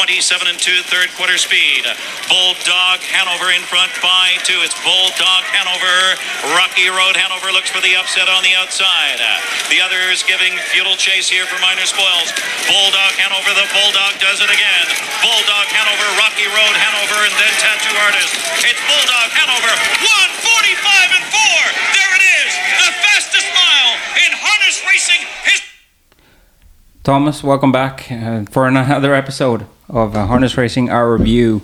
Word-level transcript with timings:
27 0.00 0.48
and 0.48 0.56
2 0.56 0.80
third 0.88 1.12
quarter 1.12 1.36
speed. 1.36 1.84
Bulldog 2.24 3.04
Hanover 3.12 3.52
in 3.52 3.60
front 3.68 3.92
by 4.00 4.32
two. 4.48 4.56
It's 4.64 4.72
Bulldog 4.80 5.44
Hanover. 5.52 6.16
Rocky 6.56 6.88
Road 6.88 7.20
Hanover 7.20 7.52
looks 7.52 7.68
for 7.68 7.84
the 7.84 8.00
upset 8.00 8.24
on 8.24 8.40
the 8.40 8.56
outside. 8.56 9.20
The 9.68 9.76
others 9.84 10.24
giving 10.24 10.56
futile 10.72 10.96
chase 10.96 11.28
here 11.28 11.44
for 11.44 11.60
minor 11.60 11.84
spoils. 11.84 12.32
Bulldog 12.64 13.12
Hanover, 13.20 13.52
the 13.52 13.68
Bulldog 13.76 14.16
does 14.24 14.40
it 14.40 14.48
again. 14.48 14.88
Bulldog 15.20 15.68
Hanover, 15.68 16.08
Rocky 16.16 16.48
Road 16.48 16.76
Hanover, 16.80 17.20
and 17.28 17.36
then 17.36 17.52
Tattoo 17.60 17.92
Artist. 18.00 18.32
It's 18.64 18.80
Bulldog 18.88 19.28
Hanover. 19.36 19.72
145 20.48 21.12
and 21.12 21.24
4. 21.28 21.60
There 21.92 22.12
it 22.16 22.24
is. 22.40 22.50
The 22.56 22.90
fastest 23.04 23.48
mile 23.52 23.92
in 24.16 24.32
harness 24.32 24.80
racing 24.80 25.28
history. 25.44 25.68
Thomas, 27.04 27.44
welcome 27.44 27.68
back 27.68 28.08
uh, 28.08 28.48
for 28.48 28.64
another 28.64 29.12
episode 29.12 29.68
of 29.90 30.16
uh, 30.16 30.26
Harness 30.26 30.56
Racing 30.56 30.90
Our 30.90 31.12
Review. 31.12 31.62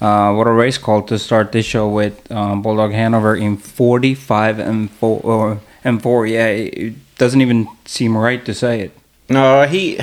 Uh, 0.00 0.32
what 0.34 0.46
a 0.46 0.52
race 0.52 0.78
call 0.78 1.02
to 1.02 1.18
start 1.18 1.52
this 1.52 1.66
show 1.66 1.88
with 1.88 2.30
um, 2.30 2.62
Bulldog 2.62 2.92
Hanover 2.92 3.34
in 3.34 3.56
45 3.56 4.58
and 4.58 4.90
4. 4.90 5.52
Uh, 5.52 5.58
and 5.84 6.02
4, 6.02 6.26
yeah, 6.26 6.46
it 6.48 7.16
doesn't 7.16 7.40
even 7.40 7.68
seem 7.84 8.16
right 8.16 8.44
to 8.44 8.52
say 8.52 8.80
it. 8.80 8.98
No, 9.28 9.66
he. 9.66 10.00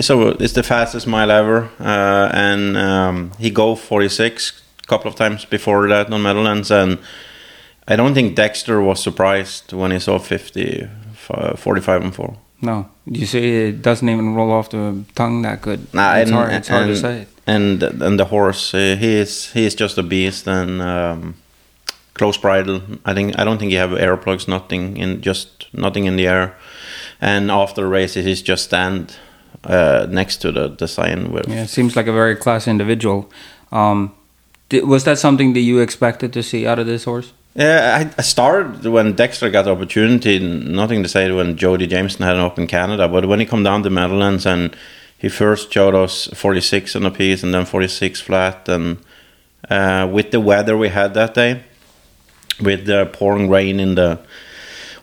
So 0.00 0.28
it's 0.28 0.54
the 0.54 0.62
fastest 0.62 1.06
mile 1.06 1.30
ever, 1.30 1.70
uh, 1.78 2.30
and 2.32 2.78
um, 2.78 3.32
he 3.38 3.50
go 3.50 3.74
46 3.74 4.62
a 4.82 4.86
couple 4.86 5.10
of 5.10 5.16
times 5.16 5.44
before 5.44 5.86
that 5.88 6.10
on 6.10 6.22
Meadowlands, 6.22 6.70
and 6.70 6.98
I 7.86 7.94
don't 7.94 8.14
think 8.14 8.34
Dexter 8.34 8.80
was 8.80 9.02
surprised 9.02 9.74
when 9.74 9.90
he 9.90 9.98
saw 9.98 10.18
50, 10.18 10.88
45 11.56 12.02
and 12.02 12.14
4. 12.14 12.36
No, 12.60 12.88
you 13.04 13.26
see, 13.26 13.68
it 13.68 13.82
doesn't 13.82 14.08
even 14.08 14.34
roll 14.34 14.50
off 14.50 14.70
the 14.70 15.04
tongue 15.14 15.42
that 15.42 15.60
good. 15.60 15.92
Nah, 15.92 16.16
it's 16.16 16.30
and, 16.30 16.36
hard, 16.36 16.52
it's 16.52 16.68
hard 16.68 16.84
and, 16.84 16.94
to 16.94 17.00
say 17.00 17.20
it. 17.22 17.28
And 17.46 17.82
and 17.82 18.18
the 18.18 18.24
horse, 18.24 18.74
uh, 18.74 18.96
he 18.98 19.14
is 19.14 19.52
he 19.52 19.66
is 19.66 19.74
just 19.74 19.98
a 19.98 20.02
beast 20.02 20.48
and 20.48 20.80
um, 20.80 21.34
close 22.14 22.38
bridle. 22.38 22.80
I 23.04 23.14
think 23.14 23.38
I 23.38 23.44
don't 23.44 23.58
think 23.58 23.70
he 23.70 23.76
have 23.76 23.92
air 23.92 24.16
plugs, 24.16 24.48
nothing 24.48 24.96
in 24.96 25.20
just 25.20 25.66
nothing 25.72 26.06
in 26.06 26.16
the 26.16 26.26
air. 26.26 26.56
And 27.20 27.50
after 27.50 27.82
the 27.82 27.88
races, 27.88 28.24
he's 28.24 28.42
just 28.42 28.64
stand 28.64 29.16
uh, 29.64 30.06
next 30.08 30.38
to 30.38 30.52
the 30.52 30.68
the 30.68 30.88
sign 30.88 31.32
with. 31.32 31.48
Yeah, 31.48 31.66
seems 31.66 31.94
like 31.94 32.06
a 32.06 32.12
very 32.12 32.36
class 32.36 32.66
individual. 32.66 33.30
Um, 33.70 34.14
was 34.70 35.04
that 35.04 35.18
something 35.18 35.52
that 35.52 35.60
you 35.60 35.80
expected 35.80 36.32
to 36.32 36.42
see 36.42 36.66
out 36.66 36.78
of 36.78 36.86
this 36.86 37.04
horse? 37.04 37.32
Yeah, 37.56 38.12
I, 38.18 38.20
started 38.20 38.84
when 38.84 39.14
Dexter 39.14 39.48
got 39.48 39.62
the 39.62 39.72
opportunity. 39.72 40.38
Nothing 40.38 41.02
to 41.02 41.08
say 41.08 41.32
when 41.32 41.56
Jody 41.56 41.86
Jamieson 41.86 42.22
had 42.22 42.34
an 42.34 42.42
up 42.42 42.58
in 42.58 42.66
Canada, 42.66 43.08
but 43.08 43.24
when 43.24 43.40
he 43.40 43.46
come 43.46 43.62
down 43.62 43.82
to 43.84 43.88
Netherlands 43.88 44.44
and 44.44 44.76
he 45.16 45.30
first 45.30 45.72
showed 45.72 45.94
us 45.94 46.26
46 46.34 46.96
on 46.96 47.06
a 47.06 47.10
piece 47.10 47.42
and 47.42 47.54
then 47.54 47.64
46 47.64 48.20
flat, 48.20 48.68
and 48.68 48.98
uh, 49.70 50.06
with 50.12 50.32
the 50.32 50.40
weather 50.40 50.76
we 50.76 50.90
had 50.90 51.14
that 51.14 51.32
day, 51.32 51.62
with 52.60 52.84
the 52.84 53.06
pouring 53.14 53.48
rain 53.48 53.80
in 53.80 53.94
the 53.94 54.18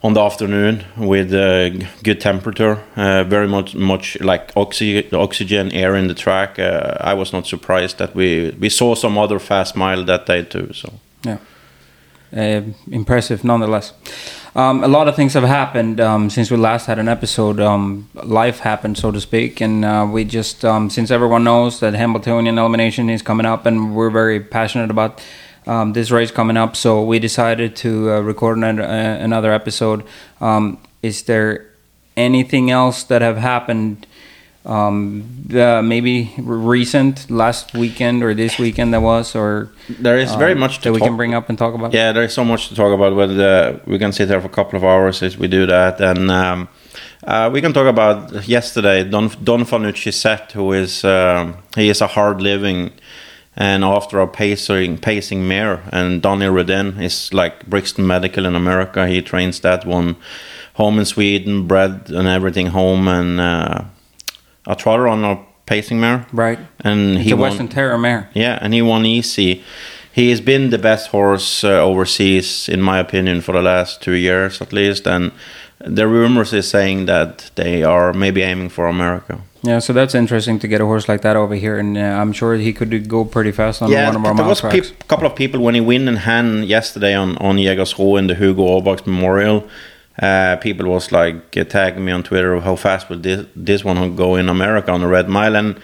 on 0.03 0.13
the 0.13 0.21
afternoon, 0.21 0.83
with 0.95 1.33
uh, 1.33 1.69
good 2.03 2.21
temperature, 2.21 2.83
uh, 2.95 3.23
very 3.23 3.47
much 3.47 3.73
much 3.73 4.19
like 4.21 4.51
oxy, 4.55 5.11
oxygen 5.11 5.71
air 5.71 5.95
in 5.95 6.07
the 6.07 6.13
track, 6.13 6.59
uh, 6.59 6.97
I 7.01 7.15
was 7.15 7.33
not 7.33 7.47
surprised 7.47 7.97
that 7.97 8.13
we 8.13 8.55
we 8.59 8.69
saw 8.69 8.93
some 8.93 9.17
other 9.17 9.39
fast 9.39 9.75
mile 9.75 10.03
that 10.05 10.27
day 10.27 10.43
too. 10.43 10.71
So. 10.73 10.93
Yeah. 11.25 11.37
Uh, 12.35 12.61
impressive 12.91 13.43
nonetheless. 13.43 13.93
Um, 14.55 14.83
a 14.83 14.87
lot 14.87 15.07
of 15.07 15.15
things 15.15 15.33
have 15.33 15.43
happened 15.43 15.99
um, 15.99 16.29
since 16.29 16.51
we 16.51 16.57
last 16.57 16.85
had 16.85 16.99
an 16.99 17.07
episode. 17.07 17.59
Um, 17.59 18.09
life 18.13 18.59
happened, 18.59 18.97
so 18.97 19.11
to 19.11 19.19
speak, 19.21 19.61
and 19.61 19.83
uh, 19.83 20.07
we 20.09 20.23
just, 20.25 20.63
um, 20.63 20.89
since 20.89 21.11
everyone 21.11 21.43
knows 21.43 21.79
that 21.79 21.93
Hambletonian 21.93 22.57
elimination 22.57 23.09
is 23.09 23.21
coming 23.21 23.45
up, 23.45 23.65
and 23.65 23.95
we're 23.95 24.11
very 24.11 24.39
passionate 24.39 24.91
about 24.91 25.21
um, 25.65 25.93
this 25.93 26.11
race 26.11 26.31
coming 26.31 26.57
up, 26.57 26.75
so 26.75 27.03
we 27.03 27.19
decided 27.19 27.75
to 27.77 28.11
uh, 28.11 28.19
record 28.19 28.57
an, 28.57 28.79
uh, 28.79 29.17
another 29.21 29.51
episode. 29.51 30.03
Um, 30.41 30.77
is 31.01 31.23
there 31.23 31.69
anything 32.15 32.69
else 32.69 33.03
that 33.03 33.21
have 33.21 33.37
happened? 33.37 34.05
Um, 34.65 35.25
uh, 35.53 35.81
maybe 35.81 36.33
recent 36.37 37.29
last 37.29 37.73
weekend 37.73 38.23
or 38.23 38.33
this 38.33 38.57
weekend 38.57 38.93
that 38.93 39.01
was 39.01 39.35
or 39.35 39.69
There 39.89 40.17
is 40.17 40.33
very 40.35 40.53
um, 40.53 40.59
much 40.59 40.77
to 40.77 40.83
that 40.83 40.93
we 40.93 40.99
can 40.99 41.17
bring 41.17 41.33
up 41.33 41.49
and 41.49 41.57
talk 41.57 41.73
about 41.73 41.93
Yeah, 41.93 42.13
there 42.13 42.23
is 42.23 42.33
so 42.33 42.45
much 42.45 42.69
to 42.69 42.75
talk 42.75 42.93
about. 42.93 43.13
But 43.13 43.31
uh, 43.31 43.79
we 43.85 43.99
can 43.99 44.13
sit 44.13 44.29
there 44.29 44.39
for 44.39 44.47
a 44.47 44.49
couple 44.49 44.77
of 44.77 44.85
hours 44.85 45.21
if 45.21 45.37
we 45.37 45.49
do 45.49 45.65
that, 45.65 45.99
and 45.99 46.31
um, 46.31 46.69
uh, 47.25 47.49
we 47.51 47.59
can 47.59 47.73
talk 47.73 47.87
about 47.87 48.47
yesterday. 48.47 49.03
Don 49.03 49.27
Don 49.43 49.65
Fanucci 49.65 50.13
Zet, 50.13 50.53
who 50.53 50.71
is 50.71 51.03
um, 51.03 51.57
he 51.75 51.89
is 51.89 51.99
a 51.99 52.07
hard 52.07 52.41
living, 52.41 52.91
and 53.57 53.83
after 53.83 54.21
a 54.21 54.27
pacing 54.27 54.97
pacing 54.97 55.45
mare, 55.45 55.83
and 55.91 56.21
Donny 56.21 56.45
Redén 56.45 57.01
is 57.01 57.33
like 57.33 57.65
Brixton 57.67 58.07
Medical 58.07 58.45
in 58.45 58.55
America. 58.55 59.07
He 59.07 59.21
trains 59.21 59.59
that 59.59 59.85
one, 59.85 60.15
home 60.75 60.99
in 60.99 61.05
Sweden, 61.05 61.67
bred 61.67 62.09
and 62.09 62.29
everything 62.29 62.67
home, 62.67 63.09
and 63.09 63.41
uh, 63.41 63.83
a 64.67 64.75
trotter 64.75 65.07
on 65.07 65.23
a 65.23 65.39
pacing 65.65 65.99
mare, 65.99 66.25
right 66.33 66.59
and 66.81 67.15
it's 67.15 67.25
he 67.25 67.31
a 67.31 67.35
won. 67.35 67.49
Western 67.49 67.67
Terror 67.67 67.97
mare 67.97 68.29
Yeah, 68.33 68.59
and 68.61 68.73
he 68.73 68.81
won 68.81 69.05
easy. 69.05 69.63
He 70.11 70.29
has 70.29 70.41
been 70.41 70.69
the 70.69 70.77
best 70.77 71.07
horse 71.09 71.63
uh, 71.63 71.81
overseas, 71.83 72.69
in 72.69 72.81
my 72.81 72.99
opinion, 72.99 73.41
for 73.41 73.53
the 73.53 73.61
last 73.63 74.01
two 74.01 74.11
years 74.13 74.61
at 74.61 74.71
least. 74.71 75.07
And 75.07 75.31
the 75.79 76.07
rumors 76.07 76.53
is 76.53 76.69
saying 76.69 77.07
that 77.07 77.49
they 77.55 77.83
are 77.83 78.13
maybe 78.13 78.41
aiming 78.41 78.69
for 78.69 78.87
America. 78.87 79.39
yeah 79.63 79.79
so 79.79 79.93
that's 79.93 80.13
interesting 80.15 80.59
to 80.59 80.67
get 80.67 80.81
a 80.81 80.85
horse 80.85 81.07
like 81.07 81.21
that 81.21 81.35
over 81.35 81.55
here 81.55 81.79
and 81.79 81.97
uh, 81.97 82.21
I'm 82.21 82.33
sure 82.33 82.55
he 82.55 82.73
could 82.73 83.07
go 83.07 83.25
pretty 83.25 83.51
fast 83.51 83.81
on 83.81 83.89
yeah, 83.91 84.07
one 84.07 84.15
of 84.17 84.25
our 84.25 84.35
there 84.35 84.45
was 84.45 84.63
a 84.63 84.93
couple 85.07 85.25
of 85.25 85.35
people 85.35 85.59
when 85.61 85.75
he 85.75 85.81
win 85.81 86.07
in 86.07 86.17
hand 86.17 86.65
yesterday 86.65 87.13
on 87.15 87.37
on 87.37 87.57
Jägersro 87.57 88.17
in 88.19 88.27
the 88.27 88.35
Hugo 88.35 88.63
Åbergs 88.79 89.05
Memorial. 89.05 89.63
Uh, 90.21 90.57
people 90.57 90.87
was 90.87 91.11
like 91.11 91.57
uh, 91.57 91.63
tagging 91.63 92.05
me 92.05 92.11
on 92.11 92.23
Twitter 92.23 92.53
of 92.53 92.63
how 92.63 92.75
fast 92.75 93.09
will 93.09 93.19
this 93.19 93.45
this 93.55 93.83
one 93.83 94.15
go 94.15 94.35
in 94.35 94.49
America 94.49 94.91
on 94.91 95.01
the 95.01 95.07
Red 95.07 95.29
Mile 95.29 95.55
and. 95.55 95.79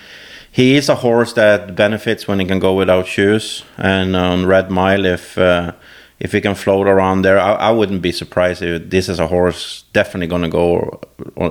He 0.52 0.76
is 0.76 0.90
a 0.90 0.96
horse 0.96 1.34
that 1.34 1.76
benefits 1.76 2.28
when 2.28 2.40
he 2.40 2.46
can 2.48 2.58
go 2.58 2.74
without 2.74 3.06
shoes, 3.06 3.64
and 3.78 4.16
on 4.16 4.48
Red 4.48 4.72
Mile, 4.72 5.06
if 5.06 5.38
uh, 5.38 5.74
if 6.20 6.34
he 6.34 6.42
can 6.42 6.56
float 6.56 6.88
around 6.88 7.22
there, 7.22 7.40
I, 7.40 7.54
I 7.54 7.72
wouldn't 7.72 8.02
be 8.02 8.12
surprised 8.12 8.62
if 8.62 8.90
this 8.90 9.10
is 9.10 9.20
a 9.20 9.28
horse 9.28 9.84
definitely 9.94 10.28
to 10.28 10.50
go 10.50 11.00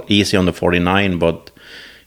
easy 0.09 0.37
on 0.37 0.45
the 0.45 0.53
49. 0.53 1.19
But 1.19 1.51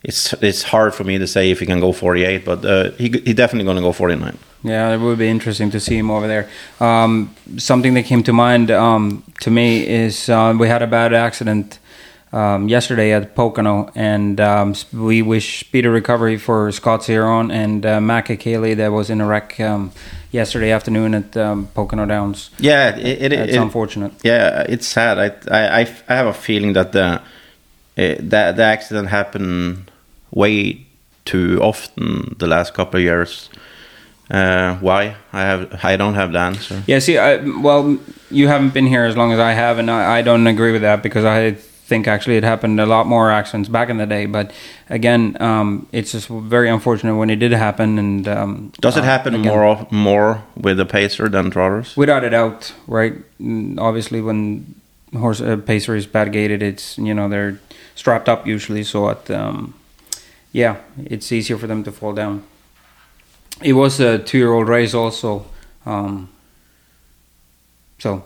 it's 0.04 0.32
it's 0.42 0.62
hard 0.64 0.94
for 0.94 1.04
me 1.04 1.18
to 1.18 1.26
say 1.26 1.50
if 1.50 1.60
he 1.60 1.66
can 1.66 1.80
go 1.80 1.92
48, 1.92 2.44
but 2.44 2.64
uh, 2.64 2.90
he 2.92 3.08
he 3.24 3.32
definitely 3.34 3.64
going 3.64 3.76
to 3.76 3.82
go 3.82 3.92
49. 3.92 4.36
Yeah, 4.64 4.94
it 4.94 4.98
would 5.00 5.18
be 5.18 5.28
interesting 5.28 5.70
to 5.72 5.80
see 5.80 5.96
him 5.98 6.10
over 6.10 6.26
there. 6.28 6.48
Um, 6.80 7.34
something 7.58 7.94
that 7.94 8.04
came 8.04 8.22
to 8.22 8.32
mind 8.32 8.70
um, 8.70 9.22
to 9.40 9.50
me 9.50 9.86
is 9.86 10.28
uh, 10.28 10.54
we 10.58 10.68
had 10.68 10.82
a 10.82 10.86
bad 10.86 11.12
accident 11.12 11.78
um, 12.32 12.68
yesterday 12.68 13.12
at 13.12 13.34
Pocono, 13.34 13.90
and 13.94 14.40
um, 14.40 14.74
we 14.92 15.20
wish 15.20 15.60
speedy 15.66 15.88
recovery 15.88 16.38
for 16.38 16.70
Scott 16.72 17.00
Zeron 17.02 17.52
and 17.52 17.84
uh, 17.84 18.00
Matt 18.00 18.26
Kakaley 18.26 18.74
that 18.76 18.92
was 18.92 19.10
in 19.10 19.20
a 19.20 19.26
wreck 19.26 19.58
um, 19.60 19.90
yesterday 20.30 20.70
afternoon 20.70 21.14
at 21.14 21.36
um, 21.36 21.66
Pocono 21.74 22.06
Downs. 22.06 22.50
Yeah, 22.58 22.96
it, 22.96 23.20
it, 23.22 23.32
It's 23.32 23.52
it- 23.54 23.58
unfortunate. 23.62 24.12
Yeah, 24.22 24.62
it's 24.68 24.86
sad. 24.86 25.18
I 25.18 25.80
I 25.80 25.80
I 26.08 26.14
have 26.14 26.26
a 26.28 26.32
feeling 26.34 26.72
that 26.74 26.92
the 26.92 27.20
uh, 27.98 28.14
that 28.30 28.56
the 28.56 28.62
accident 28.62 29.08
happened 29.08 29.90
way 30.32 30.86
too 31.24 31.58
often 31.62 32.34
the 32.38 32.46
last 32.46 32.74
couple 32.74 32.98
of 32.98 33.04
years. 33.04 33.48
Uh, 34.30 34.76
why? 34.76 35.16
I 35.32 35.42
have 35.42 35.84
I 35.84 35.96
don't 35.96 36.14
have 36.14 36.32
the 36.32 36.38
answer. 36.38 36.82
Yeah, 36.86 37.00
see, 37.00 37.18
I, 37.18 37.36
well, 37.60 37.98
you 38.30 38.48
haven't 38.48 38.72
been 38.72 38.86
here 38.86 39.04
as 39.04 39.16
long 39.16 39.32
as 39.32 39.38
I 39.38 39.52
have, 39.52 39.78
and 39.78 39.90
I, 39.90 40.18
I 40.18 40.22
don't 40.22 40.46
agree 40.46 40.72
with 40.72 40.82
that 40.82 41.02
because 41.02 41.24
I 41.24 41.52
think 41.52 42.08
actually 42.08 42.36
it 42.38 42.44
happened 42.44 42.80
a 42.80 42.86
lot 42.86 43.06
more 43.06 43.30
accidents 43.30 43.68
back 43.68 43.90
in 43.90 43.98
the 43.98 44.06
day. 44.06 44.24
But 44.24 44.52
again, 44.88 45.36
um, 45.40 45.86
it's 45.92 46.12
just 46.12 46.28
very 46.28 46.70
unfortunate 46.70 47.16
when 47.16 47.28
it 47.28 47.36
did 47.40 47.52
happen. 47.52 47.98
And 47.98 48.26
um, 48.28 48.72
Does 48.80 48.96
it 48.96 49.00
uh, 49.00 49.04
happen 49.04 49.34
again, 49.34 49.52
more 49.52 49.66
of- 49.66 49.92
more 49.92 50.42
with 50.56 50.78
the 50.78 50.86
pacer 50.86 51.28
than 51.28 51.50
trotters? 51.50 51.94
Without 51.96 52.24
a 52.24 52.30
doubt, 52.30 52.72
right? 52.86 53.14
Mm, 53.38 53.78
Obviously, 53.78 54.22
when 54.22 54.74
horse 55.12 55.42
uh, 55.42 55.56
pacer 55.58 55.94
is 55.94 56.06
bad 56.06 56.32
gated, 56.32 56.62
it's 56.62 56.96
you 56.96 57.12
know 57.12 57.28
they're 57.28 57.60
strapped 57.96 58.28
up 58.30 58.46
usually, 58.46 58.82
so 58.84 59.10
it, 59.10 59.30
um, 59.30 59.74
yeah, 60.52 60.76
it's 61.04 61.32
easier 61.32 61.58
for 61.58 61.66
them 61.66 61.82
to 61.84 61.92
fall 61.92 62.12
down. 62.12 62.44
It 63.62 63.72
was 63.72 64.00
a 64.00 64.18
two-year-old 64.18 64.68
race 64.68 64.94
also, 64.94 65.46
um, 65.86 66.28
so 67.98 68.24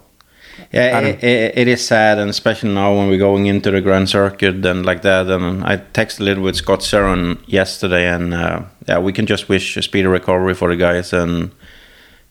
Yeah, 0.72 1.00
it, 1.00 1.22
it, 1.22 1.58
it 1.58 1.68
is 1.68 1.86
sad, 1.86 2.18
and 2.18 2.30
especially 2.30 2.72
now 2.72 2.94
when 2.94 3.08
we're 3.08 3.18
going 3.18 3.46
into 3.46 3.70
the 3.70 3.80
Grand 3.80 4.08
Circuit 4.08 4.64
and 4.64 4.86
like 4.86 5.02
that. 5.02 5.26
And 5.28 5.64
I 5.64 5.76
texted 5.76 6.20
a 6.20 6.24
little 6.24 6.42
with 6.42 6.56
Scott 6.56 6.80
Zeron 6.80 7.38
yesterday, 7.46 8.08
and 8.08 8.34
uh, 8.34 8.62
yeah, 8.88 8.98
we 8.98 9.12
can 9.12 9.26
just 9.26 9.48
wish 9.48 9.76
a 9.76 9.82
speedy 9.82 10.06
recovery 10.06 10.54
for 10.54 10.68
the 10.68 10.76
guys. 10.76 11.12
And 11.12 11.50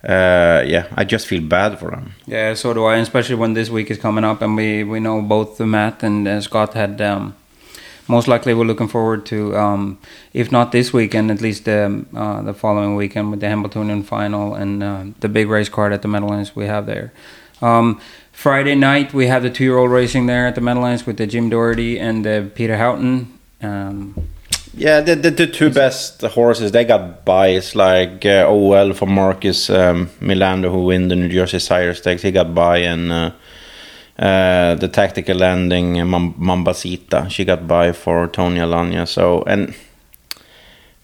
uh, 0.04 0.64
yeah, 0.66 0.88
I 0.96 1.04
just 1.04 1.28
feel 1.28 1.42
bad 1.42 1.80
for 1.80 1.92
them. 1.92 2.14
Yeah, 2.26 2.54
so 2.56 2.74
do 2.74 2.86
I, 2.86 2.98
especially 2.98 3.36
when 3.36 3.54
this 3.54 3.70
week 3.70 3.92
is 3.92 3.98
coming 3.98 4.24
up, 4.24 4.42
and 4.42 4.56
we 4.56 4.84
we 4.84 5.00
know 5.00 5.22
both 5.22 5.60
Matt 5.60 6.04
and 6.04 6.28
uh, 6.28 6.42
Scott 6.42 6.74
had 6.74 7.00
um, 7.02 7.36
most 8.08 8.28
likely 8.28 8.54
we're 8.54 8.66
looking 8.66 8.88
forward 8.88 9.26
to, 9.28 9.56
um, 9.58 9.98
if 10.34 10.52
not 10.52 10.72
this 10.72 10.94
weekend, 10.94 11.32
at 11.32 11.42
least 11.42 11.66
the 11.66 12.06
uh, 12.16 12.42
the 12.42 12.54
following 12.54 12.96
weekend 12.96 13.32
with 13.32 13.40
the 13.40 13.48
Hambletonian 13.48 14.04
final 14.04 14.54
and 14.56 14.84
uh, 14.84 15.06
the 15.20 15.30
big 15.30 15.48
race 15.50 15.70
card 15.70 15.94
at 15.94 16.02
the 16.02 16.08
Meadowlands 16.08 16.56
we 16.56 16.66
have 16.66 16.86
there. 16.86 17.12
Um, 17.62 18.00
Friday 18.32 18.76
night 18.76 19.14
we 19.14 19.28
have 19.28 19.44
the 19.44 19.50
two-year-old 19.50 19.90
racing 19.90 20.28
there 20.28 20.46
at 20.46 20.56
the 20.56 20.62
Meadowlands 20.62 21.06
with 21.06 21.18
the 21.18 21.26
Jim 21.26 21.50
Doherty 21.50 22.00
and 22.00 22.26
the 22.26 22.52
Peter 22.54 22.78
Haughton. 22.78 23.40
Um, 23.62 24.14
Yeah, 24.78 25.00
the, 25.00 25.16
the, 25.16 25.32
the 25.32 25.48
two 25.48 25.70
best 25.70 26.22
horses 26.22 26.72
they 26.74 26.84
got 26.84 27.24
by 27.24 27.48
is 27.48 27.76
like 27.76 28.26
uh, 28.26 28.46
OL 28.46 28.94
for 28.94 29.06
Marcus 29.06 29.70
um, 29.70 30.10
Melander 30.20 30.70
who 30.70 30.84
win 30.84 31.08
the 31.08 31.16
New 31.16 31.30
Jersey 31.30 31.60
Sire 31.60 31.94
Stakes. 31.94 32.24
He 32.24 32.32
got 32.32 32.54
by, 32.54 32.80
and 32.80 33.10
uh, 34.18 34.76
the 34.76 34.88
tactical 34.88 35.38
landing 35.38 35.96
Mambasita 35.96 37.30
she 37.30 37.44
got 37.44 37.68
by 37.68 37.92
for 37.92 38.28
Tony 38.28 38.60
Alagna. 38.60 39.08
So 39.08 39.44
and 39.44 39.76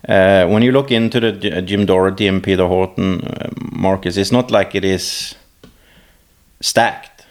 uh, 0.08 0.48
when 0.48 0.64
you 0.64 0.72
look 0.72 0.92
into 0.92 1.20
the 1.20 1.32
J- 1.32 1.62
Jim 1.62 1.86
Doherty 1.86 2.28
and 2.28 2.42
Peter 2.42 2.68
Haughton, 2.68 3.22
uh, 3.22 3.50
Marcus, 3.72 4.18
it's 4.18 4.32
not 4.32 4.50
like 4.50 4.74
it 4.76 4.86
is 4.86 5.36
stacked. 6.60 7.26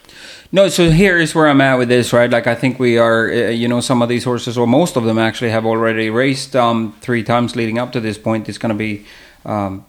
No, 0.52 0.68
so 0.68 0.90
here 0.90 1.16
is 1.16 1.34
where 1.34 1.46
I'm 1.46 1.60
at 1.60 1.78
with 1.78 1.88
this, 1.88 2.12
right? 2.12 2.28
Like 2.28 2.48
I 2.48 2.56
think 2.56 2.80
we 2.80 2.98
are, 2.98 3.30
you 3.30 3.68
know, 3.68 3.80
some 3.80 4.02
of 4.02 4.08
these 4.08 4.24
horses, 4.24 4.58
or 4.58 4.66
most 4.66 4.96
of 4.96 5.04
them 5.04 5.16
actually, 5.18 5.50
have 5.50 5.64
already 5.64 6.10
raced 6.10 6.56
um, 6.56 6.92
three 7.00 7.22
times 7.22 7.54
leading 7.54 7.78
up 7.78 7.92
to 7.92 8.00
this 8.00 8.18
point. 8.18 8.48
It's 8.48 8.58
going 8.58 8.70
to 8.70 8.78
be 8.78 9.06
um, 9.44 9.86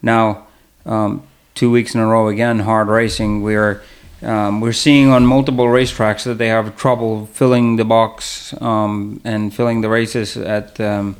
now 0.00 0.46
um, 0.86 1.22
two 1.54 1.70
weeks 1.70 1.94
in 1.94 2.00
a 2.00 2.06
row 2.06 2.28
again 2.28 2.60
hard 2.60 2.88
racing. 2.88 3.42
We're 3.42 3.82
um, 4.22 4.60
we're 4.60 4.72
seeing 4.72 5.10
on 5.10 5.26
multiple 5.26 5.66
racetracks 5.66 6.24
that 6.24 6.38
they 6.38 6.48
have 6.48 6.76
trouble 6.76 7.26
filling 7.26 7.76
the 7.76 7.84
box 7.84 8.54
um, 8.60 9.20
and 9.24 9.54
filling 9.54 9.80
the 9.80 9.88
races 9.88 10.36
at 10.36 10.80
um, 10.80 11.16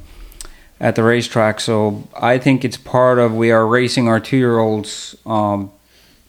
at 0.80 0.94
the 0.94 1.02
racetrack. 1.02 1.60
So 1.60 2.08
I 2.20 2.38
think 2.38 2.64
it's 2.64 2.76
part 2.76 3.18
of 3.18 3.34
we 3.34 3.50
are 3.50 3.66
racing 3.66 4.08
our 4.08 4.20
two 4.20 4.36
year 4.36 4.58
olds 4.58 5.16
um, 5.26 5.70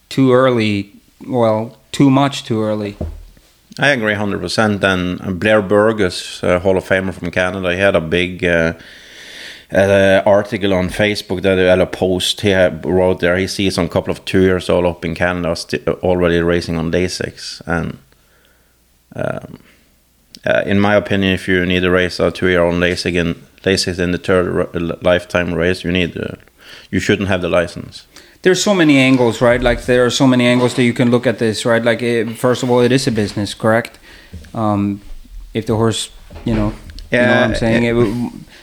too 0.08 0.32
early. 0.32 0.92
Well, 1.26 1.76
too 1.92 2.10
much 2.10 2.44
too 2.44 2.62
early. 2.62 2.96
I 3.78 3.88
agree 3.90 4.14
100%. 4.14 4.82
And 4.82 5.40
Blair 5.40 5.62
Burgess, 5.62 6.42
uh, 6.42 6.58
Hall 6.60 6.76
of 6.76 6.84
Famer 6.84 7.14
from 7.14 7.30
Canada, 7.30 7.72
he 7.72 7.80
had 7.80 7.96
a 7.96 8.00
big 8.00 8.44
uh, 8.44 8.74
uh, 9.72 10.22
article 10.26 10.72
on 10.74 10.88
Facebook 10.88 11.42
that 11.42 11.78
a 11.80 11.86
post 11.86 12.40
he 12.40 12.52
wrote 12.84 13.20
there. 13.20 13.36
He 13.36 13.46
sees 13.46 13.78
a 13.78 13.88
couple 13.88 14.10
of 14.10 14.24
two 14.24 14.42
years 14.42 14.68
old 14.68 14.84
up 14.86 15.04
in 15.04 15.14
Canada 15.14 15.54
st- 15.56 15.86
already 16.02 16.40
racing 16.40 16.76
on 16.76 16.90
day 16.90 17.08
six. 17.08 17.62
And 17.66 17.98
um, 19.16 19.58
uh, 20.46 20.62
in 20.66 20.80
my 20.80 20.94
opinion, 20.96 21.32
if 21.34 21.48
you 21.48 21.64
need 21.66 21.80
to 21.82 21.90
race 21.90 22.20
a 22.20 22.30
two 22.30 22.48
year 22.48 22.62
old 22.62 22.74
Lasix 22.74 23.14
in, 23.14 23.34
Lasix 23.64 23.98
in 23.98 24.10
the 24.12 24.18
third 24.18 24.68
r- 24.74 24.96
lifetime 25.02 25.54
race, 25.54 25.84
you 25.84 25.92
need 25.92 26.16
uh, 26.16 26.34
you 26.90 27.00
shouldn't 27.00 27.28
have 27.28 27.40
the 27.42 27.48
license. 27.48 28.06
there's 28.42 28.62
so 28.62 28.74
many 28.74 28.96
angles, 28.98 29.40
right? 29.42 29.60
Like 29.62 29.82
there 29.84 30.04
are 30.04 30.10
so 30.10 30.26
many 30.26 30.46
angles 30.46 30.74
that 30.74 30.82
you 30.84 30.94
can 30.94 31.10
look 31.10 31.26
at 31.26 31.38
this, 31.38 31.64
right? 31.66 31.84
Like 31.84 32.02
it, 32.02 32.38
first 32.38 32.62
of 32.62 32.70
all, 32.70 32.80
it 32.80 32.90
is 32.92 33.06
a 33.06 33.10
business, 33.10 33.54
correct? 33.54 33.98
Um, 34.54 35.00
if 35.52 35.64
the 35.66 35.74
horse, 35.76 36.10
you 36.44 36.54
know, 36.54 36.72
you 37.18 37.26
know 37.26 37.34
what 37.36 37.44
I'm 37.44 37.50
Yeah, 37.50 37.58
saying, 37.58 37.82
it, 37.84 37.94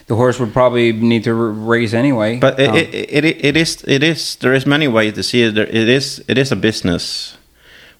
the 0.08 0.16
horse 0.16 0.40
would 0.40 0.52
probably 0.52 0.92
need 0.92 1.24
to 1.24 1.34
race 1.34 1.94
anyway. 1.94 2.38
But 2.38 2.58
it, 2.58 2.68
Um, 2.68 2.76
it, 2.76 3.24
it, 3.24 3.44
it 3.44 3.56
is 3.56 3.84
it 3.86 4.02
is 4.02 4.36
there 4.36 4.54
is 4.54 4.66
many 4.66 4.88
ways 4.88 5.12
to 5.14 5.22
see 5.22 5.42
it. 5.42 5.54
There, 5.54 5.66
it 5.66 5.88
is 5.88 6.24
it 6.26 6.38
is 6.38 6.52
a 6.52 6.56
business. 6.56 7.36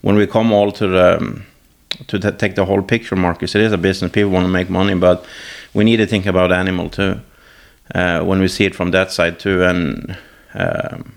When 0.01 0.17
we 0.17 0.27
come 0.27 0.53
all 0.53 0.73
to 0.73 0.87
the 0.87 1.17
um, 1.19 1.43
to 2.07 2.19
ta- 2.19 2.31
take 2.37 2.55
the 2.55 2.65
whole 2.65 2.83
picture, 2.83 3.17
Marcus, 3.17 3.55
it 3.55 3.61
is 3.61 3.73
a 3.73 3.79
business. 3.79 4.11
People 4.13 4.31
want 4.31 4.45
to 4.45 4.53
make 4.53 4.71
money, 4.71 4.95
but 4.95 5.25
we 5.75 5.85
need 5.85 5.99
to 5.99 6.07
think 6.07 6.27
about 6.27 6.51
animal 6.53 6.89
too. 6.89 7.21
Uh, 7.95 8.23
when 8.25 8.41
we 8.41 8.49
see 8.49 8.65
it 8.65 8.75
from 8.75 8.91
that 8.91 9.13
side 9.13 9.39
too, 9.39 9.63
and 9.63 10.17
um, 10.55 11.13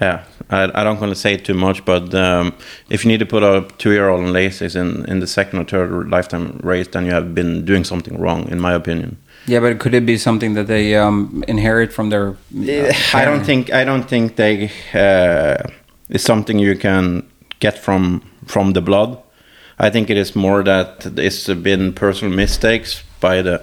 yeah, 0.00 0.24
I, 0.50 0.80
I 0.80 0.84
don't 0.84 1.00
want 1.00 1.12
to 1.12 1.20
say 1.20 1.36
too 1.36 1.54
much, 1.54 1.84
but 1.84 2.14
um, 2.14 2.52
if 2.88 3.04
you 3.04 3.08
need 3.08 3.20
to 3.20 3.26
put 3.26 3.42
a 3.42 3.66
two-year-old 3.78 4.20
on 4.20 4.32
laces 4.32 4.74
in 4.76 5.04
in 5.08 5.20
the 5.20 5.26
second 5.26 5.58
or 5.58 5.64
third 5.64 6.10
lifetime 6.10 6.60
race, 6.62 6.88
then 6.88 7.06
you 7.06 7.12
have 7.12 7.34
been 7.34 7.64
doing 7.64 7.84
something 7.84 8.18
wrong, 8.18 8.48
in 8.50 8.60
my 8.60 8.74
opinion. 8.74 9.16
Yeah, 9.46 9.60
but 9.60 9.78
could 9.78 9.94
it 9.94 10.06
be 10.06 10.16
something 10.16 10.54
that 10.54 10.66
they 10.66 10.96
um, 10.96 11.44
inherit 11.46 11.92
from 11.92 12.10
their? 12.10 12.36
uh, 12.56 12.92
I 13.12 13.24
don't 13.24 13.44
think 13.44 13.72
I 13.72 13.84
don't 13.84 14.08
think 14.08 14.36
they 14.36 14.70
uh, 14.94 15.68
is 16.08 16.22
something 16.22 16.58
you 16.58 16.76
can 16.76 17.28
get 17.60 17.78
from 17.78 18.22
from 18.46 18.72
the 18.72 18.80
blood. 18.80 19.18
I 19.78 19.90
think 19.90 20.08
it 20.08 20.16
is 20.16 20.34
more 20.34 20.62
that 20.62 21.18
it's 21.18 21.46
been 21.48 21.92
personal 21.92 22.34
mistakes 22.34 23.02
by 23.20 23.42
the 23.42 23.62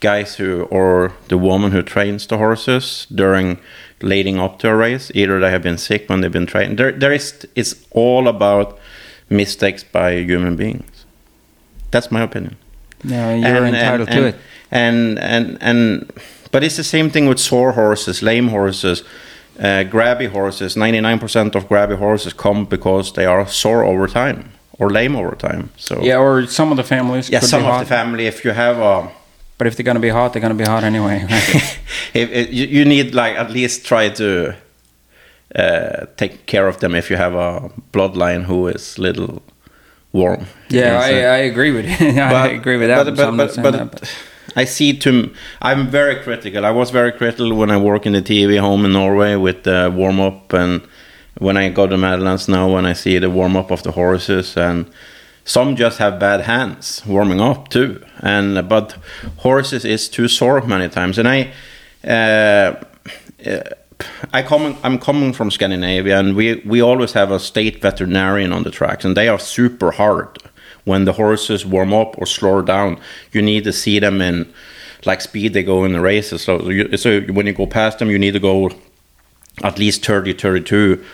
guys 0.00 0.36
who 0.36 0.62
or 0.70 1.12
the 1.28 1.36
woman 1.36 1.72
who 1.72 1.82
trains 1.82 2.26
the 2.26 2.38
horses 2.38 3.06
during 3.14 3.58
leading 4.00 4.38
up 4.38 4.58
to 4.60 4.68
a 4.68 4.76
race. 4.76 5.10
Either 5.14 5.40
they 5.40 5.50
have 5.50 5.62
been 5.62 5.78
sick 5.78 6.08
when 6.08 6.20
they've 6.20 6.32
been 6.32 6.46
trained. 6.46 6.78
There, 6.78 6.92
there 6.92 7.12
is. 7.12 7.46
It's 7.54 7.74
all 7.90 8.28
about 8.28 8.78
mistakes 9.28 9.84
by 9.84 10.22
human 10.22 10.56
beings. 10.56 11.04
That's 11.90 12.10
my 12.10 12.22
opinion 12.22 12.56
Yeah, 13.04 13.34
you're 13.34 13.66
entitled 13.66 14.08
to 14.08 14.14
and, 14.14 14.26
it. 14.26 14.36
And 14.70 15.18
and 15.18 15.58
and 15.60 16.12
but 16.50 16.62
it's 16.64 16.76
the 16.76 16.84
same 16.84 17.10
thing 17.10 17.28
with 17.28 17.38
sore 17.38 17.72
horses, 17.72 18.22
lame 18.22 18.48
horses, 18.48 19.02
uh, 19.58 19.84
grabby 19.90 20.28
horses. 20.28 20.76
Ninety 20.76 21.00
nine 21.00 21.18
percent 21.18 21.54
of 21.54 21.68
grabby 21.68 21.96
horses 21.96 22.32
come 22.32 22.64
because 22.64 23.12
they 23.12 23.26
are 23.26 23.46
sore 23.46 23.84
over 23.84 24.06
time 24.06 24.52
or 24.78 24.90
lame 24.90 25.16
over 25.16 25.34
time. 25.34 25.70
So 25.76 26.00
Yeah, 26.02 26.18
or 26.18 26.46
some 26.46 26.70
of 26.70 26.76
the 26.76 26.84
families. 26.84 27.28
yeah, 27.30 27.40
some 27.40 27.64
of 27.64 27.80
the 27.80 27.86
family. 27.86 28.26
If 28.26 28.44
you 28.44 28.52
have 28.52 28.78
a 28.78 29.10
But 29.58 29.66
if 29.66 29.74
they're 29.76 29.84
gonna 29.84 30.00
be 30.00 30.10
hot, 30.10 30.32
they're 30.32 30.42
gonna 30.42 30.54
be 30.54 30.64
hot 30.64 30.84
anyway. 30.84 31.26
if, 32.14 32.30
if 32.30 32.52
you, 32.52 32.66
you 32.66 32.84
need 32.84 33.14
like 33.14 33.36
at 33.36 33.50
least 33.50 33.84
try 33.86 34.08
to 34.08 34.54
uh, 35.54 36.06
take 36.16 36.46
care 36.46 36.68
of 36.68 36.78
them 36.78 36.94
if 36.94 37.10
you 37.10 37.16
have 37.16 37.34
a 37.34 37.70
bloodline 37.92 38.44
who 38.44 38.68
is 38.68 38.98
little 38.98 39.42
warm. 40.12 40.46
yeah, 40.68 40.98
I. 41.00 41.10
I 41.10 41.38
agree 41.50 41.70
with 41.70 41.86
you. 41.86 42.20
I 42.20 42.48
agree 42.60 42.76
with 42.76 42.88
that. 42.88 43.04
But, 43.04 43.16
but, 43.16 43.36
but, 43.36 43.62
but 43.62 43.70
that, 43.72 43.90
but- 43.92 44.18
I 44.56 44.64
see 44.64 44.96
to. 44.98 45.30
I'm 45.62 45.88
very 45.88 46.16
critical. 46.22 46.64
I 46.64 46.70
was 46.70 46.90
very 46.90 47.12
critical 47.12 47.54
when 47.54 47.70
I 47.70 47.76
work 47.76 48.06
in 48.06 48.12
the 48.12 48.22
TV 48.22 48.58
home 48.58 48.84
in 48.84 48.92
Norway 48.92 49.36
with 49.36 49.62
the 49.62 49.92
warm 49.94 50.20
up, 50.20 50.52
and 50.52 50.80
when 51.38 51.56
I 51.56 51.68
go 51.68 51.86
to 51.86 51.96
Meadowlands 51.96 52.48
now, 52.48 52.68
when 52.74 52.86
I 52.86 52.94
see 52.94 53.18
the 53.18 53.30
warm 53.30 53.56
up 53.56 53.70
of 53.70 53.82
the 53.82 53.92
horses, 53.92 54.56
and 54.56 54.90
some 55.44 55.76
just 55.76 55.98
have 55.98 56.18
bad 56.18 56.40
hands 56.40 57.02
warming 57.06 57.40
up 57.40 57.68
too. 57.68 58.02
And 58.20 58.68
but 58.68 58.96
horses 59.38 59.84
is 59.84 60.08
too 60.08 60.28
sore 60.28 60.60
many 60.62 60.88
times, 60.88 61.18
and 61.18 61.28
I. 61.28 61.52
Uh, 62.04 62.74
I 64.32 64.42
come, 64.42 64.76
I'm 64.82 64.98
coming 64.98 65.32
from 65.32 65.50
Scandinavia, 65.50 66.18
and 66.18 66.36
we, 66.36 66.56
we 66.64 66.80
always 66.80 67.12
have 67.12 67.30
a 67.30 67.40
state 67.40 67.82
veterinarian 67.82 68.52
on 68.52 68.62
the 68.62 68.70
tracks, 68.70 69.04
and 69.04 69.16
they 69.16 69.28
are 69.28 69.38
super 69.38 69.90
hard. 69.90 70.38
When 70.84 71.04
the 71.04 71.12
horses 71.14 71.66
warm 71.66 71.92
up 71.92 72.16
or 72.18 72.26
slow 72.26 72.62
down, 72.62 73.00
you 73.32 73.42
need 73.42 73.64
to 73.64 73.72
see 73.72 73.98
them 73.98 74.20
in 74.20 74.52
like 75.04 75.20
speed 75.20 75.52
they 75.52 75.62
go 75.62 75.84
in 75.84 75.92
the 75.92 76.00
races. 76.00 76.42
So, 76.42 76.70
you, 76.70 76.96
so 76.96 77.20
when 77.22 77.46
you 77.46 77.52
go 77.52 77.66
past 77.66 77.98
them, 77.98 78.10
you 78.10 78.18
need 78.18 78.32
to 78.32 78.40
go 78.40 78.70
at 79.62 79.78
least 79.78 80.04
30, 80.04 80.32
32 80.34 81.04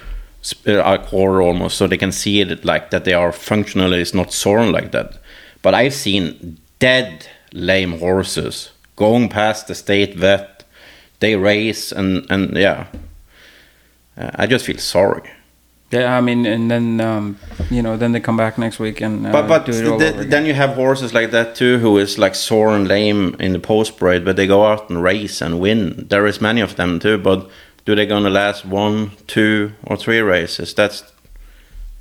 uh, 0.66 0.82
a 0.84 0.98
quarter 0.98 1.40
almost, 1.40 1.76
so 1.76 1.86
they 1.86 1.96
can 1.96 2.12
see 2.12 2.40
it 2.40 2.64
like 2.64 2.90
that 2.90 3.04
they 3.04 3.14
are 3.14 3.32
functionally, 3.32 4.00
it's 4.00 4.14
not 4.14 4.32
soaring 4.32 4.72
like 4.72 4.92
that. 4.92 5.18
But 5.62 5.74
I've 5.74 5.94
seen 5.94 6.58
dead 6.78 7.26
lame 7.52 7.98
horses 7.98 8.72
going 8.96 9.28
past 9.28 9.68
the 9.68 9.74
state 9.74 10.14
vet 10.14 10.53
they 11.24 11.36
race 11.36 11.92
and 11.98 12.26
and 12.30 12.56
yeah. 12.56 12.86
Uh, 14.16 14.30
i 14.42 14.46
just 14.46 14.64
feel 14.64 14.78
sorry. 14.78 15.30
Yeah, 15.90 16.18
I 16.18 16.20
mean, 16.20 16.46
and 16.46 16.70
then 16.70 17.00
um, 17.00 17.38
you 17.70 17.82
know, 17.82 17.96
then 17.96 18.12
they 18.12 18.20
come 18.20 18.36
back 18.36 18.58
next 18.58 18.80
week 18.80 19.00
and 19.00 19.26
uh, 19.26 19.32
but 19.32 19.48
but 19.48 19.66
do 19.66 19.72
it 19.72 19.86
all 19.86 19.98
th- 19.98 20.14
over 20.14 20.24
then 20.24 20.46
you 20.46 20.54
have 20.54 20.74
horses 20.74 21.12
like 21.14 21.30
that 21.30 21.54
too 21.54 21.78
who 21.78 21.98
is 21.98 22.18
like 22.18 22.34
sore 22.34 22.76
and 22.76 22.88
lame 22.88 23.36
in 23.40 23.52
the 23.52 23.58
post 23.58 23.96
parade 23.98 24.24
but 24.24 24.36
they 24.36 24.46
go 24.46 24.64
out 24.64 24.90
and 24.90 25.02
race 25.02 25.44
and 25.44 25.60
win. 25.60 26.06
There 26.08 26.26
is 26.26 26.40
many 26.40 26.62
of 26.62 26.74
them 26.74 26.98
too 26.98 27.18
but 27.18 27.48
do 27.84 27.94
they 27.94 28.06
gonna 28.06 28.30
last 28.30 28.64
one 28.64 29.10
two 29.26 29.70
or 29.82 29.96
three 29.96 30.20
races? 30.20 30.74
That's 30.74 31.04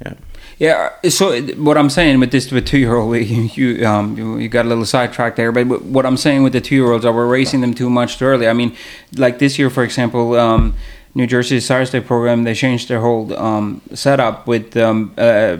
yeah 0.05 0.13
Yeah. 0.59 0.91
So 1.09 1.41
what 1.55 1.77
I'm 1.77 1.89
saying 1.89 2.19
with 2.19 2.31
this 2.31 2.51
with 2.51 2.65
two 2.65 2.77
year 2.77 2.95
old, 2.95 3.15
you 3.17 3.49
you, 3.53 3.87
um, 3.87 4.17
you 4.17 4.37
you 4.37 4.49
got 4.49 4.65
a 4.65 4.69
little 4.69 4.85
sidetracked 4.85 5.37
there. 5.37 5.51
But 5.51 5.83
what 5.83 6.05
I'm 6.05 6.17
saying 6.17 6.43
with 6.43 6.53
the 6.53 6.61
two 6.61 6.75
year 6.75 6.91
olds 6.91 7.05
are 7.05 7.13
we're 7.13 7.27
racing 7.27 7.61
them 7.61 7.73
too 7.73 7.89
much 7.89 8.17
too 8.17 8.25
early. 8.25 8.47
I 8.47 8.53
mean, 8.53 8.75
like 9.17 9.39
this 9.39 9.57
year, 9.57 9.69
for 9.69 9.83
example, 9.83 10.35
um, 10.35 10.75
New 11.15 11.27
Jersey 11.27 11.59
Sire 11.59 11.85
State 11.85 12.05
program 12.05 12.43
they 12.43 12.53
changed 12.53 12.89
their 12.89 12.99
whole 12.99 13.35
um, 13.37 13.81
setup 13.93 14.47
with 14.47 14.75
um, 14.77 15.13
uh, 15.17 15.57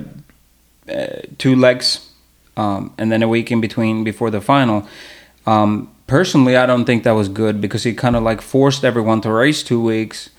uh, 0.89 1.07
two 1.38 1.55
legs 1.55 2.09
um, 2.57 2.93
and 2.97 3.12
then 3.12 3.23
a 3.23 3.27
week 3.27 3.51
in 3.51 3.62
between 3.62 4.03
before 4.03 4.29
the 4.29 4.41
final. 4.41 4.88
Um, 5.45 5.93
personally, 6.07 6.55
I 6.55 6.65
don't 6.65 6.85
think 6.85 7.03
that 7.03 7.12
was 7.12 7.29
good 7.29 7.62
because 7.62 7.85
it 7.85 7.97
kind 7.97 8.15
of 8.15 8.23
like 8.23 8.41
forced 8.41 8.83
everyone 8.83 9.21
to 9.21 9.31
race 9.31 9.63
two 9.63 9.81
weeks 9.81 10.29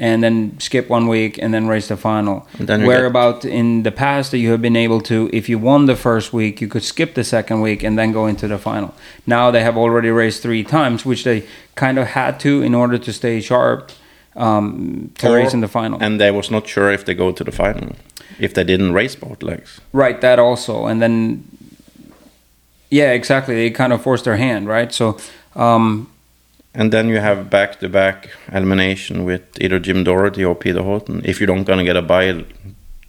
and 0.00 0.22
then 0.24 0.58
skip 0.58 0.88
one 0.88 1.06
week 1.06 1.38
and 1.42 1.52
then 1.54 1.68
race 1.68 1.88
the 1.88 1.96
final. 1.96 2.48
And 2.58 2.66
then 2.66 2.86
Where 2.86 3.04
about 3.04 3.44
in 3.44 3.82
the 3.82 3.92
past 3.92 4.30
that 4.30 4.38
you 4.38 4.50
have 4.50 4.62
been 4.62 4.76
able 4.76 5.00
to, 5.02 5.28
if 5.32 5.48
you 5.48 5.58
won 5.58 5.86
the 5.86 5.94
first 5.94 6.32
week, 6.32 6.60
you 6.60 6.68
could 6.68 6.82
skip 6.82 7.14
the 7.14 7.22
second 7.22 7.60
week 7.60 7.84
and 7.84 7.98
then 7.98 8.10
go 8.10 8.26
into 8.26 8.48
the 8.48 8.58
final. 8.58 8.94
Now 9.26 9.50
they 9.50 9.62
have 9.62 9.76
already 9.76 10.10
raced 10.10 10.42
three 10.42 10.64
times, 10.64 11.04
which 11.04 11.24
they 11.24 11.44
kind 11.74 11.98
of 11.98 12.06
had 12.08 12.40
to 12.40 12.62
in 12.62 12.74
order 12.74 12.98
to 12.98 13.12
stay 13.12 13.40
sharp 13.40 13.92
um, 14.36 15.12
to 15.18 15.28
Or- 15.28 15.36
race 15.36 15.52
in 15.54 15.60
the 15.60 15.68
final. 15.68 16.02
And 16.02 16.18
they 16.18 16.30
was 16.30 16.50
not 16.50 16.66
sure 16.66 16.90
if 16.90 17.04
they 17.04 17.14
go 17.14 17.30
to 17.30 17.44
the 17.44 17.52
final 17.52 17.94
if 18.38 18.54
they 18.54 18.64
didn't 18.64 18.94
race 18.94 19.14
both 19.14 19.42
legs. 19.42 19.80
Right, 19.92 20.18
that 20.22 20.38
also, 20.38 20.86
and 20.86 21.02
then 21.02 21.44
yeah, 22.90 23.12
exactly. 23.12 23.54
They 23.54 23.70
kind 23.70 23.92
of 23.92 24.02
forced 24.02 24.24
their 24.24 24.36
hand, 24.36 24.66
right? 24.66 24.92
So, 24.92 25.16
um, 25.54 26.08
And 26.74 26.92
then 26.92 27.08
you 27.08 27.18
have 27.18 27.50
back-to-back 27.50 28.30
elimination 28.52 29.24
with 29.24 29.42
either 29.60 29.78
Jim 29.80 30.04
Doherty 30.04 30.44
or 30.44 30.54
Peter 30.54 30.82
Haughton. 30.82 31.20
If 31.24 31.40
you 31.40 31.46
don't 31.46 31.64
gonna 31.64 31.84
get 31.84 31.96
a 31.96 32.02
bye 32.02 32.44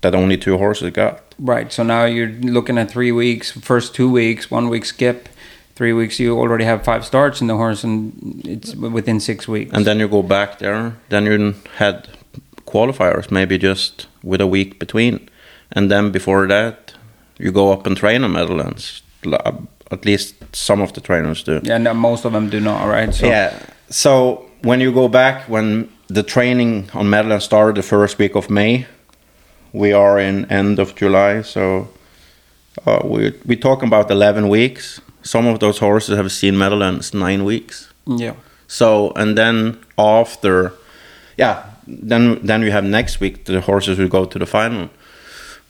that 0.01 0.15
only 0.15 0.36
two 0.38 0.58
horses 0.58 0.89
got. 0.91 1.22
right. 1.38 1.72
So 1.72 1.84
now 1.84 2.06
you're 2.06 2.30
looking 2.41 2.77
at 2.80 2.89
three 2.89 3.12
weeks. 3.12 3.51
First 3.51 3.94
two 3.94 4.10
weeks, 4.12 4.50
one 4.50 4.68
week 4.70 4.86
skip. 4.86 5.30
Three 5.75 5.94
weeks, 5.94 6.20
you 6.20 6.38
already 6.38 6.65
have 6.65 6.84
five 6.84 7.06
starts 7.06 7.39
in 7.41 7.48
the 7.48 7.56
horse, 7.56 7.84
and 7.84 8.41
it's 8.46 8.75
within 8.75 9.20
six 9.20 9.48
weeks. 9.48 9.72
And 9.74 9.86
then 9.86 10.00
you 10.00 10.08
go 10.08 10.22
back 10.24 10.58
there. 10.60 10.94
Then 11.10 11.25
you 11.25 11.56
had 11.77 12.08
qualifiers, 12.65 13.32
maybe 13.32 13.58
just 13.58 14.08
with 14.24 14.41
a 14.41 14.48
week 14.48 14.80
between. 14.80 15.30
And 15.72 15.89
then 15.89 16.12
before 16.12 16.48
that, 16.48 16.94
you 17.39 17.51
go 17.51 17.72
up 17.72 17.86
and 17.88 17.96
train 17.98 18.22
Meadowlands. 18.22 19.01
L- 19.25 19.68
At 19.91 20.06
least 20.06 20.36
some 20.53 20.81
of 20.81 20.91
the 20.93 21.01
trainers 21.01 21.43
do. 21.43 21.60
yeah, 21.63 21.77
no, 21.77 21.93
most 21.93 22.25
of 22.25 22.34
them 22.34 22.50
do 22.50 22.60
not, 22.60 22.88
right? 22.88 23.13
So, 23.13 23.25
yeah. 23.27 23.58
So 23.89 24.46
when 24.63 24.81
you 24.81 24.91
go 24.91 25.08
back, 25.08 25.48
when 25.50 25.89
the 26.08 26.24
training 26.24 26.89
on 26.93 27.10
Meadowlands 27.10 27.46
started 27.46 27.75
the 27.75 27.84
first 27.84 28.17
week 28.20 28.36
of 28.36 28.50
May, 28.50 28.86
we 29.74 29.93
are 29.93 30.20
in 30.20 30.46
end 30.51 30.79
of 30.79 30.96
July. 30.96 31.41
So 31.41 31.88
uh, 32.86 33.00
we 33.03 33.34
we 33.46 33.55
talking 33.55 33.88
about 33.88 34.12
eleven 34.12 34.50
weeks. 34.50 35.01
Some 35.24 35.48
of 35.48 35.60
those 35.60 35.79
horses 35.79 36.17
have 36.17 36.31
seen 36.31 36.58
Meadowlands 36.58 37.13
nine 37.13 37.43
weeks. 37.43 37.91
yeah. 38.05 38.34
So 38.67 39.12
and 39.15 39.38
then 39.38 39.77
after, 39.98 40.74
yeah, 41.38 41.63
then 41.88 42.39
then 42.48 42.62
you 42.62 42.72
have 42.72 42.86
next 42.86 43.20
week 43.22 43.46
the 43.46 43.62
horses 43.62 43.98
will 43.98 44.08
go 44.10 44.25
to 44.25 44.39
the 44.39 44.46
final. 44.46 44.89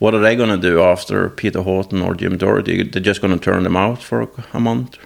What 0.02 0.16
are 0.16 0.20
they 0.20 0.36
gonna 0.36 0.58
do 0.58 0.82
after 0.82 1.30
Peter 1.30 1.62
Haughton 1.62 2.02
or 2.02 2.16
Jim 2.16 2.36
Doherty? 2.36 2.82
They're 2.82 3.00
just 3.00 3.22
gonna 3.22 3.38
turn 3.38 3.62
them 3.62 3.78
out 3.78 4.02
for 4.02 4.28
a, 4.52 4.60
month. 4.60 4.98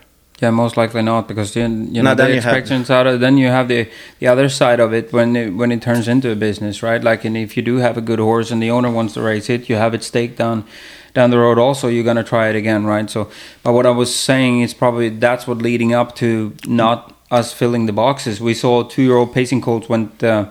Yeah, 0.41 0.51
most 0.51 0.77
likely 0.77 1.01
not 1.01 1.27
because 1.27 1.53
then 1.53 1.93
you 1.93 2.01
know 2.01 2.15
then 2.15 2.29
the 2.29 2.35
you 2.35 2.41
have- 2.41 2.53
expectations 2.53 2.89
out 2.89 3.05
of 3.05 3.19
then 3.19 3.37
you 3.37 3.47
have 3.47 3.67
the 3.67 3.89
the 4.19 4.27
other 4.27 4.47
side 4.47 4.79
of 4.79 4.93
it 4.93 5.11
when 5.11 5.35
it, 5.35 5.49
when 5.49 5.73
it 5.73 5.81
turns 5.81 6.07
into 6.07 6.31
a 6.31 6.35
business, 6.35 6.81
right? 6.81 7.03
Like, 7.03 7.25
and 7.25 7.35
if 7.35 7.57
you 7.57 7.61
do 7.61 7.75
have 7.79 7.97
a 7.97 8.01
good 8.01 8.19
horse 8.19 8.51
and 8.51 8.63
the 8.63 8.71
owner 8.71 8.89
wants 8.89 9.15
to 9.15 9.21
race 9.21 9.49
it, 9.49 9.67
you 9.67 9.75
have 9.75 9.93
it 9.93 10.01
staked 10.01 10.37
down 10.37 10.63
down 11.13 11.29
the 11.29 11.39
road. 11.39 11.57
Also, 11.59 11.89
you're 11.89 12.05
gonna 12.05 12.23
try 12.23 12.47
it 12.47 12.55
again, 12.55 12.85
right? 12.85 13.09
So, 13.09 13.29
but 13.63 13.73
what 13.73 13.85
I 13.85 13.91
was 13.91 14.15
saying 14.15 14.61
is 14.61 14.73
probably 14.73 15.09
that's 15.09 15.45
what 15.45 15.57
leading 15.57 15.93
up 15.93 16.15
to 16.23 16.55
not 16.65 17.13
us 17.29 17.51
filling 17.51 17.85
the 17.85 17.93
boxes. 17.93 18.39
We 18.39 18.53
saw 18.53 18.83
two 18.83 19.01
year 19.01 19.17
old 19.17 19.33
pacing 19.33 19.59
colts 19.59 19.89
went. 19.89 20.23
Uh, 20.23 20.45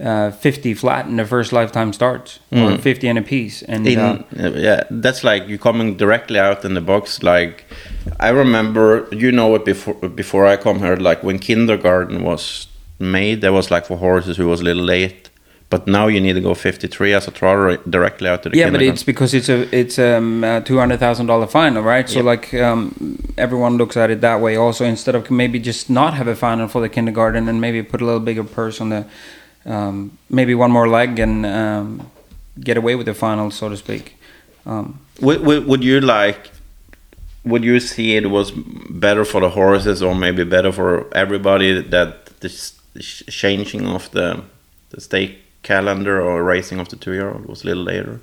uh, 0.00 0.30
50 0.30 0.74
flat 0.74 1.06
in 1.06 1.16
the 1.16 1.24
first 1.24 1.52
lifetime 1.52 1.92
starts, 1.92 2.38
or 2.52 2.58
Mm. 2.70 2.80
50 2.80 3.08
and 3.08 3.18
a 3.18 3.22
piece, 3.22 3.62
and 3.62 3.86
In, 3.86 3.98
uh, 3.98 4.22
uh, 4.38 4.50
yeah, 4.54 4.84
that's 4.90 5.24
like 5.24 5.48
you 5.48 5.58
coming 5.58 5.96
directly 5.96 6.38
out 6.38 6.64
in 6.64 6.74
the 6.74 6.80
box. 6.80 7.22
Like 7.22 7.64
I 8.20 8.28
remember, 8.30 9.06
you 9.12 9.32
know 9.32 9.54
it 9.56 9.64
before 9.64 9.94
before 9.94 10.46
I 10.46 10.56
come 10.56 10.78
here. 10.78 10.96
Like 10.96 11.22
when 11.24 11.38
kindergarten 11.38 12.22
was 12.22 12.68
made, 12.98 13.40
there 13.40 13.52
was 13.52 13.70
like 13.70 13.86
for 13.86 13.96
horses 13.98 14.36
who 14.38 14.46
was 14.48 14.60
a 14.60 14.64
little 14.64 14.84
late. 14.84 15.30
But 15.70 15.86
now 15.86 16.08
you 16.08 16.18
need 16.20 16.32
to 16.34 16.40
go 16.40 16.54
53 16.54 17.12
as 17.14 17.28
a 17.28 17.30
trotter 17.30 17.76
directly 17.90 18.26
out 18.30 18.42
to 18.42 18.48
the 18.48 18.56
yeah, 18.56 18.70
but 18.70 18.80
it's 18.80 19.04
because 19.04 19.34
it's 19.36 19.50
a 19.50 19.66
it's 19.70 19.98
um, 19.98 20.42
a 20.42 20.60
two 20.62 20.78
hundred 20.78 20.98
thousand 20.98 21.26
dollar 21.26 21.46
final, 21.46 21.82
right? 21.82 22.08
So 22.08 22.20
Yep. 22.20 22.24
like 22.24 22.54
um, 22.54 22.92
everyone 23.36 23.76
looks 23.76 23.96
at 23.96 24.10
it 24.10 24.20
that 24.22 24.40
way. 24.40 24.56
Also, 24.56 24.84
instead 24.86 25.14
of 25.14 25.30
maybe 25.30 25.58
just 25.60 25.90
not 25.90 26.14
have 26.14 26.26
a 26.30 26.34
final 26.34 26.68
for 26.68 26.80
the 26.80 26.88
kindergarten 26.88 27.48
and 27.48 27.60
maybe 27.60 27.82
put 27.82 28.00
a 28.00 28.04
little 28.06 28.20
bigger 28.24 28.44
purse 28.44 28.80
on 28.80 28.88
the 28.88 29.04
um, 29.68 30.18
maybe 30.28 30.54
one 30.54 30.70
more 30.70 30.88
leg 30.88 31.18
and 31.18 31.46
um, 31.46 32.10
get 32.60 32.76
away 32.76 32.94
with 32.96 33.06
the 33.06 33.14
final, 33.14 33.50
so 33.50 33.68
to 33.68 33.76
speak. 33.76 34.16
Um, 34.66 34.98
Would, 35.20 35.40
would, 35.46 35.66
would 35.66 35.84
you 35.84 36.00
like? 36.00 36.50
Would 37.44 37.64
you 37.64 37.80
see 37.80 38.16
it 38.16 38.30
was 38.30 38.50
better 38.50 39.24
for 39.24 39.40
the 39.40 39.50
horses, 39.50 40.02
or 40.02 40.14
maybe 40.14 40.44
better 40.44 40.72
for 40.72 41.06
everybody 41.14 41.80
that 41.80 42.26
this 42.40 42.74
changing 43.28 43.86
of 43.86 44.10
the 44.10 44.42
the 44.90 45.00
stake 45.00 45.38
calendar 45.62 46.20
or 46.20 46.42
racing 46.42 46.80
of 46.80 46.88
the 46.88 46.96
two 46.96 47.12
year 47.12 47.30
old 47.30 47.46
was 47.46 47.62
a 47.62 47.66
little 47.66 47.84
later? 47.84 48.20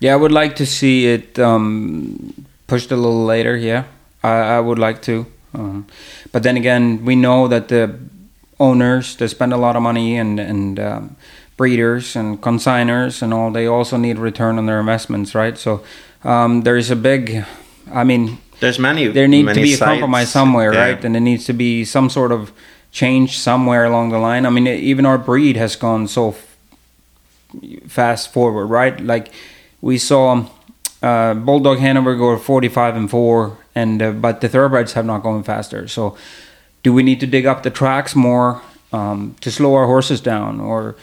yeah, 0.00 0.12
I 0.12 0.16
would 0.16 0.32
like 0.32 0.56
to 0.56 0.66
see 0.66 1.06
it 1.06 1.38
um, 1.38 2.34
pushed 2.66 2.92
a 2.92 2.96
little 2.96 3.24
later. 3.24 3.56
Yeah, 3.56 3.84
I, 4.22 4.56
I 4.56 4.60
would 4.60 4.78
like 4.78 5.02
to. 5.02 5.26
Um, 5.54 5.86
but 6.32 6.42
then 6.42 6.56
again, 6.56 7.04
we 7.04 7.16
know 7.16 7.48
that 7.48 7.68
the 7.68 7.98
owners 8.58 9.16
they 9.16 9.28
spend 9.28 9.52
a 9.52 9.56
lot 9.56 9.76
of 9.76 9.82
money 9.82 10.16
and 10.18 10.40
and 10.40 10.78
um, 10.80 11.16
breeders 11.56 12.16
and 12.16 12.40
consigners 12.40 13.22
and 13.22 13.32
all 13.34 13.50
they 13.50 13.66
also 13.66 13.96
need 13.96 14.18
return 14.18 14.58
on 14.58 14.66
their 14.66 14.80
investments, 14.80 15.34
right? 15.34 15.56
So 15.58 15.82
um, 16.24 16.62
there 16.62 16.76
is 16.76 16.90
a 16.90 16.96
big, 16.96 17.44
I 17.92 18.04
mean, 18.04 18.38
There's 18.60 18.78
many. 18.78 19.08
there 19.08 19.28
needs 19.28 19.54
to 19.54 19.60
be 19.62 19.74
a 19.74 19.78
compromise 19.78 20.30
somewhere, 20.30 20.72
Yeah. 20.74 20.80
right? 20.92 21.04
And 21.04 21.14
there 21.14 21.22
needs 21.22 21.44
to 21.46 21.52
be 21.54 21.84
some 21.84 22.10
sort 22.10 22.30
of 22.32 22.52
change 22.92 23.38
somewhere 23.38 23.84
along 23.84 24.10
the 24.10 24.18
line. 24.18 24.44
I 24.46 24.50
mean, 24.50 24.66
even 24.66 25.06
our 25.06 25.18
breed 25.18 25.56
has 25.56 25.76
gone 25.76 26.08
so 26.08 26.28
f- 26.30 26.56
fast 27.88 28.32
forward, 28.32 28.66
right? 28.66 29.00
Like 29.00 29.32
we 29.80 29.98
saw 29.98 30.44
uh, 31.02 31.34
Bulldog 31.34 31.78
Hanover 31.78 32.16
go 32.16 32.36
45 32.38 32.96
and 32.96 33.10
four, 33.10 33.56
and 33.74 34.02
uh, 34.02 34.10
but 34.12 34.40
the 34.40 34.48
thoroughbreds 34.48 34.92
have 34.94 35.06
not 35.06 35.22
gone 35.22 35.42
faster. 35.42 35.88
So, 35.88 36.16
do 36.86 36.92
we 36.92 37.02
need 37.02 37.18
to 37.18 37.26
dig 37.26 37.46
up 37.46 37.64
the 37.64 37.70
tracks 37.70 38.14
more 38.14 38.62
um, 38.92 39.34
to 39.40 39.50
slow 39.50 39.74
our 39.74 39.86
horses 39.86 40.20
down, 40.20 40.60
or 40.60 40.94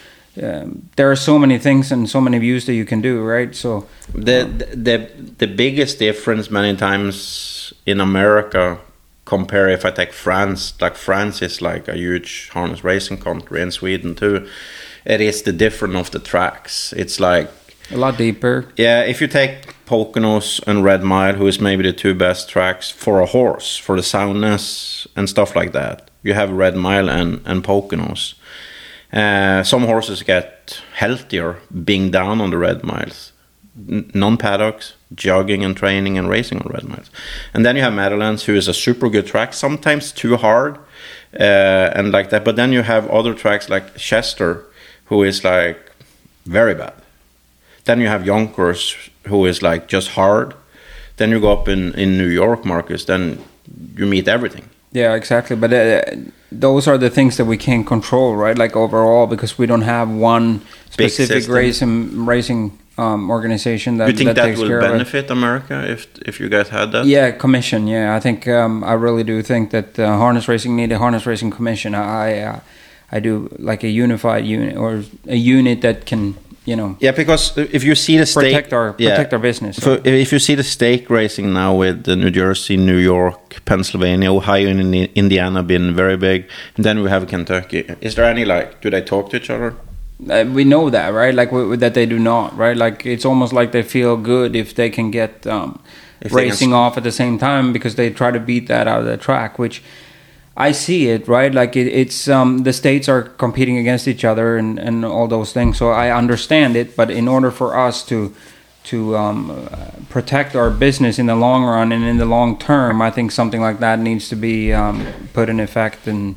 um, 0.42 0.88
there 0.96 1.10
are 1.10 1.16
so 1.16 1.38
many 1.38 1.58
things 1.58 1.92
and 1.92 2.08
so 2.08 2.20
many 2.22 2.38
views 2.38 2.64
that 2.64 2.72
you 2.72 2.86
can 2.86 3.02
do, 3.02 3.22
right? 3.22 3.54
So, 3.54 3.86
The, 4.14 4.48
the 4.86 4.98
the 5.38 5.46
biggest 5.46 5.98
difference 5.98 6.50
many 6.50 6.74
times 6.76 7.74
in 7.84 8.00
America 8.00 8.78
compare 9.24 9.68
if 9.68 9.84
I 9.84 9.90
take 9.90 10.12
France, 10.14 10.72
like 10.80 10.96
France 10.96 11.44
is 11.44 11.60
like 11.60 11.86
a 11.86 11.96
huge 11.96 12.48
harness 12.54 12.82
racing 12.82 13.18
country 13.18 13.60
and 13.60 13.72
Sweden 13.72 14.14
too. 14.14 14.48
It 15.04 15.20
is 15.20 15.42
the 15.42 15.52
difference 15.52 15.96
of 15.96 16.10
the 16.10 16.18
tracks. 16.18 16.94
It's 16.96 17.20
like 17.20 17.50
a 17.90 17.96
lot 17.96 18.16
deeper. 18.16 18.64
yeah, 18.78 19.10
if 19.10 19.20
you 19.20 19.28
take 19.28 19.74
Poconos 19.86 20.60
and 20.66 20.82
Red 20.82 21.02
Mile, 21.02 21.36
who 21.36 21.46
is 21.46 21.60
maybe 21.60 21.82
the 21.82 21.92
two 21.92 22.14
best 22.14 22.48
tracks 22.48 22.90
for 22.90 23.20
a 23.20 23.26
horse, 23.26 23.80
for 23.80 23.96
the 23.96 24.02
soundness 24.02 24.93
and 25.16 25.28
stuff 25.28 25.54
like 25.54 25.72
that, 25.72 26.10
you 26.22 26.34
have 26.34 26.50
Red 26.50 26.76
Mile 26.76 27.08
and, 27.08 27.40
and 27.44 27.62
Poconos. 27.62 28.34
Uh, 29.12 29.62
some 29.62 29.84
horses 29.84 30.22
get 30.22 30.82
healthier 30.94 31.58
being 31.84 32.10
down 32.10 32.40
on 32.40 32.50
the 32.50 32.58
Red 32.58 32.82
Miles. 32.82 33.32
Non 33.76 34.36
paddocks, 34.36 34.94
jogging 35.14 35.64
and 35.64 35.76
training 35.76 36.16
and 36.16 36.28
racing 36.28 36.58
on 36.62 36.72
Red 36.72 36.84
Miles. 36.84 37.10
And 37.52 37.64
then 37.64 37.76
you 37.76 37.82
have 37.82 37.92
Meadowlands, 37.92 38.44
who 38.44 38.54
is 38.54 38.68
a 38.68 38.74
super 38.74 39.08
good 39.08 39.26
track, 39.26 39.52
sometimes 39.52 40.12
too 40.12 40.36
hard 40.36 40.78
uh, 41.38 41.90
and 41.94 42.12
like 42.12 42.30
that. 42.30 42.44
But 42.44 42.56
then 42.56 42.72
you 42.72 42.82
have 42.82 43.08
other 43.10 43.34
tracks 43.34 43.68
like 43.68 43.96
Chester, 43.96 44.64
who 45.06 45.22
is 45.22 45.44
like 45.44 45.90
very 46.46 46.74
bad. 46.74 46.94
Then 47.84 48.00
you 48.00 48.06
have 48.08 48.24
Yonkers, 48.24 48.96
who 49.26 49.44
is 49.44 49.62
like 49.62 49.88
just 49.88 50.10
hard. 50.10 50.54
Then 51.16 51.30
you 51.30 51.40
go 51.40 51.52
up 51.52 51.68
in, 51.68 51.94
in 51.94 52.18
New 52.18 52.28
York, 52.28 52.64
Marcus, 52.64 53.04
then 53.04 53.44
you 53.96 54.06
meet 54.06 54.26
everything. 54.28 54.68
Yeah, 54.94 55.14
exactly. 55.14 55.56
But 55.56 55.72
uh, 55.72 56.02
those 56.52 56.86
are 56.86 56.96
the 56.96 57.10
things 57.10 57.36
that 57.36 57.46
we 57.46 57.56
can't 57.56 57.84
control, 57.84 58.36
right? 58.36 58.56
Like 58.56 58.76
overall, 58.76 59.26
because 59.26 59.58
we 59.58 59.66
don't 59.66 59.82
have 59.82 60.08
one 60.08 60.62
specific 60.88 61.48
racing 61.48 62.24
racing 62.24 62.78
um, 62.96 63.28
organization 63.28 63.96
that 63.98 64.08
you 64.08 64.16
think 64.16 64.34
that, 64.36 64.44
takes 64.46 64.60
will 64.60 64.68
care 64.68 64.80
benefit 64.80 65.30
America 65.30 65.84
if 65.90 66.06
if 66.22 66.38
you 66.38 66.48
guys 66.48 66.68
had 66.68 66.92
that? 66.92 67.06
Yeah, 67.06 67.32
commission. 67.32 67.88
Yeah, 67.88 68.14
I 68.14 68.20
think 68.20 68.46
um, 68.46 68.84
I 68.84 68.92
really 68.92 69.24
do 69.24 69.42
think 69.42 69.70
that 69.70 69.98
uh, 69.98 70.16
harness 70.16 70.46
racing 70.46 70.76
need 70.76 70.92
a 70.92 70.98
harness 70.98 71.26
racing 71.26 71.50
commission. 71.50 71.94
I 71.94 72.38
uh, 72.38 72.60
I 73.10 73.18
do 73.18 73.48
like 73.58 73.82
a 73.82 73.88
unified 73.88 74.44
unit 74.44 74.76
or 74.76 75.02
a 75.26 75.36
unit 75.36 75.80
that 75.80 76.06
can 76.06 76.36
you 76.64 76.76
know 76.76 76.96
Yeah, 77.00 77.12
because 77.12 77.56
if 77.56 77.84
you 77.84 77.94
see 77.94 78.18
the 78.18 78.26
stake, 78.26 78.54
protect 78.54 78.72
our 78.72 78.94
yeah. 78.98 79.10
protect 79.10 79.32
our 79.32 79.38
business. 79.38 79.76
So 79.76 80.00
if 80.04 80.32
you 80.32 80.38
see 80.38 80.54
the 80.56 80.62
stake 80.62 81.10
racing 81.10 81.52
now 81.52 81.74
with 81.74 82.04
the 82.04 82.16
New 82.16 82.30
Jersey, 82.30 82.76
New 82.76 82.96
York, 82.96 83.64
Pennsylvania, 83.64 84.32
Ohio, 84.32 84.68
and 84.68 84.94
Indiana 84.94 85.62
being 85.62 85.94
very 85.94 86.16
big, 86.16 86.48
and 86.76 86.84
then 86.84 87.02
we 87.02 87.10
have 87.10 87.26
Kentucky. 87.26 87.84
Is 88.00 88.14
there 88.14 88.24
any 88.24 88.44
like? 88.44 88.80
Do 88.80 88.90
they 88.90 89.02
talk 89.02 89.30
to 89.30 89.36
each 89.36 89.50
other? 89.50 89.74
Uh, 90.30 90.44
we 90.54 90.64
know 90.64 90.90
that, 90.90 91.08
right? 91.08 91.34
Like 91.34 91.50
w- 91.50 91.76
that 91.76 91.94
they 91.94 92.06
do 92.06 92.18
not, 92.18 92.56
right? 92.56 92.76
Like 92.76 93.04
it's 93.04 93.24
almost 93.24 93.52
like 93.52 93.72
they 93.72 93.82
feel 93.82 94.16
good 94.16 94.54
if 94.56 94.74
they 94.74 94.88
can 94.88 95.10
get 95.10 95.46
um, 95.46 95.82
If 96.20 96.30
they 96.32 96.42
can 96.42 96.50
racing 96.50 96.72
off 96.72 96.96
at 96.96 97.02
the 97.02 97.12
same 97.12 97.38
time 97.38 97.72
because 97.72 97.96
they 97.96 98.10
try 98.10 98.30
to 98.30 98.40
beat 98.40 98.68
that 98.68 98.86
out 98.86 99.00
of 99.00 99.06
the 99.06 99.16
track, 99.16 99.58
which 99.58 99.82
I 100.56 100.72
see 100.72 101.08
it 101.08 101.26
right. 101.26 101.52
Like 101.52 101.76
it, 101.76 101.88
it's 101.88 102.28
um, 102.28 102.58
the 102.58 102.72
states 102.72 103.08
are 103.08 103.22
competing 103.22 103.76
against 103.78 104.06
each 104.06 104.24
other 104.24 104.56
and, 104.56 104.78
and 104.78 105.04
all 105.04 105.26
those 105.26 105.52
things. 105.52 105.78
So 105.78 105.90
I 105.90 106.16
understand 106.16 106.76
it, 106.76 106.96
but 106.96 107.10
in 107.10 107.26
order 107.28 107.50
for 107.50 107.76
us 107.76 108.04
to 108.06 108.34
to 108.84 109.16
um, 109.16 109.68
protect 110.10 110.54
our 110.54 110.68
business 110.70 111.18
in 111.18 111.24
the 111.24 111.34
long 111.34 111.64
run 111.64 111.90
and 111.90 112.04
in 112.04 112.18
the 112.18 112.26
long 112.26 112.58
term, 112.58 113.00
I 113.00 113.10
think 113.10 113.32
something 113.32 113.62
like 113.62 113.80
that 113.80 113.98
needs 113.98 114.28
to 114.28 114.36
be 114.36 114.74
um, 114.74 115.06
put 115.32 115.48
in 115.48 115.58
effect. 115.58 116.06
And 116.06 116.36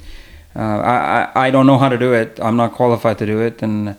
uh, 0.55 0.59
I, 0.59 0.95
I 1.35 1.47
I 1.47 1.51
don't 1.51 1.67
know 1.67 1.77
how 1.77 1.89
to 1.89 1.97
do 1.97 2.13
it. 2.13 2.39
I'm 2.41 2.55
not 2.57 2.73
qualified 2.73 3.17
to 3.19 3.25
do 3.25 3.41
it, 3.41 3.61
and 3.61 3.95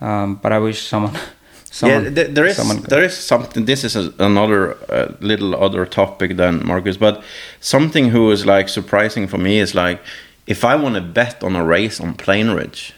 um, 0.00 0.34
but 0.36 0.52
I 0.52 0.58
wish 0.58 0.86
someone. 0.86 1.16
someone 1.72 2.04
yeah, 2.04 2.14
th- 2.14 2.34
there 2.34 2.46
is 2.50 2.56
someone... 2.56 2.82
there 2.88 3.04
is 3.04 3.16
something. 3.16 3.64
This 3.66 3.82
is 3.84 3.96
a, 3.96 4.12
another 4.18 4.76
uh, 4.90 5.06
little 5.20 5.54
other 5.64 5.86
topic 5.86 6.36
than 6.36 6.64
Marcus, 6.66 6.96
but 6.98 7.22
something 7.60 8.10
who 8.12 8.30
is 8.32 8.44
like 8.44 8.68
surprising 8.68 9.28
for 9.28 9.38
me 9.38 9.58
is 9.62 9.74
like 9.74 9.98
if 10.46 10.64
I 10.64 10.74
want 10.76 10.94
to 10.94 11.00
bet 11.00 11.42
on 11.42 11.56
a 11.56 11.64
race 11.64 12.00
on 12.04 12.14
Plainridge, 12.14 12.92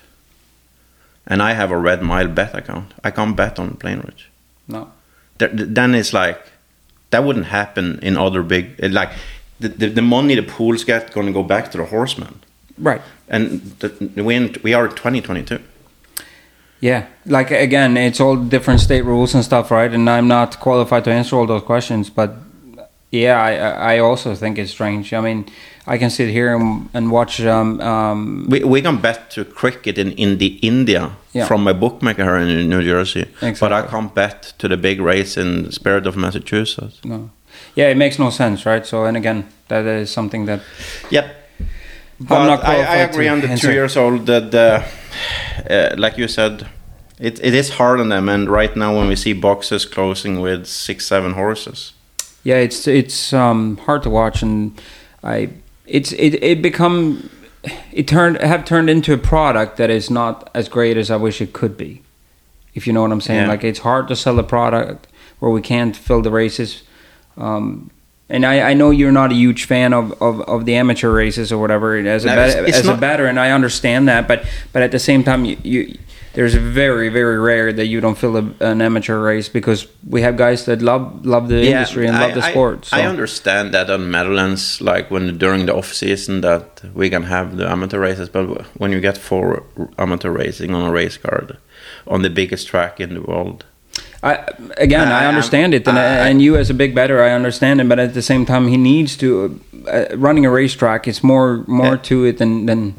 and 1.27 1.41
I 1.43 1.55
have 1.55 1.71
a 1.73 1.77
Red 1.79 2.03
Mile 2.03 2.29
bet 2.29 2.55
account, 2.55 2.93
I 3.05 3.11
can't 3.11 3.37
bet 3.37 3.59
on 3.59 3.77
Plainridge. 3.77 4.27
no. 4.69 4.89
Th- 5.39 5.51
th- 5.57 5.69
then 5.75 5.95
it's 5.95 6.13
like 6.13 6.39
that 7.11 7.25
wouldn't 7.25 7.47
happen 7.47 7.99
in 8.03 8.17
other 8.17 8.43
big 8.43 8.65
like 8.93 9.11
the 9.61 9.69
the, 9.69 9.89
the 9.89 10.03
money 10.03 10.35
the 10.37 10.43
pools 10.57 10.85
get 10.85 11.13
going 11.13 11.27
to 11.27 11.33
go 11.33 11.43
back 11.43 11.71
to 11.73 11.79
the 11.79 11.85
horsemen, 11.85 12.35
Right. 12.79 13.01
and 13.29 13.61
the, 13.81 13.89
we 14.23 14.39
we 14.63 14.75
are 14.75 14.89
2022. 14.89 15.59
Yeah, 16.85 17.07
like 17.25 17.51
again, 17.51 17.97
it's 17.97 18.21
all 18.21 18.37
different 18.37 18.81
state 18.81 19.05
rules 19.07 19.35
and 19.35 19.43
stuff, 19.45 19.71
right? 19.71 19.95
And 19.95 20.09
I'm 20.11 20.29
not 20.29 20.61
qualified 20.61 21.05
to 21.05 21.11
answer 21.11 21.37
all 21.37 21.47
those 21.47 21.63
questions, 21.65 22.11
but 22.11 22.31
yeah, 23.11 23.41
I 23.41 23.95
I 23.97 24.01
also 24.01 24.35
think 24.35 24.59
it's 24.59 24.71
strange. 24.71 25.13
I 25.15 25.21
mean, 25.21 25.45
I 25.95 25.99
can 25.99 26.11
sit 26.11 26.29
here 26.29 26.55
and, 26.55 26.89
and 26.95 27.11
watch. 27.11 27.41
Um, 27.41 27.81
um, 27.81 28.47
We 28.51 28.59
we 28.65 28.83
can 28.83 28.97
bet 29.01 29.31
to 29.35 29.45
cricket 29.45 29.99
in 29.99 30.13
in 30.17 30.39
the 30.39 30.59
India 30.61 31.11
Yeah. 31.33 31.47
from 31.47 31.67
a 31.69 31.73
bookmaker 31.75 32.23
here 32.25 32.37
in 32.61 32.69
New 32.69 32.83
Jersey, 32.83 33.25
but 33.41 33.47
I 33.47 33.49
Exactly. 33.49 33.89
can't 33.91 34.15
bet 34.15 34.53
to 34.59 34.69
the 34.69 34.77
big 34.77 35.01
race 35.01 35.41
in 35.41 35.71
Spirit 35.73 36.07
of 36.07 36.17
Massachusetts. 36.17 37.01
no, 37.05 37.31
yeah, 37.77 37.91
it 37.91 37.97
makes 37.97 38.19
no 38.19 38.31
sense, 38.31 38.71
right? 38.71 38.87
So, 38.87 39.05
and 39.07 39.17
again, 39.17 39.45
that 39.69 39.85
is 39.87 40.13
something 40.13 40.47
that 40.47 40.61
Yep. 41.11 41.25
But 42.21 42.39
I'm 42.39 42.47
not 42.47 42.65
I, 42.65 42.77
I 42.97 42.97
agree 43.09 43.31
on 43.33 43.41
the 43.41 43.57
two 43.57 43.73
years 43.73 43.97
old 43.97 44.27
that, 44.27 44.55
uh, 44.55 44.83
uh, 45.71 45.95
like 45.97 46.19
you 46.19 46.29
said, 46.29 46.67
it, 47.19 47.39
it 47.45 47.55
is 47.55 47.71
hard 47.71 48.01
on 48.01 48.09
them. 48.09 48.29
And 48.29 48.49
right 48.49 48.75
now, 48.77 48.97
when 48.97 49.09
we 49.09 49.17
see 49.17 49.33
boxes 49.33 49.85
closing 49.85 50.41
with 50.41 50.67
six, 50.67 51.07
seven 51.07 51.35
horses, 51.35 51.93
yeah, 52.43 52.57
it's 52.57 52.87
it's 52.87 53.33
um, 53.33 53.77
hard 53.79 54.03
to 54.03 54.11
watch, 54.11 54.43
and 54.43 54.81
I 55.23 55.51
it's 55.87 56.13
it 56.13 56.43
it 56.43 56.61
become 56.63 57.31
it 57.93 58.07
turned 58.07 58.37
have 58.41 58.65
turned 58.65 58.91
into 58.91 59.13
a 59.15 59.19
product 59.19 59.77
that 59.79 59.91
is 59.91 60.11
not 60.11 60.51
as 60.55 60.69
great 60.69 60.97
as 60.97 61.11
I 61.11 61.17
wish 61.17 61.41
it 61.41 61.53
could 61.53 61.77
be. 61.77 62.03
If 62.75 62.87
you 62.87 62.93
know 62.93 63.03
what 63.03 63.13
I'm 63.13 63.21
saying, 63.21 63.43
Yeah. 63.43 63.49
like 63.49 63.65
it's 63.65 63.79
hard 63.81 64.09
to 64.09 64.17
sell 64.17 64.39
a 64.39 64.43
product 64.43 65.07
where 65.39 65.51
we 65.51 65.63
can't 65.63 65.97
fill 65.97 66.23
the 66.23 66.31
races. 66.31 66.83
Um, 67.37 67.91
and 68.29 68.45
I, 68.47 68.71
I 68.71 68.75
know 68.75 68.91
you're 68.91 69.13
not 69.13 69.33
a 69.33 69.35
huge 69.35 69.65
fan 69.67 69.93
of, 69.93 70.13
of, 70.23 70.41
of 70.43 70.65
the 70.65 70.75
amateur 70.77 71.11
races 71.13 71.53
or 71.53 71.59
whatever. 71.59 71.97
As 71.97 72.25
a 72.25 72.29
No, 72.29 72.35
bet- 72.37 72.69
it's 72.69 72.79
as 72.79 72.85
a 72.87 72.91
not- 72.93 73.01
batter, 73.01 73.27
and 73.27 73.39
I 73.39 73.51
understand 73.51 74.09
that, 74.09 74.27
but 74.29 74.45
but 74.73 74.83
at 74.83 74.91
the 74.93 74.99
same 74.99 75.23
time, 75.25 75.45
you, 75.45 75.57
you 75.63 75.99
there's 76.35 76.55
very 76.55 77.11
very 77.11 77.39
rare 77.39 77.73
that 77.73 77.87
you 77.87 78.01
don't 78.01 78.19
fill 78.19 78.37
a, 78.37 78.45
an 78.61 78.81
amateur 78.83 79.21
race 79.21 79.49
because 79.49 79.87
we 80.09 80.23
have 80.23 80.37
guys 80.37 80.65
that 80.65 80.83
love 80.83 81.25
love 81.25 81.49
the 81.49 81.63
industry 81.65 82.07
and 82.09 82.17
I- 82.17 82.21
love 82.27 82.35
the 82.35 82.45
I- 82.45 82.51
sport. 82.51 82.87
So. 82.87 82.97
I 82.97 83.03
understand 83.07 83.73
that 83.75 83.89
on 83.91 84.11
Meadowlands, 84.11 84.81
like 84.81 85.11
when 85.11 85.39
during 85.39 85.67
the 85.67 85.75
off 85.75 85.93
season, 85.93 86.41
that 86.41 86.83
we 86.95 87.09
can 87.11 87.25
have 87.25 87.57
the 87.57 87.71
amateur 87.71 88.01
races, 88.01 88.29
but 88.29 88.45
when 88.81 88.91
you 88.91 89.01
get 89.01 89.17
four 89.19 89.63
amateur 89.99 90.31
racing 90.31 90.75
on 90.75 90.83
a 90.89 90.93
race 90.93 91.17
card 91.19 91.57
on 92.07 92.23
the 92.23 92.31
biggest 92.31 92.67
track 92.69 93.01
in 93.01 93.15
the 93.15 93.21
world, 93.23 93.65
I, 94.25 94.49
again, 94.79 95.09
I 95.09 95.25
I- 95.25 95.27
understand 95.27 95.75
it, 95.75 95.87
and, 95.87 95.99
I- 95.99 96.29
and 96.29 96.41
you 96.41 96.57
as 96.57 96.71
a 96.71 96.75
big 96.75 96.95
better, 96.95 97.23
I 97.23 97.33
understand 97.33 97.81
it. 97.81 97.89
But 97.89 97.99
at 97.99 98.15
the 98.15 98.23
same 98.23 98.47
time, 98.47 98.69
he 98.69 98.77
needs 98.79 99.17
to 99.19 99.61
uh, 99.87 100.07
running 100.17 100.47
a 100.47 100.51
racetrack. 100.51 101.07
It's 101.07 101.23
more 101.23 101.63
more 101.67 101.97
Yeah. 101.97 102.09
to 102.09 102.25
it 102.25 102.39
than 102.39 102.67
than. 102.67 102.95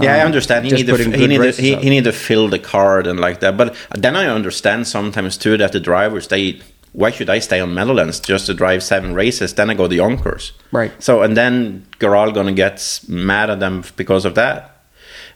yeah, 0.00 0.16
I 0.16 0.20
um, 0.20 0.26
understand. 0.26 0.64
He 0.66 0.72
need 0.72 0.86
to 0.86 0.96
he 0.96 1.26
need 1.26 1.42
to, 1.42 1.52
he, 1.52 1.74
he 1.76 1.90
need 1.90 2.04
to 2.04 2.12
fill 2.12 2.48
the 2.48 2.58
card 2.58 3.06
and 3.06 3.20
like 3.20 3.40
that. 3.40 3.56
But 3.56 3.76
then 3.90 4.16
I 4.16 4.26
understand 4.26 4.86
sometimes 4.86 5.36
too 5.36 5.56
that 5.58 5.72
the 5.72 5.80
drivers 5.80 6.28
they 6.28 6.60
why 6.92 7.10
should 7.10 7.28
I 7.36 7.40
stay 7.40 7.60
on 7.60 7.74
Meadowlands 7.74 8.18
just 8.20 8.46
to 8.46 8.54
drive 8.54 8.82
seven 8.82 9.14
races? 9.14 9.52
Then 9.54 9.70
I 9.70 9.74
go 9.74 9.86
to 9.88 9.94
Yonkers. 9.94 10.52
Right. 10.72 10.92
So 10.98 11.22
and 11.22 11.36
then 11.36 11.84
Gural 12.00 12.32
gonna 12.32 12.52
get 12.54 13.00
mad 13.08 13.50
at 13.50 13.60
them 13.60 13.84
because 13.96 14.24
of 14.24 14.34
that. 14.34 14.70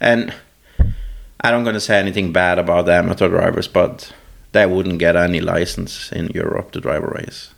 And 0.01 0.33
I 1.45 1.51
don't 1.51 1.65
gonna 1.65 1.81
say 1.81 1.99
anything 1.99 2.33
bad 2.33 2.59
about 2.59 2.87
the 2.87 2.95
amateur 2.95 3.29
drivers, 3.29 3.69
but 3.69 4.13
they 4.53 4.67
wouldn't 4.67 4.99
get 4.99 5.17
any 5.17 5.41
license 5.41 6.13
in 6.13 6.29
Europe 6.29 6.71
to 6.73 6.81
drive 6.81 7.03
a 7.03 7.09
race. 7.09 7.51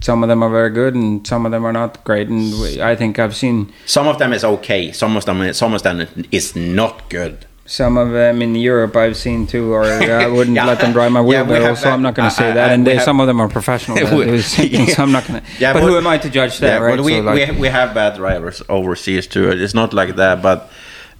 Some 0.00 0.22
of 0.22 0.28
them 0.30 0.42
are 0.42 0.48
very 0.48 0.70
good, 0.70 0.94
and 0.94 1.26
some 1.26 1.44
of 1.44 1.52
them 1.52 1.64
are 1.66 1.72
not 1.72 2.02
great. 2.04 2.28
And 2.28 2.58
we, 2.58 2.80
I 2.80 2.96
think 2.96 3.18
I've 3.18 3.36
seen 3.36 3.72
some 3.84 4.08
of 4.08 4.18
them 4.18 4.32
is 4.32 4.44
okay. 4.44 4.92
Some 4.92 5.16
of 5.16 5.26
them, 5.26 5.52
some 5.52 5.74
of 5.74 5.82
them 5.82 6.08
is 6.32 6.56
not 6.56 7.08
good. 7.10 7.46
Some 7.66 7.98
of 7.98 8.10
them 8.10 8.42
in 8.42 8.56
Europe 8.56 8.96
I've 8.96 9.16
seen 9.16 9.46
too, 9.46 9.72
or 9.72 9.84
I 9.84 10.26
wouldn't 10.36 10.56
yeah. 10.56 10.64
let 10.64 10.80
them 10.80 10.92
drive 10.92 11.12
my 11.12 11.20
wheelbarrow, 11.20 11.60
yeah, 11.60 11.74
so 11.74 11.90
I'm 11.90 12.02
not 12.02 12.14
going 12.14 12.28
to 12.28 12.34
say 12.34 12.52
that. 12.52 12.72
and 12.72 12.84
they, 12.84 12.96
have, 12.96 13.04
some 13.04 13.20
of 13.20 13.28
them 13.28 13.40
are 13.40 13.48
professional, 13.48 13.96
yeah. 13.98 14.40
so 14.40 15.02
I'm 15.02 15.12
not 15.12 15.24
going 15.28 15.40
to. 15.40 15.46
Yeah, 15.60 15.74
but, 15.74 15.80
but, 15.80 15.86
who 15.86 15.96
am 15.96 16.06
I 16.06 16.18
to 16.18 16.30
judge 16.30 16.58
that? 16.58 16.78
right? 16.78 16.98
we, 16.98 17.18
so 17.18 17.20
like, 17.20 17.50
we, 17.50 17.60
we 17.60 17.68
have 17.68 17.94
bad 17.94 18.16
drivers 18.16 18.60
overseas 18.68 19.28
too. 19.28 19.50
It's 19.50 19.74
not 19.74 19.92
like 19.92 20.16
that, 20.16 20.42
but 20.42 20.68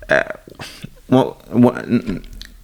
uh, 0.08 0.24
well, 1.08 1.40
well 1.52 1.84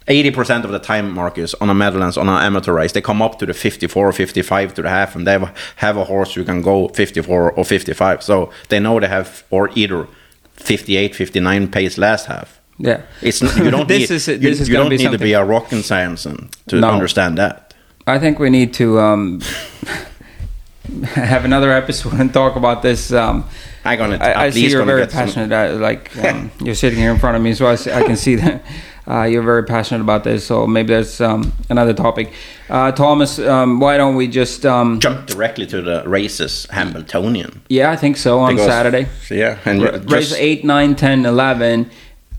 80% 0.07 0.65
of 0.65 0.71
the 0.71 0.79
time, 0.79 1.13
Marcus, 1.13 1.55
on 1.55 1.69
a 1.69 1.75
Meadowlands, 1.75 2.17
on 2.17 2.29
an 2.29 2.43
amateur 2.43 2.73
race, 2.73 2.93
they 2.93 3.01
come 3.01 3.21
up 3.21 3.39
to 3.41 3.47
the 3.47 3.55
54 3.55 4.09
or 4.09 4.13
55 4.13 4.75
to 4.75 4.83
the 4.83 4.89
half, 4.89 5.17
and 5.17 5.27
they 5.27 5.39
have 5.77 5.97
a 5.97 6.05
horse 6.05 6.35
who 6.35 6.45
can 6.45 6.63
go 6.63 6.89
54 6.89 7.53
or 7.53 7.65
55. 7.65 8.23
So 8.23 8.51
they 8.69 8.79
know 8.79 9.01
they 9.01 9.09
have, 9.09 9.45
or 9.51 9.71
either 9.75 10.07
58, 10.53 11.15
59 11.15 11.71
pace 11.71 11.99
last 11.99 12.27
half. 12.27 12.61
Yeah. 12.79 13.03
It's 13.21 13.43
not, 13.43 13.57
you 13.57 13.71
don't 13.71 13.89
this 13.89 14.11
need, 14.11 14.17
is, 14.17 14.29
you, 14.29 14.75
you 14.75 14.77
don't 14.77 14.91
need 14.91 15.11
to 15.11 15.19
be 15.19 15.33
a 15.33 15.45
rock 15.45 15.73
and 15.73 15.85
Samson 15.85 16.51
to 16.69 16.81
no. 16.81 16.89
understand 16.89 17.39
that. 17.39 17.75
I 18.07 18.21
think 18.21 18.39
we 18.39 18.51
need 18.51 18.73
to 18.75 19.01
um, 19.01 19.41
have 21.03 21.45
another 21.45 21.73
episode 21.73 22.15
and 22.15 22.33
talk 22.33 22.55
about 22.55 22.83
this. 22.83 23.13
Um, 23.13 23.49
I'm 23.85 23.99
gonna. 23.99 24.19
T- 24.19 24.25
I, 24.25 24.45
I 24.45 24.51
see 24.51 24.69
you're 24.69 24.85
very 24.85 25.07
passionate. 25.07 25.51
Some... 25.51 25.53
I, 25.53 25.69
like 25.71 26.17
um, 26.19 26.51
you're 26.61 26.75
sitting 26.75 26.99
here 26.99 27.11
in 27.11 27.19
front 27.19 27.37
of 27.37 27.43
me, 27.43 27.55
so 27.55 27.67
I, 27.67 27.73
I 27.73 28.03
can 28.05 28.17
see 28.17 28.37
that 28.37 28.65
uh, 29.09 29.23
you're 29.23 29.43
very 29.43 29.65
passionate 29.65 30.01
about 30.01 30.25
this. 30.25 30.45
So 30.47 30.67
maybe 30.67 30.95
that's 30.95 31.21
um, 31.21 31.53
another 31.71 31.93
topic. 31.95 32.33
Uh, 32.69 32.91
Thomas, 32.93 33.39
um, 33.39 33.79
why 33.81 33.97
don't 33.97 34.17
we 34.17 34.27
just? 34.29 34.67
Um, 34.67 34.99
jump 35.01 35.27
directly 35.27 35.67
to 35.67 35.81
the 35.83 36.03
races 36.07 36.67
Hambletonian. 36.71 37.63
yeah, 37.69 37.91
I 37.91 37.97
think 37.97 38.17
so. 38.17 38.41
On 38.41 38.55
Because- 38.55 38.67
Saturday, 38.69 39.07
Yeah, 39.31 39.59
and 39.65 39.83
R- 39.83 39.99
race 40.09 40.33
8, 40.35 40.65
9, 40.65 40.95
10, 40.97 41.25
11. 41.27 41.91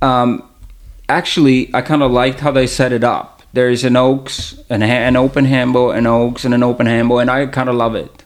Um, 0.01 0.43
actually, 1.09 1.69
I 1.73 1.81
kind 1.81 2.03
of 2.03 2.11
liked 2.11 2.39
how 2.41 2.51
they 2.51 2.67
set 2.67 2.91
it 2.91 3.03
up. 3.03 3.41
There's 3.53 3.83
an 3.83 3.95
Oaks, 3.95 4.59
an, 4.69 4.83
an 4.83 5.15
open 5.15 5.45
handle, 5.45 5.91
an 5.91 6.05
Oaks, 6.05 6.45
and 6.45 6.53
an 6.53 6.63
open 6.63 6.85
handle, 6.85 7.17
and 7.19 7.31
I 7.31 7.45
kind 7.47 7.69
of 7.69 7.75
love 7.75 7.95
it. 7.95 8.23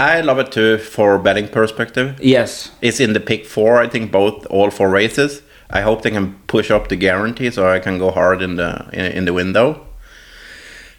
I 0.00 0.20
love 0.20 0.38
it 0.38 0.50
too 0.52 0.78
for 0.78 1.18
betting 1.18 1.48
perspective. 1.48 2.18
Yes. 2.22 2.70
It's 2.80 3.00
in 3.00 3.12
the 3.12 3.20
pick 3.20 3.44
four, 3.46 3.80
I 3.80 3.88
think, 3.88 4.10
both 4.10 4.46
all 4.46 4.70
four 4.70 4.88
races. 4.88 5.42
I 5.70 5.80
hope 5.82 6.02
they 6.02 6.10
can 6.10 6.34
push 6.46 6.70
up 6.70 6.88
the 6.88 6.96
guarantee 6.96 7.50
so 7.50 7.68
I 7.68 7.78
can 7.78 7.98
go 7.98 8.10
hard 8.10 8.42
in 8.42 8.56
the 8.56 8.88
in, 8.92 9.12
in 9.18 9.24
the 9.24 9.32
window. 9.32 9.86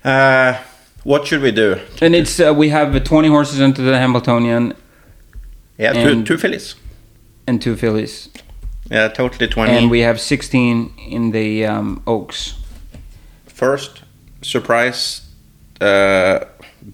Uh, 0.03 0.53
what 1.03 1.25
should 1.27 1.41
we 1.41 1.51
do? 1.51 1.79
And 2.01 2.13
it's 2.15 2.39
uh, 2.39 2.53
we 2.53 2.69
have 2.69 2.95
uh, 2.95 2.99
20 2.99 3.27
horses 3.29 3.59
into 3.59 3.81
the 3.81 3.97
Hambletonian 3.97 4.73
Yeah, 5.77 5.93
two, 5.93 6.23
two 6.23 6.37
fillies. 6.37 6.75
and 7.47 7.61
two 7.61 7.75
fillies. 7.75 8.29
Yeah, 8.91 9.07
totally 9.09 9.47
twenty. 9.47 9.71
And 9.73 9.89
we 9.91 9.99
have 10.01 10.19
16 10.19 10.93
in 11.09 11.31
the 11.31 11.65
um, 11.65 12.01
Oaks. 12.07 12.55
First 13.45 14.01
surprise, 14.41 15.21
uh, 15.81 16.39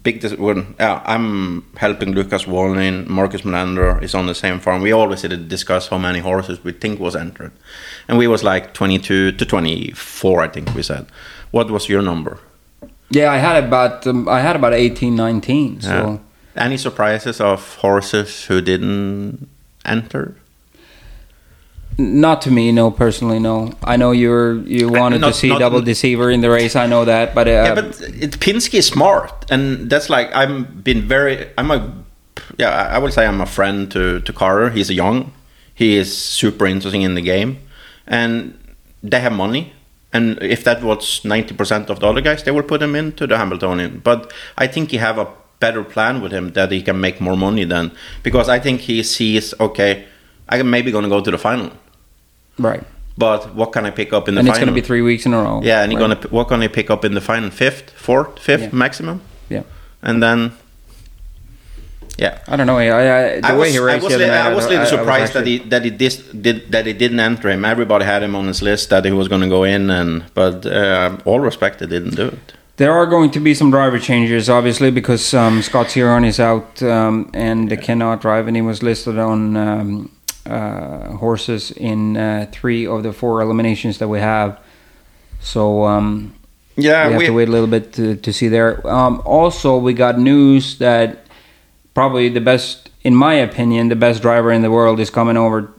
big. 0.02 0.20
Dis- 0.20 0.36
when, 0.36 0.74
yeah, 0.78 1.02
I'm 1.04 1.64
helping 1.76 2.12
Lucas 2.12 2.46
Wallin. 2.46 3.04
Marcus 3.10 3.42
Melander 3.42 4.02
is 4.02 4.14
on 4.14 4.26
the 4.26 4.34
same 4.34 4.60
farm. 4.60 4.82
We 4.82 4.92
always 4.92 5.22
did 5.22 5.48
discuss 5.48 5.88
how 5.88 5.98
many 5.98 6.20
horses 6.20 6.62
we 6.64 6.72
think 6.72 7.00
was 7.00 7.16
entered, 7.16 7.52
and 8.08 8.18
we 8.18 8.26
was 8.26 8.42
like 8.42 8.74
22 8.74 9.32
to 9.32 9.44
24. 9.46 10.42
I 10.42 10.48
think 10.48 10.74
we 10.74 10.82
said. 10.82 11.06
What 11.50 11.70
was 11.70 11.88
your 11.88 12.02
number? 12.02 12.38
Yeah, 13.10 13.30
I 13.32 13.38
had 13.38 13.64
about 13.64 14.06
um, 14.06 14.28
I 14.28 14.40
had 14.40 14.56
about 14.56 14.74
18, 14.74 15.14
19. 15.14 15.80
So 15.80 15.88
Yeah. 15.88 16.18
Any 16.56 16.76
surprises 16.78 17.40
of 17.40 17.76
horses 17.76 18.46
who 18.46 18.60
didn't 18.60 19.48
enter? 19.84 20.34
Not 21.98 22.42
to 22.42 22.50
me, 22.50 22.72
no. 22.72 22.90
Personally, 22.90 23.38
no. 23.38 23.72
I 23.82 23.96
know 23.96 24.12
you're 24.12 24.58
you 24.66 24.88
wanted 24.88 25.20
not- 25.22 25.28
to 25.28 25.32
see 25.32 25.48
not- 25.48 25.60
double 25.60 25.80
deceiver 25.80 26.30
in 26.30 26.40
the 26.42 26.50
race. 26.50 26.76
I 26.76 26.86
know 26.86 27.04
that, 27.06 27.34
but, 27.34 27.46
uh, 27.48 27.50
yeah, 27.50 27.74
but 27.74 28.00
it, 28.02 28.38
Pinske 28.40 28.74
is 28.74 28.86
smart, 28.86 29.32
and 29.50 29.88
that's 29.88 30.10
like 30.10 30.28
I'm 30.34 30.64
been 30.84 31.08
very. 31.08 31.46
I'm 31.56 31.70
a 31.70 31.78
yeah. 32.58 32.70
I- 32.70 32.96
I 32.96 32.98
would 32.98 33.12
say 33.14 33.24
I'm 33.26 33.40
a 33.40 33.46
friend 33.46 33.90
to 33.92 34.20
to 34.20 34.32
Carter. 34.32 34.68
He's 34.70 34.90
young. 34.90 35.32
He 35.74 35.96
is 35.96 36.16
super 36.16 36.66
interesting 36.66 37.02
in 37.02 37.14
the 37.14 37.22
game, 37.22 37.58
and 38.06 38.52
they 39.02 39.20
have 39.20 39.32
money. 39.32 39.72
And 40.12 40.38
if 40.42 40.64
that 40.64 40.82
was 40.82 41.24
ninety 41.24 41.54
percent 41.54 41.88
of 41.90 42.00
the 42.00 42.06
other 42.06 42.20
guys, 42.20 42.42
they 42.42 42.50
will 42.50 42.62
put 42.62 42.82
him 42.82 42.94
into 42.94 43.26
the 43.26 43.36
Hambletonian. 43.38 44.00
But 44.04 44.32
I 44.58 44.66
think 44.66 44.90
he 44.90 44.98
have 44.98 45.18
a 45.18 45.26
better 45.60 45.82
plan 45.82 46.20
with 46.20 46.32
him 46.32 46.52
that 46.52 46.70
he 46.70 46.82
can 46.82 47.00
make 47.00 47.20
more 47.20 47.36
money 47.36 47.64
than 47.64 47.90
because 48.22 48.48
I 48.50 48.58
think 48.58 48.82
he 48.82 49.02
sees 49.02 49.54
okay, 49.58 50.04
I'm 50.48 50.68
maybe 50.70 50.90
gonna 50.92 51.08
go 51.08 51.20
to 51.20 51.30
the 51.30 51.38
final, 51.38 51.70
Right. 52.58 52.82
but 53.18 53.54
what 53.54 53.72
can 53.72 53.84
I 53.86 53.90
pick 53.90 54.12
up 54.12 54.28
in 54.28 54.34
the 54.34 54.40
and 54.40 54.48
it's 54.48 54.58
going 54.58 54.68
to 54.68 54.74
be 54.74 54.80
three 54.80 55.02
weeks 55.02 55.26
in 55.26 55.34
a 55.34 55.38
row. 55.42 55.60
yeah, 55.62 55.82
and 55.82 55.92
he's 55.92 56.00
right? 56.00 56.20
gonna 56.20 56.28
what 56.30 56.48
can 56.48 56.62
I 56.62 56.68
pick 56.68 56.90
up 56.90 57.04
in 57.04 57.14
the 57.14 57.20
final? 57.20 57.50
Fifth, 57.50 57.90
fourth, 57.90 58.38
fifth 58.38 58.62
Yeah. 58.72 58.78
maximum, 58.84 59.20
Yeah. 59.48 59.62
and 60.02 60.22
then 60.22 60.52
yeah. 62.18 62.38
I 62.48 62.56
don't 62.56 62.66
know. 62.66 62.78
I, 62.78 62.84
I, 62.84 63.40
the 63.40 63.46
I 63.48 63.52
way 63.52 63.58
was, 63.58 63.72
he 63.72 63.78
I 63.78 63.82
raced 63.82 64.04
was, 64.04 64.12
the 64.14 64.18
li- 64.18 64.30
I 64.30 64.54
was 64.54 64.64
a 64.64 64.68
I- 64.68 64.70
little 64.70 64.76
I 64.78 64.80
was 64.80 64.88
surprised 64.88 65.32
that 65.34 65.46
he 65.46 65.58
that 65.68 65.84
he 65.84 65.90
dis, 65.90 66.16
did 66.16 66.70
that 66.72 66.86
he 66.86 66.92
didn't 66.94 67.20
enter 67.20 67.50
him. 67.50 67.64
Everybody 67.64 68.04
had 68.06 68.22
him 68.22 68.34
on 68.34 68.46
his 68.46 68.62
list 68.62 68.88
that 68.90 69.04
he 69.04 69.12
was 69.12 69.28
going 69.28 69.42
to 69.42 69.48
go 69.48 69.64
in, 69.64 69.90
and 69.90 70.24
but 70.34 70.64
uh, 70.64 71.16
all 71.26 71.40
respect, 71.40 71.80
he 71.80 71.86
didn't 71.86 72.16
do 72.16 72.28
it. 72.28 72.52
There 72.78 72.92
are 72.92 73.06
going 73.06 73.30
to 73.32 73.40
be 73.40 73.54
some 73.54 73.70
driver 73.70 73.98
changes, 73.98 74.48
obviously, 74.50 74.90
because 74.90 75.32
um, 75.34 75.62
Scott 75.62 75.86
Zeron 75.86 76.26
is 76.26 76.38
out 76.38 76.82
um, 76.82 77.30
and 77.34 77.70
cannot 77.82 78.20
drive, 78.20 78.46
and 78.48 78.56
he 78.56 78.62
was 78.62 78.82
listed 78.82 79.18
on 79.18 79.56
um, 79.56 80.10
uh, 80.46 81.16
horses 81.16 81.70
in 81.70 82.16
uh, 82.16 82.46
three 82.52 82.86
of 82.86 83.02
the 83.02 83.12
four 83.12 83.42
eliminations 83.42 83.98
that 83.98 84.08
we 84.08 84.20
have. 84.20 84.58
So 85.40 85.84
um, 85.84 86.34
Yeah, 86.76 87.08
we 87.08 87.14
have 87.14 87.22
to 87.22 87.32
wait 87.32 87.48
a 87.48 87.50
little 87.50 87.66
bit 87.66 87.92
to, 87.94 88.16
to 88.16 88.32
see 88.32 88.48
there. 88.48 88.86
Um, 88.86 89.22
also, 89.24 89.78
we 89.78 89.94
got 89.94 90.18
news 90.18 90.78
that 90.78 91.26
probably 91.94 92.28
the 92.28 92.40
best, 92.40 92.90
in 93.02 93.14
my 93.14 93.34
opinion, 93.34 93.88
the 93.88 93.96
best 93.96 94.20
driver 94.20 94.52
in 94.52 94.62
the 94.62 94.70
world 94.70 95.00
is 95.00 95.10
coming 95.10 95.36
over. 95.36 95.72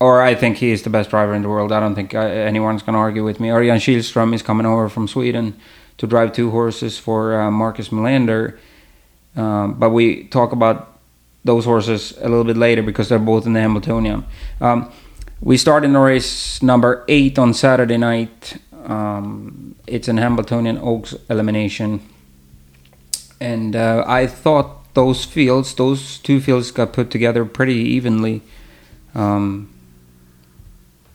Or 0.00 0.22
I 0.22 0.34
think 0.34 0.58
he 0.58 0.70
is 0.70 0.82
the 0.82 0.90
best 0.90 1.10
driver 1.10 1.34
in 1.34 1.42
the 1.42 1.48
world. 1.48 1.72
I 1.72 1.80
don't 1.80 1.94
think 1.94 2.14
uh, 2.14 2.18
anyone's 2.20 2.82
going 2.82 2.92
to 2.92 3.00
argue 3.00 3.24
with 3.24 3.40
me. 3.40 3.48
Örjan 3.48 3.78
Kihlström 3.78 4.32
is 4.34 4.42
coming 4.42 4.66
over 4.66 4.88
from 4.88 5.08
Sweden 5.08 5.58
to 5.96 6.06
drive 6.06 6.32
two 6.32 6.50
horses 6.50 6.98
for 6.98 7.40
uh, 7.40 7.50
Marcus 7.50 7.88
Melander. 7.88 8.58
Um, 9.34 9.74
but 9.74 9.90
we 9.90 10.24
talk 10.24 10.52
about 10.52 10.97
those 11.44 11.64
horses 11.64 12.12
a 12.18 12.28
little 12.28 12.44
bit 12.44 12.56
later 12.56 12.82
because 12.82 13.08
they're 13.08 13.18
both 13.18 13.46
in 13.46 13.52
the 13.52 13.60
Hambletonian. 13.60 14.24
Um, 14.60 14.92
we 15.40 15.56
start 15.56 15.84
in 15.84 15.92
the 15.92 16.00
race 16.00 16.62
number 16.62 17.04
eight 17.08 17.38
on 17.38 17.54
Saturday 17.54 17.96
night. 17.96 18.58
Um, 18.84 19.74
it's 19.86 20.08
an 20.08 20.16
Hambletonian 20.18 20.78
Oaks 20.78 21.14
elimination. 21.30 22.00
And 23.40 23.76
uh, 23.76 24.04
I 24.06 24.26
thought 24.26 24.92
those 24.94 25.24
fields, 25.24 25.74
those 25.74 26.18
two 26.18 26.40
fields 26.40 26.72
got 26.72 26.92
put 26.92 27.10
together 27.10 27.44
pretty 27.44 27.74
evenly. 27.74 28.42
Um, 29.14 29.68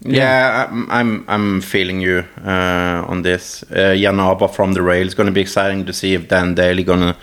Yeah, 0.06 0.68
I'm 0.70 0.92
I'm, 0.92 1.26
I'm 1.28 1.62
feeling 1.62 2.02
you 2.02 2.26
uh, 2.44 3.06
on 3.08 3.22
this. 3.22 3.64
Uh, 3.64 3.96
Janaba 3.96 4.50
from 4.50 4.74
the 4.74 4.82
rail. 4.82 5.06
It's 5.06 5.16
going 5.16 5.28
to 5.28 5.34
be 5.34 5.42
exciting 5.42 5.86
to 5.86 5.94
see 5.94 6.14
if 6.14 6.28
Dan 6.28 6.56
Daly 6.56 6.84
going 6.84 7.00
to 7.00 7.16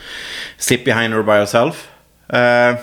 sit 0.57 0.85
behind 0.85 1.13
her 1.13 1.23
by 1.23 1.39
herself. 1.39 1.89
Uh, 2.31 2.77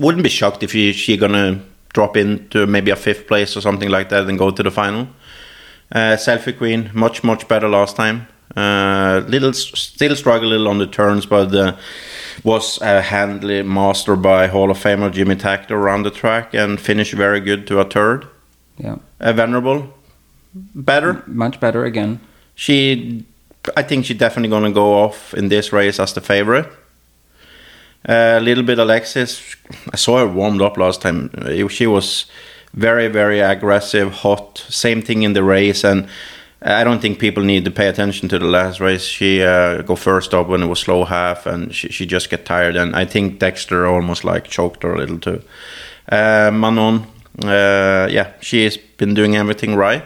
wouldn't 0.00 0.22
be 0.24 0.30
shocked 0.30 0.62
if 0.62 0.72
she 0.72 0.92
she 0.92 1.16
going 1.16 1.32
to 1.32 1.60
drop 1.92 2.16
into 2.16 2.66
maybe 2.66 2.90
a 2.90 2.96
fifth 2.96 3.26
place 3.26 3.56
or 3.56 3.60
something 3.60 3.90
like 3.90 4.08
that 4.08 4.28
and 4.28 4.38
go 4.38 4.50
to 4.50 4.62
the 4.62 4.70
final. 4.70 5.06
Uh, 5.92 6.16
Selfie 6.16 6.56
Queen, 6.56 6.90
much 6.94 7.22
much 7.24 7.46
better 7.48 7.68
last 7.68 7.96
time. 7.96 8.26
Uh, 8.56 9.22
little 9.28 9.52
still 9.52 10.16
struggle 10.16 10.48
a 10.48 10.50
little 10.50 10.68
on 10.68 10.78
the 10.78 10.86
turns, 10.86 11.26
but 11.26 11.54
uh, 11.54 11.76
was 12.44 12.80
uh, 12.82 13.00
handily 13.02 13.62
mastered 13.62 14.20
by 14.22 14.48
Hall 14.48 14.70
of 14.70 14.78
Famer 14.78 15.10
Jimmy 15.12 15.36
Takter 15.36 15.72
around 15.76 16.02
the 16.04 16.10
track 16.10 16.54
and 16.54 16.80
finished 16.80 17.12
very 17.14 17.40
good 17.40 17.66
to 17.68 17.78
a 17.80 17.84
third. 17.84 18.26
yeah, 18.78 18.96
Uh, 19.20 19.32
Venerable, 19.32 19.94
better. 20.74 21.22
much 21.26 21.60
better 21.60 21.84
again. 21.84 22.18
She, 22.56 23.24
I 23.76 23.82
think 23.84 24.04
she's 24.04 24.18
definitely 24.18 24.48
going 24.50 24.64
to 24.64 24.72
go 24.72 24.94
off 25.04 25.32
in 25.34 25.48
this 25.48 25.72
race 25.72 26.00
as 26.00 26.12
the 26.12 26.20
favorite. 26.20 26.66
A 28.04 28.40
little 28.40 28.64
bit 28.64 28.78
Alexis. 28.78 29.56
I 29.92 29.96
saw 29.96 30.18
her 30.18 30.26
warmed 30.26 30.62
up 30.62 30.76
last 30.78 31.02
time. 31.02 31.30
She 31.68 31.86
was 31.86 32.26
very, 32.72 33.08
very 33.08 33.40
aggressive, 33.40 34.12
hot. 34.12 34.64
Same 34.68 35.02
thing 35.02 35.22
in 35.22 35.34
the 35.34 35.42
race, 35.42 35.84
and 35.84 36.08
I 36.62 36.84
don't 36.84 37.00
think 37.00 37.18
people 37.18 37.42
need 37.42 37.64
to 37.64 37.70
pay 37.70 37.88
attention 37.88 38.28
to 38.28 38.38
the 38.38 38.46
last 38.46 38.80
race. 38.80 39.04
She 39.04 39.42
uh, 39.42 39.82
go 39.82 39.96
first 39.96 40.34
up 40.34 40.48
when 40.48 40.62
it 40.62 40.66
was 40.66 40.80
slow 40.80 41.04
half, 41.04 41.46
and 41.46 41.74
she, 41.74 41.88
she 41.88 42.06
just 42.06 42.30
get 42.30 42.44
tired. 42.44 42.76
And 42.76 42.94
I 42.94 43.04
think 43.04 43.38
Dexter 43.38 43.86
almost 43.86 44.24
like 44.24 44.44
choked 44.44 44.82
her 44.82 44.94
a 44.94 44.98
little 44.98 45.18
too. 45.18 45.42
Uh, 46.10 46.50
Manon, 46.52 47.06
uh, 47.44 48.08
yeah, 48.10 48.32
she 48.40 48.64
has 48.64 48.76
been 48.76 49.14
doing 49.14 49.36
everything 49.36 49.74
right. 49.74 50.04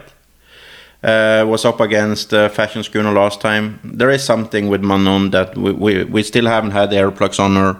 Uh, 1.05 1.45
was 1.45 1.65
up 1.65 1.81
against 1.81 2.33
uh, 2.33 2.49
Fashion 2.49 2.81
Schooner 2.81 3.11
last 3.11 3.39
time. 3.39 3.79
There 3.83 4.09
is 4.09 4.23
something 4.23 4.69
with 4.69 4.81
Manon 4.81 5.29
that 5.29 5.55
we, 5.55 5.71
we, 5.71 6.03
we 6.03 6.23
still 6.23 6.47
haven't 6.47 6.71
had 6.71 6.91
air 6.91 7.11
plugs 7.11 7.37
on 7.37 7.55
her. 7.55 7.79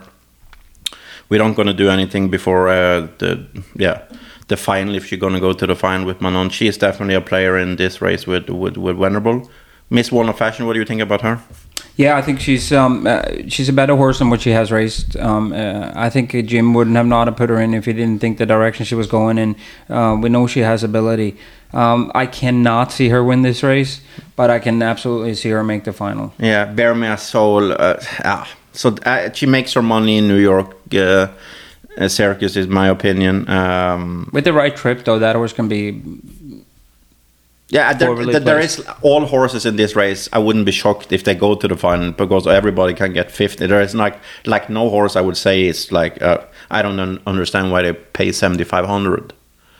We 1.28 1.36
don't 1.36 1.54
gonna 1.54 1.72
do 1.72 1.90
anything 1.90 2.30
before 2.30 2.68
uh, 2.68 3.08
the 3.18 3.44
yeah 3.74 4.02
the 4.46 4.56
final 4.56 4.94
if 4.94 5.06
she's 5.06 5.18
gonna 5.18 5.40
go 5.40 5.52
to 5.52 5.66
the 5.66 5.74
final 5.74 6.06
with 6.06 6.20
Manon. 6.20 6.50
She 6.50 6.68
is 6.68 6.78
definitely 6.78 7.14
a 7.14 7.20
player 7.20 7.58
in 7.58 7.74
this 7.74 8.00
race 8.00 8.28
with 8.28 8.48
with, 8.48 8.76
with 8.76 8.96
Venerable. 8.96 9.50
Miss 9.90 10.12
of 10.12 10.38
Fashion, 10.38 10.66
what 10.66 10.74
do 10.74 10.78
you 10.78 10.84
think 10.84 11.00
about 11.00 11.22
her? 11.22 11.40
Yeah, 11.96 12.18
I 12.18 12.22
think 12.22 12.40
she's 12.40 12.72
um 12.72 13.06
uh, 13.06 13.22
she's 13.48 13.68
a 13.68 13.72
better 13.72 13.96
horse 13.96 14.18
than 14.18 14.28
what 14.28 14.42
she 14.42 14.50
has 14.50 14.70
raced. 14.70 15.16
Um, 15.16 15.52
uh, 15.52 15.92
I 15.94 16.10
think 16.10 16.32
Jim 16.46 16.74
wouldn't 16.74 16.96
have 16.96 17.06
not 17.06 17.34
put 17.36 17.48
her 17.48 17.60
in 17.60 17.74
if 17.74 17.86
he 17.86 17.92
didn't 17.92 18.20
think 18.20 18.38
the 18.38 18.46
direction 18.46 18.84
she 18.84 18.94
was 18.94 19.06
going 19.06 19.38
in. 19.38 19.56
Uh, 19.88 20.16
we 20.20 20.28
know 20.28 20.46
she 20.46 20.60
has 20.60 20.84
ability. 20.84 21.36
Um, 21.72 22.12
I 22.14 22.26
cannot 22.26 22.92
see 22.92 23.08
her 23.08 23.24
win 23.24 23.42
this 23.42 23.62
race, 23.62 24.00
but 24.36 24.50
I 24.50 24.58
can 24.58 24.82
absolutely 24.82 25.34
see 25.34 25.50
her 25.50 25.64
make 25.64 25.84
the 25.84 25.92
final. 25.92 26.32
Yeah, 26.38 26.66
Bear 26.66 26.94
Me 26.94 27.08
a 27.08 27.16
Soul. 27.16 27.72
Uh, 27.72 27.96
ah, 28.24 28.48
so 28.72 28.94
uh, 29.04 29.32
she 29.32 29.46
makes 29.46 29.72
her 29.72 29.82
money 29.82 30.18
in 30.18 30.28
New 30.28 30.38
York 30.38 30.74
uh, 30.94 31.28
uh, 31.98 32.08
circus, 32.08 32.56
is 32.56 32.66
my 32.68 32.88
opinion. 32.88 33.48
Um, 33.48 34.30
With 34.32 34.44
the 34.44 34.52
right 34.52 34.76
trip, 34.76 35.04
though, 35.04 35.18
that 35.18 35.34
horse 35.34 35.52
can 35.52 35.68
be. 35.68 36.02
Yeah, 37.68 37.92
there, 37.94 38.14
there, 38.14 38.38
there 38.38 38.60
is 38.60 38.86
all 39.02 39.26
horses 39.26 39.66
in 39.66 39.74
this 39.74 39.96
race. 39.96 40.28
I 40.32 40.38
wouldn't 40.38 40.66
be 40.66 40.72
shocked 40.72 41.12
if 41.12 41.24
they 41.24 41.34
go 41.34 41.56
to 41.56 41.66
the 41.66 41.76
final 41.76 42.12
because 42.12 42.46
everybody 42.46 42.94
can 42.94 43.12
get 43.12 43.30
50. 43.32 43.66
There 43.66 43.80
is 43.80 43.94
like 43.94 44.20
like 44.44 44.70
no 44.70 44.88
horse 44.88 45.16
I 45.16 45.20
would 45.20 45.36
say 45.36 45.64
is 45.64 45.90
like 45.90 46.22
uh, 46.22 46.44
I 46.70 46.82
don't 46.82 47.00
un- 47.00 47.20
understand 47.26 47.72
why 47.72 47.82
they 47.82 47.92
pay 47.92 48.30
7500. 48.30 49.32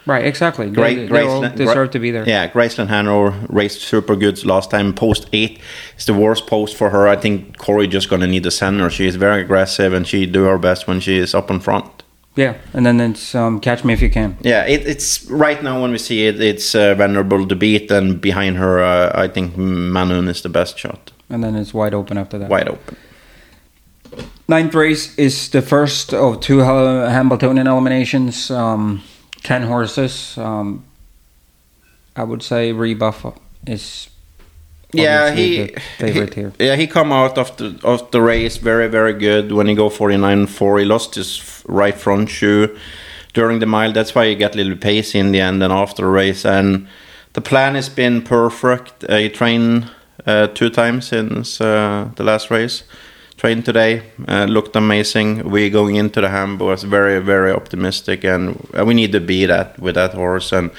Right, 0.04 0.24
exactly. 0.24 0.70
Great, 0.70 0.94
they, 0.94 1.06
they 1.06 1.26
all 1.26 1.42
deserve 1.42 1.74
Gra- 1.74 1.88
to 1.88 1.98
be 1.98 2.12
there. 2.12 2.28
Yeah, 2.28 2.48
Graceland 2.48 2.88
Hanover 2.88 3.36
raced 3.48 3.80
super 3.82 4.14
good 4.14 4.44
last 4.44 4.70
time. 4.70 4.92
Post 4.92 5.28
eight 5.32 5.60
is 5.98 6.06
the 6.06 6.14
worst 6.14 6.46
post 6.46 6.76
for 6.76 6.90
her. 6.90 7.08
I 7.08 7.16
think 7.16 7.56
Corey 7.58 7.88
just 7.88 8.08
gonna 8.08 8.28
need 8.28 8.44
to 8.44 8.50
center. 8.50 8.90
She 8.90 9.06
is 9.06 9.16
very 9.16 9.42
aggressive 9.42 9.92
and 9.92 10.06
she 10.06 10.26
do 10.26 10.44
her 10.44 10.58
best 10.58 10.88
when 10.88 11.00
she 11.00 11.18
is 11.18 11.34
up 11.34 11.50
in 11.50 11.60
front. 11.60 11.95
Yeah, 12.36 12.54
and 12.74 12.84
then 12.84 13.00
it's 13.00 13.34
um, 13.34 13.60
catch 13.60 13.82
me 13.84 13.92
if 13.94 14.02
you 14.02 14.10
can. 14.10 14.36
Yeah, 14.42 14.66
it, 14.66 14.86
it's 14.86 15.24
right 15.30 15.62
now 15.62 15.80
when 15.80 15.90
we 15.90 15.98
see 15.98 16.26
it, 16.26 16.40
it's 16.40 16.74
uh, 16.74 16.94
Venerable 16.94 17.46
to 17.48 17.56
beat, 17.56 17.90
and 17.90 18.20
behind 18.20 18.56
her, 18.58 18.78
uh, 18.82 19.10
I 19.24 19.28
think 19.28 19.56
Manon 19.56 20.28
is 20.28 20.42
the 20.42 20.48
best 20.50 20.78
shot, 20.78 21.12
And 21.30 21.42
then 21.42 21.56
it's 21.56 21.72
wide 21.72 21.94
open 21.94 22.18
after 22.18 22.38
that. 22.38 22.50
wide 22.50 22.68
open. 22.68 22.96
Ninth 24.48 24.74
race 24.74 25.14
is 25.18 25.48
the 25.50 25.62
first 25.62 26.12
of 26.14 26.40
two 26.40 26.58
Hambletonian 26.60 27.66
eliminations. 27.66 28.50
Um, 28.50 29.02
ten 29.42 29.62
horses. 29.62 30.38
Um, 30.38 30.84
I 32.14 32.22
would 32.22 32.42
say 32.42 32.72
Rebuff 32.72 33.24
is 33.66 34.08
Yeah, 34.92 35.32
he, 35.34 35.68
favorite 35.98 36.34
he- 36.34 36.40
here. 36.40 36.52
yeah 36.58 36.76
he 36.76 36.86
come 36.86 37.12
out 37.12 37.36
of 37.38 37.56
the 37.56 37.78
of 37.82 38.10
the 38.12 38.20
race 38.22 38.56
very 38.56 38.88
very 38.88 39.12
good 39.12 39.52
when 39.52 39.66
he 39.66 39.74
go 39.74 39.88
49 39.90 40.46
4 40.46 40.78
he 40.78 40.84
lost 40.84 41.14
his 41.16 41.62
right 41.68 41.94
front 41.98 42.30
shoe 42.30 42.68
during 43.36 43.58
the 43.60 43.66
mile. 43.66 43.92
That's 43.92 44.14
why 44.14 44.28
he 44.28 44.34
got 44.34 44.54
a 44.54 44.56
little 44.56 44.76
pacey 44.76 45.18
in 45.18 45.30
the 45.32 45.40
end 45.40 45.62
and 45.62 45.72
after 45.72 46.02
the 46.02 46.08
race. 46.08 46.46
And 46.46 46.86
the 47.34 47.42
plan 47.42 47.74
has 47.74 47.90
been 47.90 48.22
perfect. 48.22 49.04
Uh, 49.08 49.16
he 49.18 49.28
trained 49.28 49.90
uh, 50.26 50.46
two 50.54 50.70
times 50.70 51.08
since 51.08 51.60
uh, 51.60 52.08
the 52.16 52.24
last 52.24 52.50
race. 52.50 52.84
Trained 53.36 53.66
today 53.66 54.02
uh, 54.26 54.46
looked 54.48 54.74
amazing. 54.76 55.50
We 55.50 55.68
going 55.68 55.96
into 55.96 56.22
the 56.22 56.30
Hambo 56.30 56.68
was 56.68 56.84
very 56.84 57.20
very 57.20 57.52
optimistic 57.52 58.24
and 58.24 58.56
we 58.86 58.94
need 58.94 59.12
to 59.12 59.20
be 59.20 59.44
that 59.46 59.78
with 59.78 59.94
that 59.96 60.14
horse 60.14 60.52
and 60.56 60.70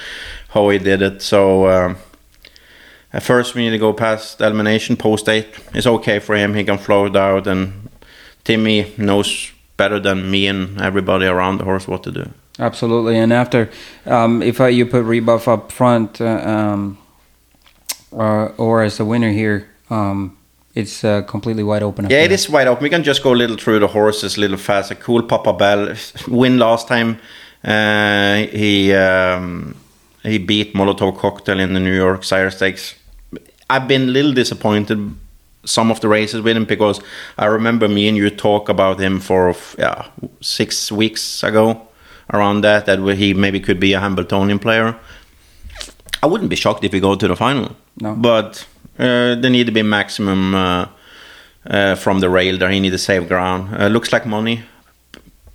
how 0.48 0.68
he 0.70 0.78
did 0.78 1.00
it. 1.00 1.22
So 1.22 1.68
um, 1.68 1.96
at 3.12 3.22
first, 3.22 3.54
we 3.54 3.62
need 3.62 3.70
to 3.70 3.78
go 3.78 3.92
past 3.92 4.40
elimination 4.40 4.96
post 4.96 5.28
eight. 5.28 5.48
It's 5.74 5.86
okay 5.86 6.18
for 6.18 6.36
him. 6.36 6.54
He 6.54 6.64
can 6.64 6.78
float 6.78 7.16
out, 7.16 7.46
and 7.46 7.88
Timmy 8.44 8.92
knows 8.98 9.52
better 9.76 9.98
than 10.00 10.30
me 10.30 10.46
and 10.46 10.80
everybody 10.80 11.26
around 11.26 11.58
the 11.58 11.64
horse 11.64 11.88
what 11.88 12.02
to 12.02 12.12
do. 12.12 12.30
Absolutely, 12.58 13.16
and 13.18 13.32
after 13.32 13.70
um, 14.04 14.42
if 14.42 14.60
uh, 14.60 14.66
you 14.66 14.84
put 14.84 15.04
Rebuff 15.04 15.46
up 15.46 15.70
front 15.70 16.20
uh, 16.20 16.24
um, 16.24 16.98
or, 18.10 18.52
or 18.58 18.82
as 18.82 18.98
the 18.98 19.04
winner 19.04 19.30
here, 19.30 19.68
um, 19.90 20.36
it's 20.74 21.04
uh, 21.04 21.22
completely 21.22 21.62
wide 21.62 21.82
open. 21.82 22.10
Yeah, 22.10 22.24
it 22.24 22.32
is 22.32 22.50
wide 22.50 22.66
open. 22.66 22.82
We 22.82 22.90
can 22.90 23.04
just 23.04 23.22
go 23.22 23.32
a 23.32 23.36
little 23.36 23.56
through 23.56 23.78
the 23.78 23.88
horses, 23.88 24.36
a 24.36 24.40
little 24.40 24.56
faster. 24.56 24.96
Cool 24.96 25.22
Papa 25.22 25.52
Bell 25.52 25.94
win 26.28 26.58
last 26.58 26.88
time. 26.88 27.20
Uh, 27.64 28.46
he 28.46 28.92
um, 28.92 29.74
he 30.28 30.38
beat 30.38 30.74
Molotov 30.74 31.18
Cocktail 31.18 31.60
in 31.60 31.74
the 31.74 31.80
New 31.80 31.94
York 31.94 32.24
Sire 32.24 32.50
Stakes. 32.50 32.94
I've 33.70 33.88
been 33.88 34.02
a 34.02 34.12
little 34.12 34.32
disappointed 34.32 35.14
some 35.64 35.90
of 35.90 36.00
the 36.00 36.08
races 36.08 36.40
with 36.40 36.56
him 36.56 36.64
because 36.64 37.00
I 37.36 37.46
remember 37.46 37.88
me 37.88 38.08
and 38.08 38.16
you 38.16 38.30
talk 38.30 38.68
about 38.68 39.00
him 39.00 39.20
for 39.20 39.54
yeah 39.78 40.08
six 40.40 40.90
weeks 40.90 41.42
ago 41.42 41.88
around 42.32 42.62
that 42.62 42.86
that 42.86 42.98
he 43.16 43.34
maybe 43.34 43.60
could 43.60 43.80
be 43.80 43.92
a 43.92 44.00
Hambletonian 44.00 44.58
player. 44.58 44.96
I 46.22 46.26
wouldn't 46.26 46.50
be 46.50 46.56
shocked 46.56 46.84
if 46.84 46.92
he 46.92 47.00
go 47.00 47.14
to 47.14 47.28
the 47.28 47.36
final. 47.36 47.76
No. 48.00 48.14
But 48.14 48.66
uh, 48.98 49.36
there 49.36 49.50
need 49.50 49.66
to 49.66 49.72
be 49.72 49.82
maximum 49.82 50.54
uh, 50.54 50.88
uh, 51.66 51.94
from 51.94 52.20
the 52.20 52.28
rail 52.28 52.58
there. 52.58 52.70
He 52.70 52.80
need 52.80 52.90
to 52.90 52.98
save 52.98 53.28
ground. 53.28 53.74
Uh, 53.74 53.86
looks 53.86 54.12
like 54.12 54.26
money. 54.26 54.62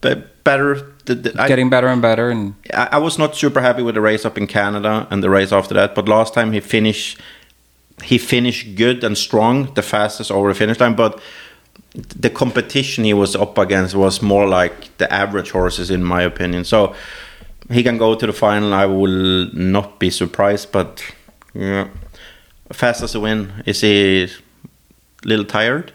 B- 0.01 0.23
better. 0.43 0.92
The, 1.05 1.15
the, 1.15 1.41
I, 1.41 1.47
Getting 1.47 1.69
better 1.69 1.87
and 1.87 2.01
better, 2.01 2.29
and 2.29 2.55
I, 2.73 2.89
I 2.93 2.97
was 2.97 3.17
not 3.17 3.35
super 3.35 3.61
happy 3.61 3.81
with 3.81 3.95
the 3.95 4.01
race 4.01 4.25
up 4.25 4.37
in 4.37 4.47
Canada 4.47 5.07
and 5.09 5.21
the 5.21 5.29
race 5.29 5.51
after 5.51 5.73
that. 5.73 5.95
But 5.95 6.07
last 6.07 6.33
time 6.33 6.53
he 6.53 6.59
finished, 6.59 7.19
he 8.03 8.17
finished 8.17 8.75
good 8.75 9.03
and 9.03 9.17
strong, 9.17 9.73
the 9.73 9.81
fastest 9.81 10.31
over 10.31 10.49
the 10.49 10.55
finish 10.55 10.79
line. 10.79 10.95
But 10.95 11.21
the 11.93 12.29
competition 12.29 13.03
he 13.03 13.13
was 13.13 13.35
up 13.35 13.57
against 13.57 13.95
was 13.95 14.21
more 14.21 14.47
like 14.47 14.97
the 14.97 15.11
average 15.11 15.51
horses, 15.51 15.91
in 15.91 16.03
my 16.03 16.21
opinion. 16.21 16.63
So 16.63 16.95
he 17.69 17.83
can 17.83 17.97
go 17.97 18.15
to 18.15 18.25
the 18.25 18.33
final. 18.33 18.73
I 18.73 18.85
will 18.85 19.49
not 19.53 19.99
be 19.99 20.09
surprised. 20.09 20.71
But 20.71 21.03
yeah, 21.53 21.89
fast 22.71 23.03
as 23.03 23.13
a 23.13 23.19
win. 23.19 23.63
Is 23.65 23.81
he 23.81 24.23
a 24.23 24.29
little 25.27 25.45
tired? 25.45 25.91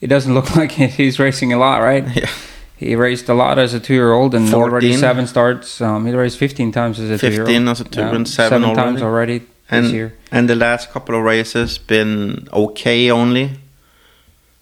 it 0.00 0.08
doesn't 0.08 0.34
look 0.34 0.54
like 0.56 0.72
he's 0.72 1.18
racing 1.18 1.52
a 1.52 1.58
lot, 1.58 1.78
right? 1.78 2.04
Yeah. 2.16 2.30
He 2.76 2.94
raced 2.94 3.28
a 3.28 3.34
lot 3.34 3.58
as 3.58 3.72
a 3.74 3.80
two-year-old 3.80 4.34
and 4.34 4.52
already 4.52 4.92
seven 4.96 5.26
starts. 5.26 5.80
Um, 5.80 6.06
he 6.06 6.12
raced 6.12 6.38
15 6.38 6.72
times 6.72 6.98
as 7.00 7.08
a 7.10 7.18
15 7.18 7.30
two-year-old. 7.30 7.48
15 7.48 7.68
as 7.68 7.80
a 7.80 7.84
two 7.84 8.00
and 8.02 8.28
seven 8.28 8.64
already. 8.64 8.80
times 8.82 9.02
already 9.02 9.38
this 9.38 9.48
And 9.70 9.90
year. 9.92 10.12
and 10.30 10.48
the 10.48 10.54
last 10.56 10.90
couple 10.92 11.14
of 11.18 11.22
races 11.24 11.78
been 11.78 12.48
okay 12.52 13.10
only. 13.10 13.46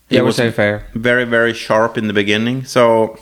He 0.09 0.17
Yeah, 0.17 0.21
we 0.21 0.27
was 0.27 0.37
say 0.37 0.51
fair. 0.53 0.87
very 0.95 1.25
very 1.25 1.53
sharp 1.55 1.99
in 1.99 2.07
the 2.07 2.13
beginning. 2.13 2.65
So 2.67 3.19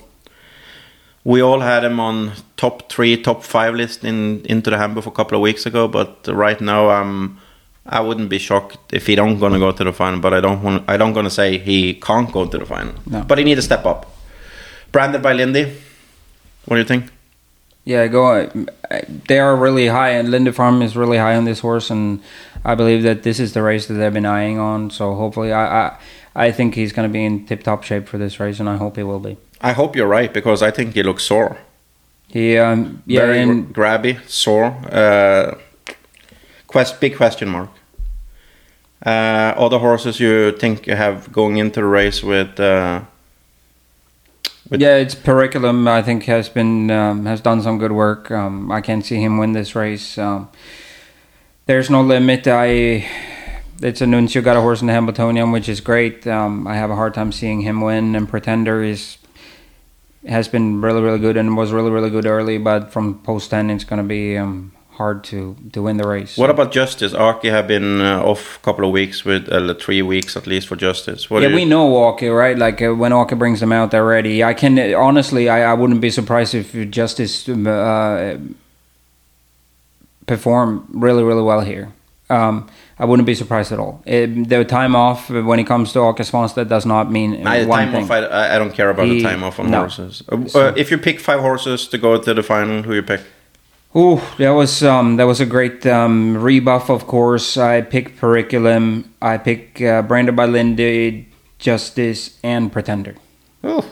we 1.24 1.40
all 1.40 1.60
had 1.60 1.84
him 1.84 1.98
on 2.00 2.32
top 2.56 2.90
three, 2.92 3.16
top 3.22 3.44
five 3.44 3.74
list 3.74 4.04
in 4.04 4.42
into 4.44 4.68
the 4.70 4.76
Hambo 4.76 5.00
a 5.00 5.10
couple 5.10 5.36
of 5.38 5.42
weeks 5.42 5.64
ago. 5.66 5.88
But 5.88 6.26
right 6.28 6.60
now, 6.60 6.90
um, 6.90 7.38
I 7.86 8.00
wouldn't 8.00 8.28
be 8.28 8.38
shocked 8.38 8.92
if 8.92 9.06
he 9.06 9.14
don't 9.14 9.38
gonna 9.38 9.58
go 9.58 9.72
to 9.72 9.84
the 9.84 9.92
final. 9.92 10.20
But 10.20 10.34
I 10.34 10.40
don't 10.42 10.62
want 10.62 10.84
I 10.86 10.98
don't 10.98 11.14
gonna 11.14 11.30
say 11.30 11.56
he 11.58 11.94
can't 11.94 12.30
go 12.30 12.44
to 12.46 12.58
the 12.58 12.66
final. 12.66 12.92
No. 13.06 13.22
But 13.26 13.38
he 13.38 13.44
need 13.44 13.54
to 13.56 13.62
step 13.62 13.86
up. 13.86 14.06
Branded 14.92 15.22
by 15.22 15.32
Lindy. 15.32 15.64
What 16.66 16.76
do 16.76 16.80
you 16.80 16.86
think? 16.86 17.10
Yeah, 17.84 18.06
go. 18.06 18.48
They 19.26 19.40
are 19.40 19.56
really 19.56 19.88
high, 19.88 20.10
and 20.10 20.30
Lindy 20.30 20.52
Farm 20.52 20.82
is 20.82 20.96
really 20.96 21.16
high 21.18 21.34
on 21.34 21.44
this 21.44 21.60
horse, 21.60 21.90
and 21.90 22.20
I 22.64 22.74
believe 22.76 23.02
that 23.02 23.22
this 23.24 23.40
is 23.40 23.54
the 23.54 23.62
race 23.62 23.86
that 23.86 23.94
they've 23.94 24.12
been 24.12 24.26
eyeing 24.26 24.58
on. 24.58 24.90
So 24.90 25.14
hopefully, 25.14 25.52
I 25.52 25.86
I, 25.86 25.98
I 26.34 26.52
think 26.52 26.74
he's 26.74 26.92
going 26.92 27.08
to 27.08 27.12
be 27.12 27.24
in 27.24 27.46
tip-top 27.46 27.82
shape 27.82 28.06
for 28.06 28.18
this 28.18 28.38
race, 28.38 28.60
and 28.60 28.68
I 28.68 28.76
hope 28.76 28.96
he 28.96 29.02
will 29.02 29.18
be. 29.18 29.36
I 29.60 29.72
hope 29.72 29.96
you're 29.96 30.06
right 30.06 30.32
because 30.32 30.62
I 30.62 30.70
think 30.70 30.94
he 30.94 31.02
looks 31.02 31.24
sore. 31.24 31.56
He, 32.28 32.56
um, 32.56 33.02
yeah, 33.06 33.20
Very 33.26 33.40
and 33.40 33.74
gr- 33.74 33.82
grabby, 33.82 34.28
sore. 34.28 34.76
Uh, 34.90 35.56
quest, 36.66 37.00
big 37.00 37.16
question 37.16 37.48
mark. 37.48 37.70
Uh, 39.04 39.54
other 39.56 39.78
horses 39.78 40.20
you 40.20 40.52
think 40.52 40.86
you 40.86 40.94
have 40.94 41.32
going 41.32 41.56
into 41.56 41.80
the 41.80 41.86
race 41.86 42.22
with? 42.22 42.60
Uh, 42.60 43.02
with- 44.72 44.80
yeah, 44.80 44.96
it's 44.96 45.14
Periculum. 45.14 45.86
I 45.88 46.02
think 46.02 46.24
has 46.24 46.48
been 46.48 46.90
um, 46.90 47.26
has 47.26 47.40
done 47.40 47.62
some 47.62 47.78
good 47.78 47.92
work. 47.92 48.30
Um, 48.30 48.72
I 48.72 48.80
can't 48.80 49.04
see 49.04 49.16
him 49.22 49.38
win 49.38 49.52
this 49.52 49.74
race. 49.76 50.18
Um, 50.18 50.48
there's 51.66 51.88
no 51.90 52.02
limit. 52.02 52.46
I. 52.48 53.06
It's 53.80 54.00
a 54.00 54.06
Nuncio 54.06 54.42
got 54.42 54.56
a 54.56 54.60
horse 54.60 54.80
in 54.80 54.86
the 54.86 54.92
Hambletonian, 54.92 55.50
which 55.50 55.68
is 55.68 55.80
great. 55.80 56.24
Um, 56.26 56.68
I 56.68 56.76
have 56.76 56.90
a 56.90 56.94
hard 56.94 57.14
time 57.14 57.32
seeing 57.32 57.62
him 57.62 57.80
win, 57.80 58.14
and 58.14 58.28
Pretender 58.28 58.82
is 58.82 59.18
has 60.26 60.46
been 60.46 60.80
really 60.80 61.02
really 61.02 61.18
good 61.18 61.36
and 61.36 61.56
was 61.56 61.72
really 61.72 61.90
really 61.90 62.10
good 62.10 62.26
early, 62.26 62.58
but 62.58 62.92
from 62.92 63.18
post 63.22 63.50
ten 63.50 63.70
it's 63.70 63.84
going 63.84 64.00
to 64.00 64.06
be 64.08 64.36
um, 64.38 64.72
hard 64.98 65.24
to 65.24 65.56
to 65.72 65.82
win 65.82 65.96
the 65.96 66.06
race. 66.08 66.36
what 66.36 66.50
about 66.50 66.72
Justice? 66.74 67.12
Åke 67.14 67.50
have 67.50 67.66
been 67.66 68.00
uh, 68.00 68.30
off 68.30 68.56
a 68.56 68.60
couple 68.60 68.84
of 68.84 68.92
weeks 68.92 69.24
with 69.24 69.48
uh, 69.52 69.74
three 69.74 70.02
weeks 70.02 70.36
at 70.36 70.46
least 70.46 70.66
for 70.68 70.76
Justice. 70.76 71.30
What 71.30 71.42
yeah, 71.42 71.48
you- 71.50 71.54
we 71.56 71.64
know 71.64 71.86
Walker, 71.86 72.32
right? 72.34 72.58
Like 72.58 72.82
uh, 72.86 72.94
when 72.94 73.12
Walker 73.14 73.36
brings 73.36 73.60
them 73.60 73.72
out, 73.72 73.90
they're 73.90 74.04
ready. 74.06 74.44
I 74.44 74.54
can 74.54 74.78
honestly, 74.94 75.48
I, 75.48 75.72
I 75.72 75.74
wouldn't 75.74 76.00
be 76.00 76.10
surprised 76.10 76.54
if 76.54 76.72
Justice 76.90 77.48
uh, 77.48 78.38
perform 80.26 80.86
really, 80.92 81.22
really 81.22 81.42
well 81.42 81.60
here. 81.60 81.88
Um, 82.30 82.68
I 82.98 83.04
wouldn't 83.04 83.26
be 83.26 83.34
surprised 83.34 83.72
at 83.72 83.78
all. 83.78 84.00
It, 84.06 84.48
the 84.48 84.64
time 84.64 84.94
off 84.96 85.28
when 85.28 85.58
it 85.58 85.66
comes 85.66 85.92
to 85.92 85.98
Åke 85.98 86.22
Svanstedt 86.24 86.68
does 86.68 86.86
not 86.86 87.10
mean 87.10 87.30
the 87.32 87.66
one 87.66 87.78
time 87.80 87.92
thing. 87.92 88.04
off, 88.04 88.10
I, 88.10 88.54
I 88.54 88.58
don't 88.58 88.72
care 88.72 88.90
about 88.90 89.06
He- 89.06 89.18
the 89.22 89.28
time 89.28 89.42
off 89.42 89.58
on 89.58 89.70
no. 89.70 89.80
horses. 89.80 90.22
Uh, 90.28 90.46
So- 90.46 90.60
uh, 90.68 90.72
if 90.76 90.90
you 90.90 90.98
pick 90.98 91.20
five 91.20 91.40
horses 91.40 91.88
to 91.88 91.98
go 91.98 92.16
to 92.18 92.34
the 92.34 92.42
final, 92.42 92.82
who 92.82 92.94
you 92.94 93.02
pick? 93.02 93.20
Ooh, 93.94 94.20
that 94.38 94.50
was 94.50 94.82
um, 94.82 95.16
that 95.16 95.24
was 95.24 95.40
a 95.40 95.46
great 95.46 95.84
um, 95.86 96.36
rebuff. 96.38 96.88
Of 96.88 97.06
course, 97.06 97.58
I 97.58 97.82
picked 97.82 98.18
Periculum. 98.18 99.04
I 99.20 99.36
pick 99.36 99.82
uh, 99.82 100.00
Branded 100.02 100.34
by 100.34 100.46
Lindy, 100.46 101.28
Justice, 101.58 102.38
and 102.42 102.72
Pretender. 102.72 103.16
Oh, 103.62 103.84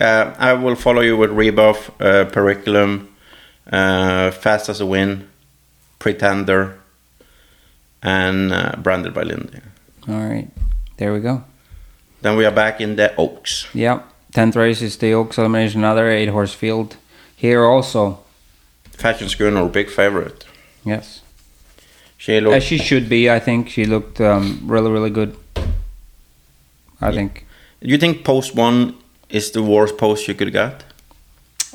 uh, 0.00 0.34
I 0.38 0.54
will 0.54 0.74
follow 0.74 1.02
you 1.02 1.16
with 1.16 1.30
Rebuff, 1.30 1.90
uh, 2.00 2.24
Periculum, 2.24 3.06
uh, 3.72 4.32
Fast 4.32 4.68
as 4.68 4.80
a 4.80 4.86
Win, 4.86 5.28
Pretender, 6.00 6.80
and 8.02 8.52
uh, 8.52 8.74
Branded 8.78 9.14
by 9.14 9.22
Lindy. 9.22 9.60
All 10.08 10.28
right, 10.28 10.48
there 10.96 11.12
we 11.12 11.20
go. 11.20 11.44
Then 12.22 12.36
we 12.36 12.44
are 12.44 12.50
back 12.50 12.80
in 12.80 12.96
the 12.96 13.14
Oaks. 13.16 13.68
Yep. 13.72 14.04
Tenth 14.32 14.56
race 14.56 14.82
is 14.82 14.96
the 14.98 15.12
Oaks 15.14 15.38
Elimination, 15.38 15.80
another 15.80 16.10
eight 16.10 16.28
horse 16.28 16.52
field. 16.52 16.96
Here 17.36 17.64
also, 17.64 18.24
Fashion 18.98 19.28
Schooner, 19.28 19.68
big 19.68 19.88
favorite. 19.90 20.44
yes. 20.84 21.22
She 22.20 22.40
looked, 22.40 22.56
As 22.56 22.64
she 22.64 22.78
should 22.78 23.08
be, 23.08 23.30
I 23.30 23.38
think. 23.38 23.68
She 23.68 23.84
looked 23.86 24.20
um, 24.20 24.60
really, 24.64 24.90
really 24.90 25.10
good. 25.10 25.36
I 25.56 27.10
Yeah. 27.10 27.12
think. 27.12 27.46
Do 27.80 27.88
you 27.88 27.98
think 27.98 28.24
post 28.24 28.56
one 28.56 28.94
is 29.30 29.52
the 29.52 29.62
worst 29.62 29.96
post 29.96 30.26
you 30.26 30.34
could 30.34 30.52
get? 30.52 30.82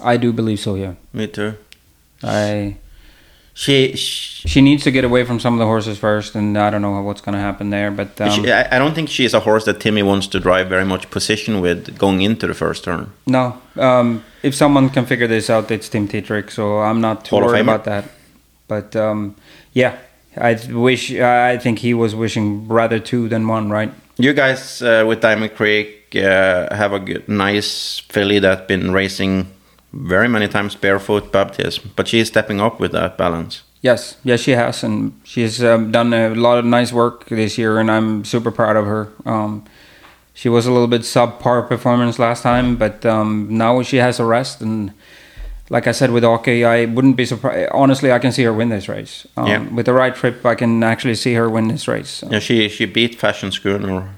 I 0.04 0.18
do 0.18 0.34
believe 0.34 0.60
so, 0.60 0.76
yeah. 0.76 0.96
Me 1.14 1.28
too. 1.28 1.54
I 2.22 2.76
She, 3.56 3.96
she, 3.96 4.48
She 4.48 4.62
needs 4.62 4.84
to 4.84 4.92
get 4.92 5.04
away 5.04 5.24
from 5.26 5.40
some 5.40 5.54
of 5.54 5.60
the 5.60 5.66
horses 5.66 6.00
first, 6.00 6.34
and 6.36 6.58
I 6.58 6.72
don't 6.72 6.82
know 6.82 7.00
what's 7.02 7.22
going 7.22 7.34
to 7.34 7.40
happen 7.40 7.70
there. 7.70 7.92
But 7.92 8.20
um, 8.20 8.32
she 8.32 8.52
I, 8.52 8.76
I 8.76 8.80
don't 8.80 8.96
think 8.96 9.10
she 9.10 9.26
is 9.26 9.34
a 9.34 9.40
horse 9.40 9.66
that 9.66 9.80
Timmy 9.80 10.02
wants 10.02 10.28
to 10.28 10.40
drive 10.40 10.70
very 10.70 10.86
much 10.86 11.12
position 11.12 11.62
with 11.62 11.98
going 11.98 12.22
into 12.22 12.48
the 12.48 12.56
first 12.56 12.84
turn. 12.84 13.12
no, 13.28 13.62
um, 13.76 14.24
if 14.42 14.56
someone 14.56 14.90
can 14.90 15.06
figure 15.06 15.28
this 15.28 15.50
out, 15.50 15.70
it's 15.70 15.88
Tim 15.88 16.08
Tetrick. 16.08 16.50
So 16.50 16.80
I'm 16.80 17.00
not 17.00 17.26
too 17.26 17.36
Hall 17.36 17.46
worried 17.46 17.62
about 17.62 17.86
that. 17.86 18.06
But 18.68 18.96
um, 18.96 19.36
yeah, 19.74 20.00
I 20.36 20.58
wish. 20.72 21.14
I 21.14 21.58
think 21.60 21.80
he 21.80 21.94
was 21.94 22.16
wishing 22.16 22.68
rather 22.68 23.00
two 23.00 23.30
than 23.30 23.48
one, 23.48 23.70
right? 23.70 23.94
You 24.18 24.34
guys 24.34 24.82
uh, 24.82 25.06
with 25.08 25.22
Diamond 25.22 25.56
Creek 25.56 26.16
uh, 26.16 26.74
have 26.74 26.94
a 26.94 27.00
good, 27.00 27.28
nice 27.28 28.00
filly 28.10 28.40
that's 28.40 28.68
been 28.68 28.92
racing 28.92 29.48
very 29.94 30.28
many 30.28 30.48
times 30.48 30.76
barefoot 30.76 31.32
baptism, 31.32 31.92
but 31.96 32.08
she 32.08 32.20
is 32.20 32.28
stepping 32.28 32.60
up 32.60 32.80
with 32.80 32.92
that 32.92 33.18
balance. 33.18 33.62
Yes, 33.82 34.18
yes, 34.24 34.40
she 34.40 34.52
has, 34.52 34.84
and 34.84 35.12
she's 35.24 35.62
um, 35.64 35.92
done 35.92 36.14
a 36.14 36.30
lot 36.36 36.58
of 36.58 36.66
nice 36.66 36.92
work 36.94 37.26
this 37.30 37.58
year, 37.58 37.80
and 37.80 37.92
I'm 37.92 38.24
super 38.26 38.50
proud 38.52 38.76
of 38.78 38.86
her. 38.86 39.10
Um, 39.26 39.66
she 40.34 40.50
was 40.50 40.66
a 40.66 40.72
little 40.72 40.88
bit 40.88 41.02
subpar 41.02 41.68
performance 41.68 42.18
last 42.18 42.44
time, 42.44 42.76
but 42.76 43.06
um, 43.06 43.48
now 43.50 43.82
she 43.84 43.98
has 43.98 44.20
a 44.20 44.26
rest, 44.26 44.62
and 44.62 44.94
like 45.70 45.86
I 45.86 45.92
said 45.92 46.12
with 46.12 46.24
Åke, 46.24 46.66
I 46.66 46.86
wouldn't 46.86 47.18
be 47.18 47.26
surprised. 47.26 47.70
Honestly, 47.74 48.12
I 48.12 48.20
can 48.20 48.32
see 48.32 48.44
her 48.44 48.54
win 48.54 48.70
this 48.70 48.88
race. 48.88 49.28
Um, 49.38 49.48
Yeah. 49.48 49.60
With 49.70 49.86
the 49.86 49.94
right 49.94 50.16
trip, 50.16 50.46
I 50.46 50.56
can 50.56 50.82
actually 50.84 51.16
see 51.16 51.34
her 51.36 51.50
win 51.50 51.68
this 51.68 51.88
race. 51.88 52.10
So- 52.10 52.30
Yeah, 52.32 52.40
she 52.40 52.70
she 52.70 52.86
beat 52.86 53.16
Fashion 53.20 53.52
Schooner 53.52 54.10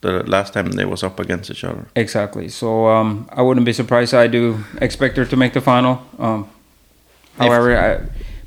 the 0.00 0.22
last 0.30 0.52
time 0.52 0.70
they 0.72 0.84
was 0.84 1.02
up 1.02 1.18
against 1.20 1.50
each 1.50 1.64
other. 1.64 1.86
Exactly. 1.96 2.48
So 2.48 2.86
um, 2.88 3.28
I 3.32 3.42
wouldn't 3.42 3.66
be 3.66 3.72
surprised. 3.72 4.14
I 4.14 4.26
do 4.28 4.64
expect 4.80 5.16
her 5.16 5.24
to 5.24 5.36
make 5.36 5.52
the 5.54 5.60
final. 5.60 6.02
Um, 6.18 6.48
however, 7.36 7.76
I, 7.76 8.00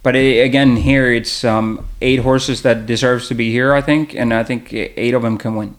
but 0.03 0.15
a- 0.15 0.39
again, 0.41 0.77
here 0.77 1.11
it's 1.11 1.43
um, 1.43 1.85
eight 2.01 2.19
horses 2.19 2.61
that 2.61 2.85
deserves 2.85 3.27
to 3.27 3.35
be 3.35 3.51
here. 3.51 3.73
I 3.73 3.81
think, 3.81 4.15
and 4.15 4.33
I 4.33 4.43
think 4.43 4.73
eight 4.73 5.13
of 5.13 5.21
them 5.21 5.37
can 5.37 5.55
win. 5.55 5.75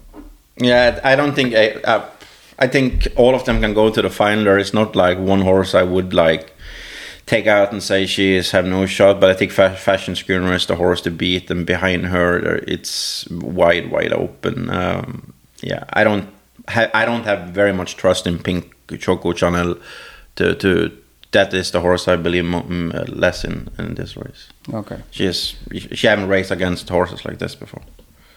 Yeah, 0.58 1.00
I 1.02 1.16
don't 1.16 1.34
think 1.34 1.54
I, 1.54 1.70
uh, 1.84 2.04
I 2.58 2.68
think 2.68 3.08
all 3.16 3.34
of 3.34 3.44
them 3.44 3.60
can 3.60 3.74
go 3.74 3.90
to 3.90 4.02
the 4.02 4.10
final. 4.10 4.44
There 4.44 4.58
is 4.58 4.74
not 4.74 4.94
like 4.94 5.18
one 5.18 5.40
horse 5.40 5.74
I 5.74 5.82
would 5.82 6.12
like 6.12 6.52
take 7.24 7.46
out 7.46 7.72
and 7.72 7.82
say 7.82 8.04
she 8.04 8.34
is 8.34 8.50
have 8.50 8.66
no 8.66 8.84
shot. 8.84 9.20
But 9.20 9.30
I 9.30 9.34
think 9.34 9.52
Fa- 9.52 9.76
Fashion 9.76 10.14
Schooner 10.14 10.52
is 10.54 10.66
the 10.66 10.76
horse 10.76 11.00
to 11.02 11.10
beat, 11.10 11.50
and 11.50 11.64
behind 11.66 12.06
her 12.06 12.56
it's 12.68 13.26
wide, 13.30 13.90
wide 13.90 14.12
open. 14.12 14.68
Um, 14.70 15.31
yeah, 15.62 15.84
I 15.92 16.04
don't, 16.04 16.28
ha- 16.68 16.90
I 16.94 17.04
don't 17.04 17.24
have 17.24 17.48
very 17.54 17.72
much 17.72 17.96
trust 17.96 18.26
in 18.26 18.38
Pink 18.38 18.74
Choco 18.98 19.32
Chanel 19.34 19.76
to 20.36 20.54
to 20.54 20.90
that 21.32 21.54
is 21.54 21.70
the 21.70 21.80
horse 21.80 22.08
I 22.08 22.16
believe 22.16 22.44
mo- 22.44 22.66
uh, 22.94 23.04
less 23.08 23.44
in 23.44 23.68
in 23.78 23.94
this 23.94 24.16
race. 24.16 24.48
Okay. 24.72 24.98
She 25.10 25.24
is 25.26 25.56
she 25.94 26.06
haven't 26.06 26.28
raced 26.28 26.50
against 26.52 26.88
horses 26.88 27.24
like 27.24 27.38
this 27.38 27.54
before. 27.54 27.82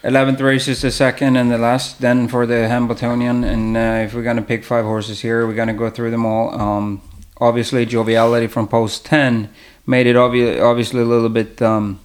11th 0.02 0.40
race 0.40 0.68
is 0.68 0.80
the 0.82 0.90
second 0.90 1.36
and 1.36 1.50
the 1.50 1.58
last 1.58 2.00
then 2.00 2.28
for 2.28 2.46
the 2.46 2.68
Hambletonian. 2.68 3.42
And 3.44 3.76
uh, 3.76 4.04
if 4.04 4.14
we're 4.14 4.22
going 4.22 4.36
to 4.36 4.42
pick 4.42 4.64
five 4.64 4.84
horses 4.84 5.20
here, 5.20 5.46
we're 5.46 5.54
going 5.56 5.68
to 5.68 5.74
go 5.74 5.90
through 5.90 6.10
them 6.12 6.24
all. 6.24 6.54
Um, 6.60 7.00
obviously, 7.40 7.84
Joviality 7.86 8.48
from 8.48 8.68
post 8.68 9.04
10 9.04 9.48
made 9.84 10.06
it 10.06 10.14
obvi- 10.14 10.62
obviously 10.62 11.00
a 11.00 11.04
little 11.04 11.28
bit 11.28 11.60
um, 11.60 11.98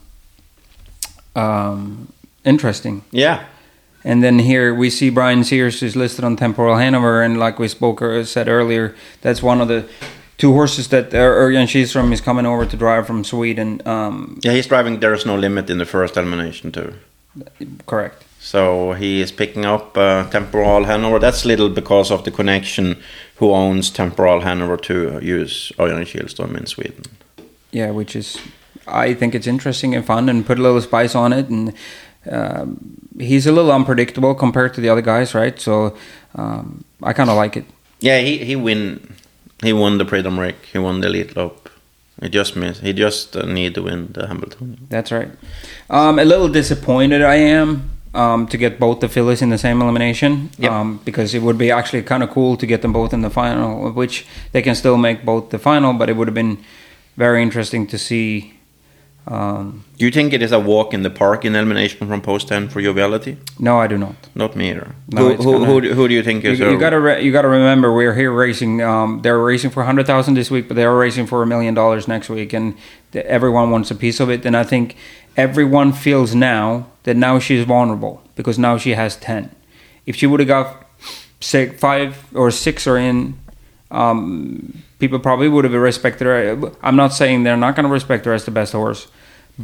um, 1.35 2.11
interesting. 2.43 3.03
Yeah, 3.11 3.45
And 4.03 4.23
then 4.23 4.39
here 4.39 4.73
we 4.73 4.89
see 4.89 5.09
Brian 5.09 5.43
Sears 5.43 5.83
is 5.83 5.95
listed 5.95 6.25
on 6.25 6.35
Temporal 6.35 6.77
Hanover, 6.77 7.21
and 7.21 7.39
like 7.39 7.59
we 7.59 7.67
spoke 7.67 8.01
or 8.01 8.25
said 8.25 8.47
earlier, 8.47 8.95
that's 9.21 9.43
one 9.43 9.61
of 9.61 9.67
the 9.67 9.87
two 10.37 10.53
horses 10.53 10.87
that 10.87 11.13
uh, 11.13 11.17
Örjan 11.17 11.67
Kihlström 11.67 12.11
is 12.11 12.21
coming 12.21 12.47
over 12.47 12.65
to 12.65 12.77
drive 12.77 13.05
from 13.05 13.23
Sweden. 13.23 13.81
Um, 13.85 14.39
yeah, 14.43 14.53
he's 14.53 14.67
driving. 14.67 14.99
There's 14.99 15.25
no 15.25 15.35
limit 15.35 15.69
in 15.69 15.77
the 15.77 15.85
first 15.85 16.17
elimination 16.17 16.71
too. 16.71 16.93
correct. 17.85 18.23
So 18.39 18.93
he 18.93 19.21
is 19.21 19.31
picking 19.31 19.65
up 19.65 19.95
uh, 19.95 20.27
Temporal 20.31 20.85
Hanover. 20.85 21.19
That's 21.19 21.45
little 21.45 21.69
because 21.69 22.09
of 22.09 22.23
the 22.23 22.31
connection 22.31 22.97
who 23.35 23.51
owns 23.51 23.91
Temporal 23.91 24.41
Hanover 24.41 24.77
to 24.77 25.19
use 25.21 25.71
Örjan 25.77 26.05
Kihlström 26.05 26.57
in 26.57 26.65
Sweden. 26.65 27.03
Yeah, 27.71 27.91
which 27.91 28.15
is 28.15 28.39
I 28.87 29.13
think 29.13 29.35
it's 29.35 29.47
interesting 29.47 29.95
and 29.95 30.03
fun, 30.03 30.27
and 30.29 30.45
put 30.45 30.57
a 30.57 30.61
little 30.61 30.81
spice 30.81 31.13
on 31.13 31.33
it. 31.33 31.49
And 31.49 31.73
um, 32.31 33.00
he's 33.19 33.47
a 33.47 33.51
little 33.51 33.71
unpredictable 33.71 34.35
compared 34.35 34.73
to 34.75 34.81
the 34.81 34.89
other 34.89 35.01
guys, 35.01 35.33
right? 35.33 35.59
So 35.59 35.95
um, 36.35 36.83
I 37.03 37.13
kind 37.13 37.29
of 37.29 37.35
like 37.35 37.57
it. 37.57 37.65
Yeah, 37.99 38.19
he 38.19 38.37
he 38.39 38.55
win. 38.55 39.15
He 39.63 39.73
won 39.73 39.97
the 39.97 40.05
Prix 40.05 40.23
d'Amérique. 40.23 40.65
He 40.73 40.79
won 40.79 41.01
the 41.01 41.07
Elite 41.07 41.35
Lope. 41.35 41.69
He 42.21 42.29
just 42.29 42.55
missed. 42.55 42.81
He 42.81 42.93
just 42.93 43.35
uh, 43.35 43.45
need 43.45 43.73
to 43.75 43.81
win 43.83 44.11
the 44.13 44.27
Hambletonian. 44.27 44.87
That's 44.89 45.11
right. 45.11 45.29
Um, 45.89 46.19
a 46.19 46.25
little 46.25 46.49
disappointed 46.49 47.21
I 47.21 47.35
am 47.35 47.89
um, 48.13 48.47
to 48.47 48.57
get 48.57 48.79
both 48.79 48.99
the 48.99 49.07
fillies 49.09 49.41
in 49.41 49.49
the 49.49 49.57
same 49.57 49.81
elimination 49.81 50.49
Yep. 50.57 50.71
um, 50.71 50.99
because 51.05 51.33
it 51.33 51.41
would 51.41 51.57
be 51.57 51.71
actually 51.71 52.03
kind 52.03 52.23
of 52.23 52.29
cool 52.29 52.57
to 52.57 52.65
get 52.67 52.81
them 52.81 52.93
both 52.93 53.13
in 53.13 53.21
the 53.21 53.29
final, 53.29 53.91
which 53.91 54.25
they 54.51 54.61
can 54.61 54.75
still 54.75 54.97
make 54.97 55.23
both 55.25 55.49
the 55.49 55.57
final, 55.59 55.93
but 55.93 56.09
it 56.09 56.15
would 56.15 56.27
have 56.27 56.35
been 56.35 56.57
very 57.17 57.41
interesting 57.41 57.87
to 57.87 57.97
see. 57.97 58.53
Um, 59.31 59.83
Do 59.97 60.05
you 60.05 60.11
think 60.11 60.33
it 60.33 60.41
is 60.41 60.51
a 60.51 60.59
walk 60.59 60.93
in 60.93 61.03
the 61.03 61.09
park 61.09 61.45
in 61.45 61.55
elimination 61.55 62.07
from 62.07 62.21
post 62.21 62.47
ten 62.49 62.67
for 62.69 62.81
joviality? 62.81 63.37
no, 63.59 63.79
I 63.79 63.87
do 63.87 63.97
not. 63.97 64.15
Not 64.35 64.55
me 64.55 64.71
either. 64.71 64.87
No, 65.07 65.21
who, 65.21 65.35
who, 65.35 65.51
gonna- 65.53 65.65
who, 65.65 65.81
do- 65.81 65.93
who 65.93 66.07
do 66.09 66.13
you 66.13 66.23
think 66.23 66.43
You, 66.43 66.51
is? 66.51 66.59
you 66.59 66.75
a- 66.75 66.77
gotta 66.77 66.99
re- 66.99 67.23
you 67.23 67.31
gotta 67.31 67.47
remember 67.47 67.93
we're 67.93 68.13
here 68.15 68.31
racing. 68.31 68.81
Um, 68.81 69.21
they're 69.21 69.39
racing 69.39 69.69
for 69.71 69.83
hundred 69.83 70.05
thousand 70.07 70.33
this 70.33 70.51
week, 70.51 70.67
but 70.67 70.75
they 70.75 70.83
are 70.83 70.97
racing 70.97 71.27
for 71.27 71.41
a 71.43 71.45
million 71.45 71.73
dollars 71.73 72.07
next 72.07 72.29
week, 72.29 72.51
and 72.53 72.73
everyone 73.13 73.71
wants 73.71 73.89
a 73.91 73.95
piece 73.95 74.19
of 74.19 74.29
it. 74.29 74.45
And 74.45 74.55
I 74.57 74.63
think 74.63 74.95
everyone 75.37 75.93
feels 75.93 76.35
now 76.35 76.87
that 77.03 77.15
now 77.15 77.39
she's 77.39 77.63
vulnerable 77.65 78.21
because 78.35 78.59
now 78.59 78.77
she 78.77 78.91
has 78.95 79.15
ten. 79.15 79.49
If 80.05 80.15
she 80.17 80.27
would 80.27 80.39
have 80.41 80.47
got 80.49 80.67
six, 81.39 81.79
five 81.79 82.09
or 82.33 82.51
six 82.51 82.85
or 82.87 82.97
in, 82.97 83.35
um, 83.91 84.83
people 84.99 85.19
probably 85.19 85.47
would 85.47 85.63
have 85.63 85.73
respected 85.73 86.25
her. 86.25 86.71
I'm 86.81 86.95
not 86.95 87.13
saying 87.13 87.43
they're 87.43 87.57
not 87.57 87.75
going 87.75 87.85
to 87.87 87.91
respect 87.91 88.25
her 88.25 88.33
as 88.33 88.45
the 88.45 88.51
best 88.51 88.73
horse, 88.73 89.07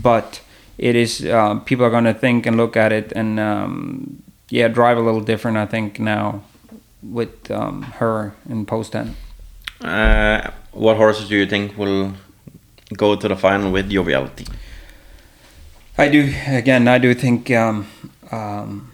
but 0.01 0.41
it 0.77 0.95
is 0.95 1.25
uh, 1.25 1.55
people 1.65 1.86
are 1.86 1.89
going 1.89 2.03
to 2.03 2.13
think 2.13 2.45
and 2.45 2.57
look 2.57 2.77
at 2.77 2.91
it 2.91 3.12
and 3.15 3.39
um, 3.39 4.23
yeah, 4.49 4.67
drive 4.67 4.97
a 4.97 5.01
little 5.01 5.21
different. 5.21 5.57
I 5.57 5.65
think 5.65 5.99
now 5.99 6.43
with 7.01 7.51
um, 7.51 7.83
her 7.99 8.33
in 8.49 8.65
post 8.65 8.91
ten. 8.91 9.15
Uh, 9.81 10.51
what 10.71 10.97
horses 10.97 11.27
do 11.29 11.36
you 11.36 11.45
think 11.45 11.77
will 11.77 12.13
go 12.95 13.15
to 13.15 13.27
the 13.27 13.36
final 13.36 13.71
with 13.71 13.89
joviality? 13.89 14.45
I 15.97 16.10
do 16.10 16.33
again. 16.47 16.88
I 16.88 16.99
do 16.99 17.13
think 17.13 17.49
um, 17.51 17.88
um, 18.31 18.91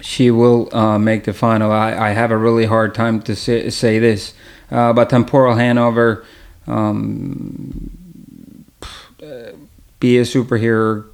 she 0.00 0.30
will 0.30 0.74
uh, 0.74 0.98
make 0.98 1.24
the 1.24 1.32
final. 1.32 1.72
I, 1.72 1.92
I 1.92 2.10
have 2.10 2.30
a 2.30 2.36
really 2.36 2.66
hard 2.66 2.94
time 2.94 3.20
to 3.22 3.34
say, 3.34 3.68
say 3.70 3.98
this, 3.98 4.34
uh, 4.70 4.92
but 4.92 5.10
Temporal 5.10 5.56
Hanover, 5.56 6.24
um, 6.66 7.97
be 10.00 10.18
a 10.18 10.22
superhero, 10.22 11.04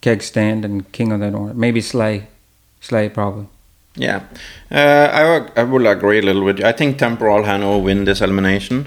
keg 0.00 0.22
stand, 0.22 0.64
and 0.64 0.90
King 0.92 1.12
of 1.12 1.20
the 1.20 1.30
North. 1.30 1.54
Maybe 1.54 1.80
Slay, 1.80 2.28
Slay 2.80 3.08
probably. 3.08 3.48
Yeah, 3.94 4.22
uh, 4.70 5.50
I, 5.56 5.62
will 5.64 5.86
agree 5.88 6.20
a 6.20 6.22
little 6.22 6.58
you. 6.58 6.64
I 6.64 6.72
think 6.72 6.98
Temporal 6.98 7.42
Hanover 7.44 7.82
win 7.82 8.04
this 8.04 8.20
elimination. 8.20 8.86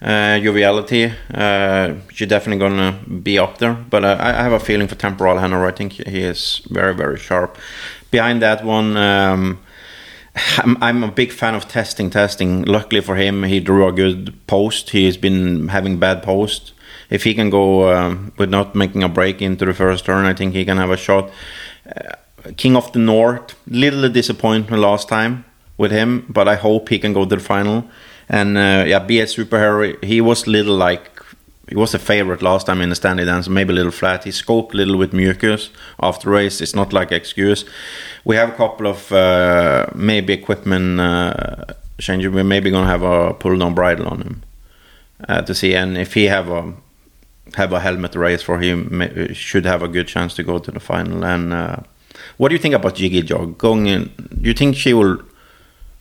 Uh, 0.00 0.38
joviality, 0.40 1.12
uh, 1.34 1.94
she's 2.10 2.26
definitely 2.26 2.58
gonna 2.58 2.98
be 3.22 3.38
up 3.38 3.58
there, 3.58 3.74
but 3.74 4.02
uh, 4.02 4.16
I 4.18 4.30
I 4.40 4.42
have 4.44 4.52
a 4.52 4.60
feeling 4.60 4.88
for 4.88 4.94
Temporal 4.94 5.38
Hanover. 5.38 5.66
I 5.66 5.72
think 5.72 5.92
he 5.92 6.22
is 6.22 6.62
very, 6.70 6.94
very 6.94 7.18
sharp. 7.18 7.58
Behind 8.10 8.40
that 8.40 8.64
one, 8.64 8.96
um, 8.96 9.58
I'm, 10.56 10.82
I'm 10.82 11.04
a 11.04 11.10
big 11.10 11.32
fan 11.32 11.54
of 11.54 11.68
testing, 11.68 12.08
testing. 12.08 12.62
Luckily 12.62 13.02
for 13.02 13.16
him, 13.16 13.42
he 13.42 13.60
drew 13.60 13.86
a 13.86 13.92
good 13.92 14.34
post. 14.46 14.90
He's 14.90 15.18
been 15.18 15.68
having 15.68 15.98
bad 15.98 16.22
post. 16.22 16.72
If 17.10 17.24
he 17.24 17.34
can 17.34 17.50
go 17.50 17.92
um, 17.92 18.32
with 18.38 18.50
not 18.50 18.74
making 18.74 19.02
a 19.02 19.08
break 19.08 19.42
into 19.42 19.64
the 19.66 19.74
first 19.74 20.04
turn, 20.04 20.24
I 20.24 20.34
think 20.34 20.54
he 20.54 20.64
can 20.64 20.78
have 20.78 20.90
a 20.90 20.96
shot. 20.96 21.30
Uh, 21.86 22.14
King 22.56 22.76
of 22.76 22.92
the 22.92 22.98
North, 22.98 23.54
little 23.66 24.08
disappointment 24.08 24.80
last 24.80 25.08
time 25.08 25.44
with 25.76 25.90
him, 25.90 26.26
but 26.28 26.48
I 26.48 26.56
hope 26.56 26.88
he 26.88 26.98
can 26.98 27.12
go 27.12 27.24
to 27.24 27.36
the 27.36 27.42
final. 27.42 27.84
And 28.28 28.56
uh, 28.56 28.84
yeah, 28.86 29.02
a 29.02 29.26
superhero. 29.26 30.02
He 30.04 30.20
was 30.20 30.46
little 30.46 30.76
like 30.76 31.10
he 31.68 31.76
was 31.76 31.94
a 31.94 31.98
favorite 31.98 32.42
last 32.42 32.66
time 32.66 32.80
in 32.80 32.88
the 32.88 32.96
Stanley 32.96 33.24
Dancer, 33.24 33.50
maybe 33.50 33.72
a 33.72 33.76
little 33.76 33.92
flat. 33.92 34.24
He 34.24 34.30
scoped 34.30 34.74
a 34.74 34.76
little 34.76 34.96
with 34.96 35.12
mucus 35.12 35.70
after 36.00 36.30
race. 36.30 36.60
It's 36.60 36.74
not 36.74 36.92
like 36.92 37.12
excuse. 37.12 37.64
We 38.24 38.36
have 38.36 38.48
a 38.48 38.56
couple 38.56 38.88
of 38.88 39.12
uh, 39.12 39.86
maybe 39.94 40.32
equipment 40.32 41.00
uh, 41.00 41.64
changes. 41.98 42.32
We're 42.32 42.44
maybe 42.44 42.70
gonna 42.70 42.86
have 42.86 43.02
a 43.02 43.34
pull 43.34 43.56
down 43.56 43.74
bridle 43.74 44.08
on 44.08 44.20
him 44.20 44.42
uh, 45.28 45.42
to 45.42 45.54
see, 45.54 45.74
and 45.74 45.96
if 45.96 46.14
he 46.14 46.24
have 46.24 46.50
a 46.50 46.74
have 47.54 47.72
a 47.72 47.80
helmet 47.80 48.14
race 48.14 48.42
for 48.42 48.58
him, 48.60 49.02
should 49.34 49.64
have 49.66 49.82
a 49.82 49.88
good 49.88 50.06
chance 50.08 50.34
to 50.34 50.42
go 50.42 50.58
to 50.58 50.70
the 50.70 50.80
final. 50.80 51.24
And 51.24 51.52
uh, 51.52 51.76
what 52.36 52.48
do 52.48 52.54
you 52.54 52.60
think 52.60 52.74
about 52.74 52.94
Jiggy 52.96 53.22
Jog 53.22 53.58
going 53.58 53.86
in? 53.86 54.04
Do 54.40 54.48
you 54.48 54.54
think 54.54 54.76
she 54.76 54.92
will 54.94 55.18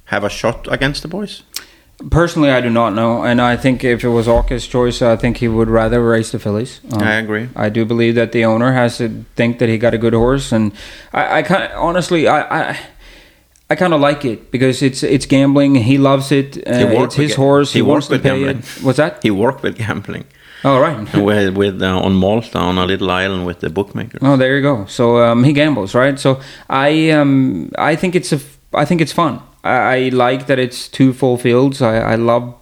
have 0.05 0.23
a 0.23 0.29
shot 0.29 0.67
against 0.71 1.01
the 1.01 1.07
boys? 1.07 1.43
Personally, 2.11 2.49
I 2.49 2.61
do 2.61 2.69
not 2.69 2.93
know, 2.93 3.23
and 3.25 3.41
I 3.41 3.57
think 3.57 3.83
if 3.83 4.05
it 4.05 4.07
was 4.09 4.25
Orca's 4.25 4.65
choice, 4.65 5.01
I 5.01 5.17
think 5.17 5.35
he 5.37 5.49
would 5.49 5.67
rather 5.67 6.01
race 6.01 6.31
the 6.31 6.39
fillies. 6.39 6.79
Um, 6.93 7.03
I 7.03 7.15
agree. 7.15 7.49
I 7.57 7.67
do 7.67 7.83
believe 7.83 8.15
that 8.15 8.31
the 8.31 8.45
owner 8.45 8.71
has 8.71 8.97
to 8.99 9.25
think 9.35 9.59
that 9.59 9.67
he 9.67 9.77
got 9.77 9.93
a 9.93 9.97
good 9.97 10.13
horse, 10.13 10.53
and 10.53 10.71
I, 11.11 11.39
I 11.39 11.43
kind 11.43 11.73
honestly, 11.73 12.25
I, 12.29 12.71
I, 12.71 12.79
I 13.69 13.75
kind 13.75 13.93
of 13.93 13.99
like 13.99 14.23
it 14.23 14.49
because 14.49 14.81
it's 14.81 15.03
it's 15.03 15.25
gambling. 15.25 15.75
He 15.75 15.97
loves 15.97 16.31
it. 16.31 16.55
Uh, 16.59 17.03
it's 17.03 17.15
his 17.15 17.35
horse. 17.35 17.73
he 17.73 17.79
He, 17.79 17.83
wants 17.83 18.07
to 18.07 18.13
with 18.13 18.23
pay 18.23 18.29
gambling. 18.29 18.59
it. 18.59 18.65
What's 18.81 18.97
that? 18.97 19.19
He 19.21 19.29
worked 19.29 19.61
with 19.61 19.77
gambling. 19.77 20.23
Oh 20.63 20.79
right. 20.79 21.13
with, 21.27 21.55
with 21.55 21.81
uh, 21.81 21.99
on 21.99 22.13
Malta 22.15 22.57
on 22.57 22.77
a 22.77 22.85
little 22.85 23.09
island 23.11 23.45
with 23.45 23.59
the 23.59 23.69
bookmaker. 23.69 24.17
Oh, 24.21 24.35
there 24.37 24.55
you 24.57 24.61
go. 24.61 24.85
So 24.87 25.17
um, 25.23 25.43
he 25.43 25.53
gambles, 25.53 25.95
right? 25.95 26.19
So 26.19 26.39
I 26.69 27.11
um, 27.11 27.71
I 27.77 27.95
think 27.95 28.15
it's 28.15 28.31
a 28.31 28.35
f- 28.37 28.57
I 28.73 28.85
think 28.85 29.01
it's 29.01 29.13
fun. 29.13 29.39
I, 29.63 29.75
I 29.95 30.09
like 30.09 30.47
that 30.47 30.59
it's 30.59 30.87
two 30.89 31.13
full 31.13 31.37
fields. 31.37 31.81
I, 31.81 31.99
I 31.99 32.15
love 32.15 32.53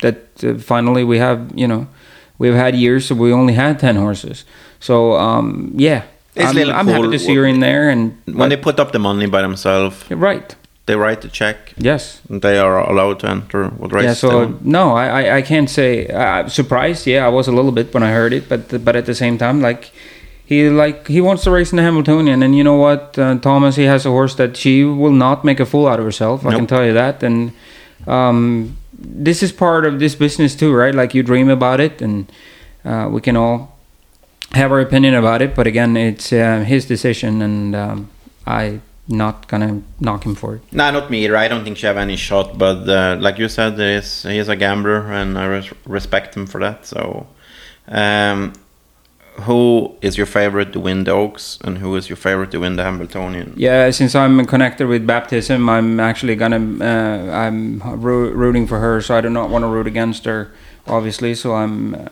that 0.00 0.16
uh, 0.44 0.54
finally 0.58 1.04
we 1.04 1.18
have 1.18 1.50
you 1.54 1.66
know 1.68 1.86
we've 2.38 2.54
had 2.54 2.74
years 2.74 3.06
so 3.06 3.14
we 3.14 3.32
only 3.32 3.54
had 3.54 3.78
ten 3.78 3.96
horses. 3.96 4.44
So 4.80 5.14
um, 5.16 5.72
yeah, 5.76 6.02
It's 6.34 6.50
I'm, 6.50 6.54
little 6.56 6.72
I'm 6.74 6.86
happy 6.86 7.10
to 7.10 7.18
see 7.18 7.34
her 7.36 7.46
in 7.46 7.60
there 7.60 7.88
and 7.90 8.12
When 8.26 8.48
they 8.50 8.56
put 8.56 8.78
up 8.80 8.92
the 8.92 8.98
money 8.98 9.26
by 9.26 9.42
themselves, 9.42 10.04
right. 10.10 10.54
They 10.88 10.96
write 10.96 11.20
the 11.20 11.28
check. 11.28 11.74
Yes. 11.76 12.22
They 12.30 12.56
are 12.56 12.78
allowed 12.80 13.20
to 13.20 13.28
enter 13.28 13.68
what 13.68 13.92
race 13.92 14.04
Yeah. 14.04 14.14
So 14.14 14.58
no, 14.62 14.96
I, 14.96 15.06
I, 15.20 15.36
I 15.36 15.42
can't 15.42 15.68
say 15.68 16.06
uh, 16.06 16.48
surprised. 16.48 17.06
Yeah, 17.06 17.26
I 17.26 17.28
was 17.28 17.46
a 17.46 17.52
little 17.52 17.72
bit 17.72 17.92
when 17.92 18.02
I 18.02 18.10
heard 18.10 18.32
it, 18.32 18.48
but 18.48 18.82
but 18.82 18.96
at 18.96 19.04
the 19.04 19.14
same 19.14 19.36
time, 19.36 19.60
like 19.60 19.92
he 20.46 20.70
like 20.70 21.06
he 21.06 21.20
wants 21.20 21.44
to 21.44 21.50
race 21.50 21.72
in 21.72 21.76
the 21.76 21.82
Hambletonian, 21.82 22.42
and 22.42 22.56
you 22.56 22.64
know 22.64 22.76
what, 22.76 23.18
uh, 23.18 23.38
Thomas, 23.38 23.76
he 23.76 23.84
has 23.84 24.06
a 24.06 24.08
horse 24.08 24.34
that 24.36 24.56
she 24.56 24.82
will 24.82 25.12
not 25.12 25.44
make 25.44 25.60
a 25.60 25.66
fool 25.66 25.86
out 25.86 25.98
of 25.98 26.06
herself. 26.06 26.46
I 26.46 26.54
can 26.54 26.66
tell 26.66 26.86
you 26.86 26.94
that, 26.94 27.22
and 27.22 27.52
um, 28.06 28.78
this 28.98 29.42
is 29.42 29.52
part 29.52 29.84
of 29.84 29.98
this 29.98 30.14
business 30.14 30.56
too, 30.56 30.72
right? 30.72 30.94
Like 30.94 31.12
you 31.12 31.22
dream 31.22 31.50
about 31.50 31.80
it, 31.80 32.00
and 32.00 32.32
uh, 32.82 33.10
we 33.12 33.20
can 33.20 33.36
all 33.36 33.76
have 34.52 34.72
our 34.72 34.80
opinion 34.80 35.12
about 35.12 35.42
it, 35.42 35.54
but 35.54 35.66
again, 35.66 35.98
it's 35.98 36.32
uh, 36.32 36.64
his 36.66 36.86
decision, 36.86 37.42
and 37.42 37.76
um, 37.76 38.08
I 38.46 38.80
not 39.08 39.48
gonna 39.48 39.82
knock 40.00 40.24
him 40.24 40.34
for 40.34 40.56
it. 40.56 40.62
Nah, 40.72 40.90
not 40.90 41.10
me 41.10 41.24
either. 41.24 41.36
I 41.36 41.48
don't 41.48 41.64
think 41.64 41.78
she 41.78 41.86
have 41.86 41.96
any 41.96 42.16
shot. 42.16 42.58
But 42.58 42.88
uh, 42.88 43.16
like 43.20 43.38
you 43.38 43.48
said, 43.48 43.76
there 43.76 43.98
is, 43.98 44.22
he 44.22 44.38
is 44.38 44.48
a 44.48 44.56
gambler, 44.56 45.10
and 45.12 45.38
I 45.38 45.46
res- 45.46 45.72
respect 45.86 46.36
him 46.36 46.46
for 46.46 46.60
that. 46.60 46.86
So, 46.86 47.26
um, 47.88 48.52
who 49.42 49.94
is 50.02 50.16
your 50.16 50.26
favorite 50.26 50.72
to 50.72 50.80
win 50.80 51.04
the 51.04 51.12
Oaks, 51.12 51.58
and 51.64 51.78
who 51.78 51.94
is 51.96 52.08
your 52.08 52.16
favorite 52.16 52.50
to 52.50 52.58
win 52.60 52.76
the 52.76 52.82
Hambletonian? 52.82 53.54
Yeah, 53.56 53.90
since 53.90 54.14
I'm 54.14 54.44
connected 54.46 54.88
with 54.88 55.06
baptism, 55.06 55.68
I'm 55.68 56.00
actually 56.00 56.36
gonna 56.36 56.84
uh, 56.84 57.32
I'm 57.32 57.80
roo- 58.00 58.32
rooting 58.32 58.66
for 58.66 58.78
her, 58.80 59.00
so 59.00 59.16
I 59.16 59.20
do 59.20 59.30
not 59.30 59.48
want 59.48 59.62
to 59.62 59.68
root 59.68 59.86
against 59.86 60.24
her, 60.24 60.52
obviously. 60.86 61.34
So 61.34 61.54
I'm 61.54 61.94
uh, 61.94 62.08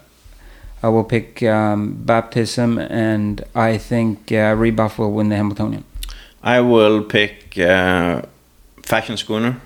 I 0.82 0.88
will 0.88 1.04
pick 1.04 1.42
um, 1.42 1.94
baptism, 2.04 2.78
and 2.78 3.44
I 3.54 3.76
think 3.76 4.30
uh, 4.30 4.54
Rebuff 4.56 4.98
will 4.98 5.12
win 5.12 5.28
the 5.30 5.36
Hambletonian. 5.36 5.84
I 6.46 6.60
will 6.60 7.02
pick 7.02 7.58
uh, 7.58 8.22
Fashion 8.84 9.16
Schooner, 9.16 9.60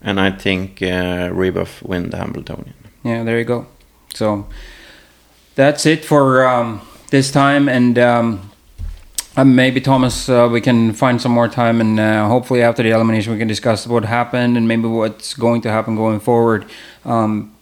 and 0.00 0.20
I 0.20 0.30
think 0.30 0.80
uh, 0.80 1.30
Rebuff 1.32 1.82
win 1.82 2.10
the 2.10 2.16
Hambletonian. 2.16 2.74
Yeah, 3.02 3.24
there 3.24 3.38
you 3.40 3.44
go. 3.44 3.66
So 4.14 4.46
that's 5.56 5.84
it 5.84 6.04
for 6.04 6.46
um, 6.46 6.80
this 7.10 7.32
time, 7.32 7.68
and 7.68 7.98
um, 7.98 8.52
maybe 9.36 9.80
Thomas, 9.80 10.28
uh, 10.28 10.48
we 10.48 10.60
can 10.60 10.92
find 10.92 11.20
some 11.20 11.32
more 11.32 11.48
time, 11.48 11.80
and 11.80 11.98
uh, 11.98 12.28
hopefully 12.28 12.62
after 12.62 12.84
the 12.84 12.90
elimination, 12.90 13.32
we 13.32 13.38
can 13.40 13.48
discuss 13.48 13.84
what 13.84 14.04
happened 14.04 14.56
and 14.56 14.68
maybe 14.68 14.86
what's 14.86 15.34
going 15.34 15.60
to 15.62 15.70
happen 15.72 15.96
going 15.96 16.20
forward. 16.20 16.66
Um, 17.04 17.52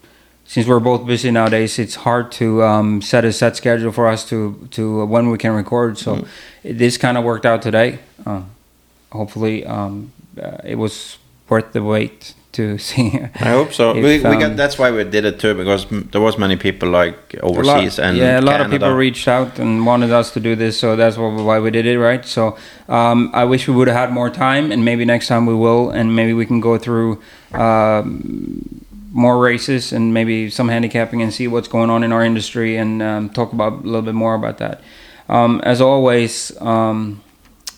since 0.46 0.66
we're 0.68 0.80
both 0.80 1.06
busy 1.06 1.30
nowadays, 1.30 1.78
it's 1.78 1.96
hard 1.96 2.30
to 2.32 2.62
um, 2.62 3.02
set 3.02 3.24
a 3.24 3.32
set 3.32 3.56
schedule 3.56 3.92
for 3.92 4.06
us 4.08 4.24
to 4.30 4.54
to 4.70 5.04
when 5.06 5.30
we 5.30 5.38
can 5.38 5.52
record. 5.54 5.98
So 5.98 6.16
Mm. 6.16 6.26
this 6.78 6.96
kind 6.98 7.16
of 7.18 7.24
worked 7.24 7.46
out 7.46 7.62
today. 7.62 7.98
Uh, 8.26 8.42
hopefully, 9.12 9.64
um, 9.66 10.12
uh, 10.40 10.58
it 10.64 10.76
was 10.78 11.18
worth 11.48 11.72
the 11.72 11.80
wait 11.82 12.34
to 12.52 12.78
see. 12.88 13.20
I 13.34 13.50
hope 13.50 13.72
so. 13.72 13.90
If, 13.90 13.96
we, 14.04 14.18
we 14.18 14.24
um, 14.24 14.38
got 14.40 14.56
that's 14.56 14.78
why 14.78 14.90
we 14.90 15.04
did 15.04 15.24
it 15.24 15.38
too 15.38 15.54
because 15.54 15.86
m- 15.92 16.08
there 16.12 16.20
was 16.22 16.38
many 16.38 16.56
people 16.56 16.88
like 16.88 17.18
A 17.42 17.46
lot- 17.46 17.50
overseas 17.58 17.98
and 17.98 18.16
yeah, 18.16 18.40
a 18.40 18.44
lot 18.50 18.60
of 18.60 18.70
people 18.70 18.92
reached 18.94 19.28
out 19.28 19.58
and 19.58 19.84
wanted 19.86 20.10
us 20.12 20.30
to 20.32 20.40
do 20.40 20.54
this, 20.56 20.78
so 20.78 20.96
that's 20.96 21.16
wh- 21.16 21.44
why 21.46 21.58
we 21.60 21.70
did 21.70 21.86
it, 21.86 21.98
right? 21.98 22.24
So 22.24 22.56
um, 22.88 23.30
I 23.34 23.44
wish 23.44 23.68
we 23.68 23.74
would 23.74 23.88
have 23.88 23.96
had 23.96 24.12
more 24.12 24.30
time, 24.30 24.72
and 24.72 24.84
maybe 24.84 25.04
next 25.04 25.26
time 25.28 25.44
we 25.46 25.54
will, 25.54 25.90
and 25.90 26.14
maybe 26.16 26.32
we 26.32 26.46
can 26.46 26.60
go 26.60 26.78
through 26.78 27.20
um, 27.52 28.85
more 29.16 29.38
races 29.38 29.92
and 29.92 30.12
maybe 30.12 30.50
some 30.50 30.68
handicapping 30.68 31.22
and 31.22 31.32
see 31.32 31.48
what's 31.48 31.68
going 31.68 31.90
on 31.90 32.04
in 32.04 32.12
our 32.12 32.22
industry 32.22 32.76
and 32.76 33.02
um, 33.02 33.30
talk 33.30 33.52
about 33.52 33.72
a 33.72 33.76
little 33.76 34.02
bit 34.02 34.14
more 34.14 34.34
about 34.34 34.58
that. 34.58 34.82
Um, 35.28 35.60
as 35.64 35.80
always. 35.80 36.56
Um, 36.60 37.22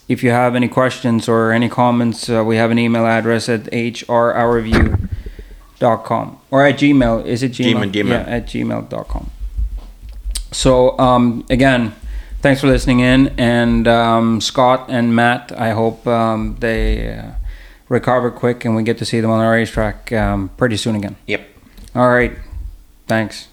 if 0.09 0.23
you 0.23 0.31
have 0.31 0.55
any 0.55 0.67
questions 0.67 1.29
or 1.29 1.51
any 1.51 1.69
comments, 1.69 2.27
uh, 2.29 2.43
we 2.43 2.55
have 2.57 2.71
an 2.71 2.79
email 2.79 3.05
address 3.05 3.47
at 3.47 3.65
hrourview.com 3.65 5.07
or 6.49 6.65
at 6.65 6.79
gmail. 6.79 7.25
Is 7.25 7.43
it 7.43 7.51
gmail? 7.51 7.75
Gmail, 7.75 7.91
Gmail. 7.91 8.09
Yeah, 8.09 8.21
at 8.21 8.47
gmail.com. 8.47 9.29
So, 10.51 10.97
um, 10.97 11.45
again, 11.51 11.93
thanks 12.41 12.59
for 12.61 12.65
listening 12.65 13.01
in. 13.01 13.27
And 13.37 13.87
um, 13.87 14.41
Scott 14.41 14.87
and 14.89 15.15
Matt, 15.15 15.51
I 15.55 15.69
hope 15.71 16.07
um, 16.07 16.55
they 16.59 17.15
uh, 17.15 17.33
recover 17.89 18.31
quick 18.31 18.63
and 18.63 18.75
we 18.75 18.83
get 18.83 18.97
to 18.99 19.05
see 19.05 19.19
them 19.19 19.31
on 19.31 19.43
the 19.43 19.49
racetrack 19.49 20.11
um, 20.13 20.49
pretty 20.57 20.77
soon 20.77 20.95
again. 20.95 21.15
Yep. 21.27 21.47
All 21.95 22.09
right. 22.09 22.37
Thanks. 23.07 23.47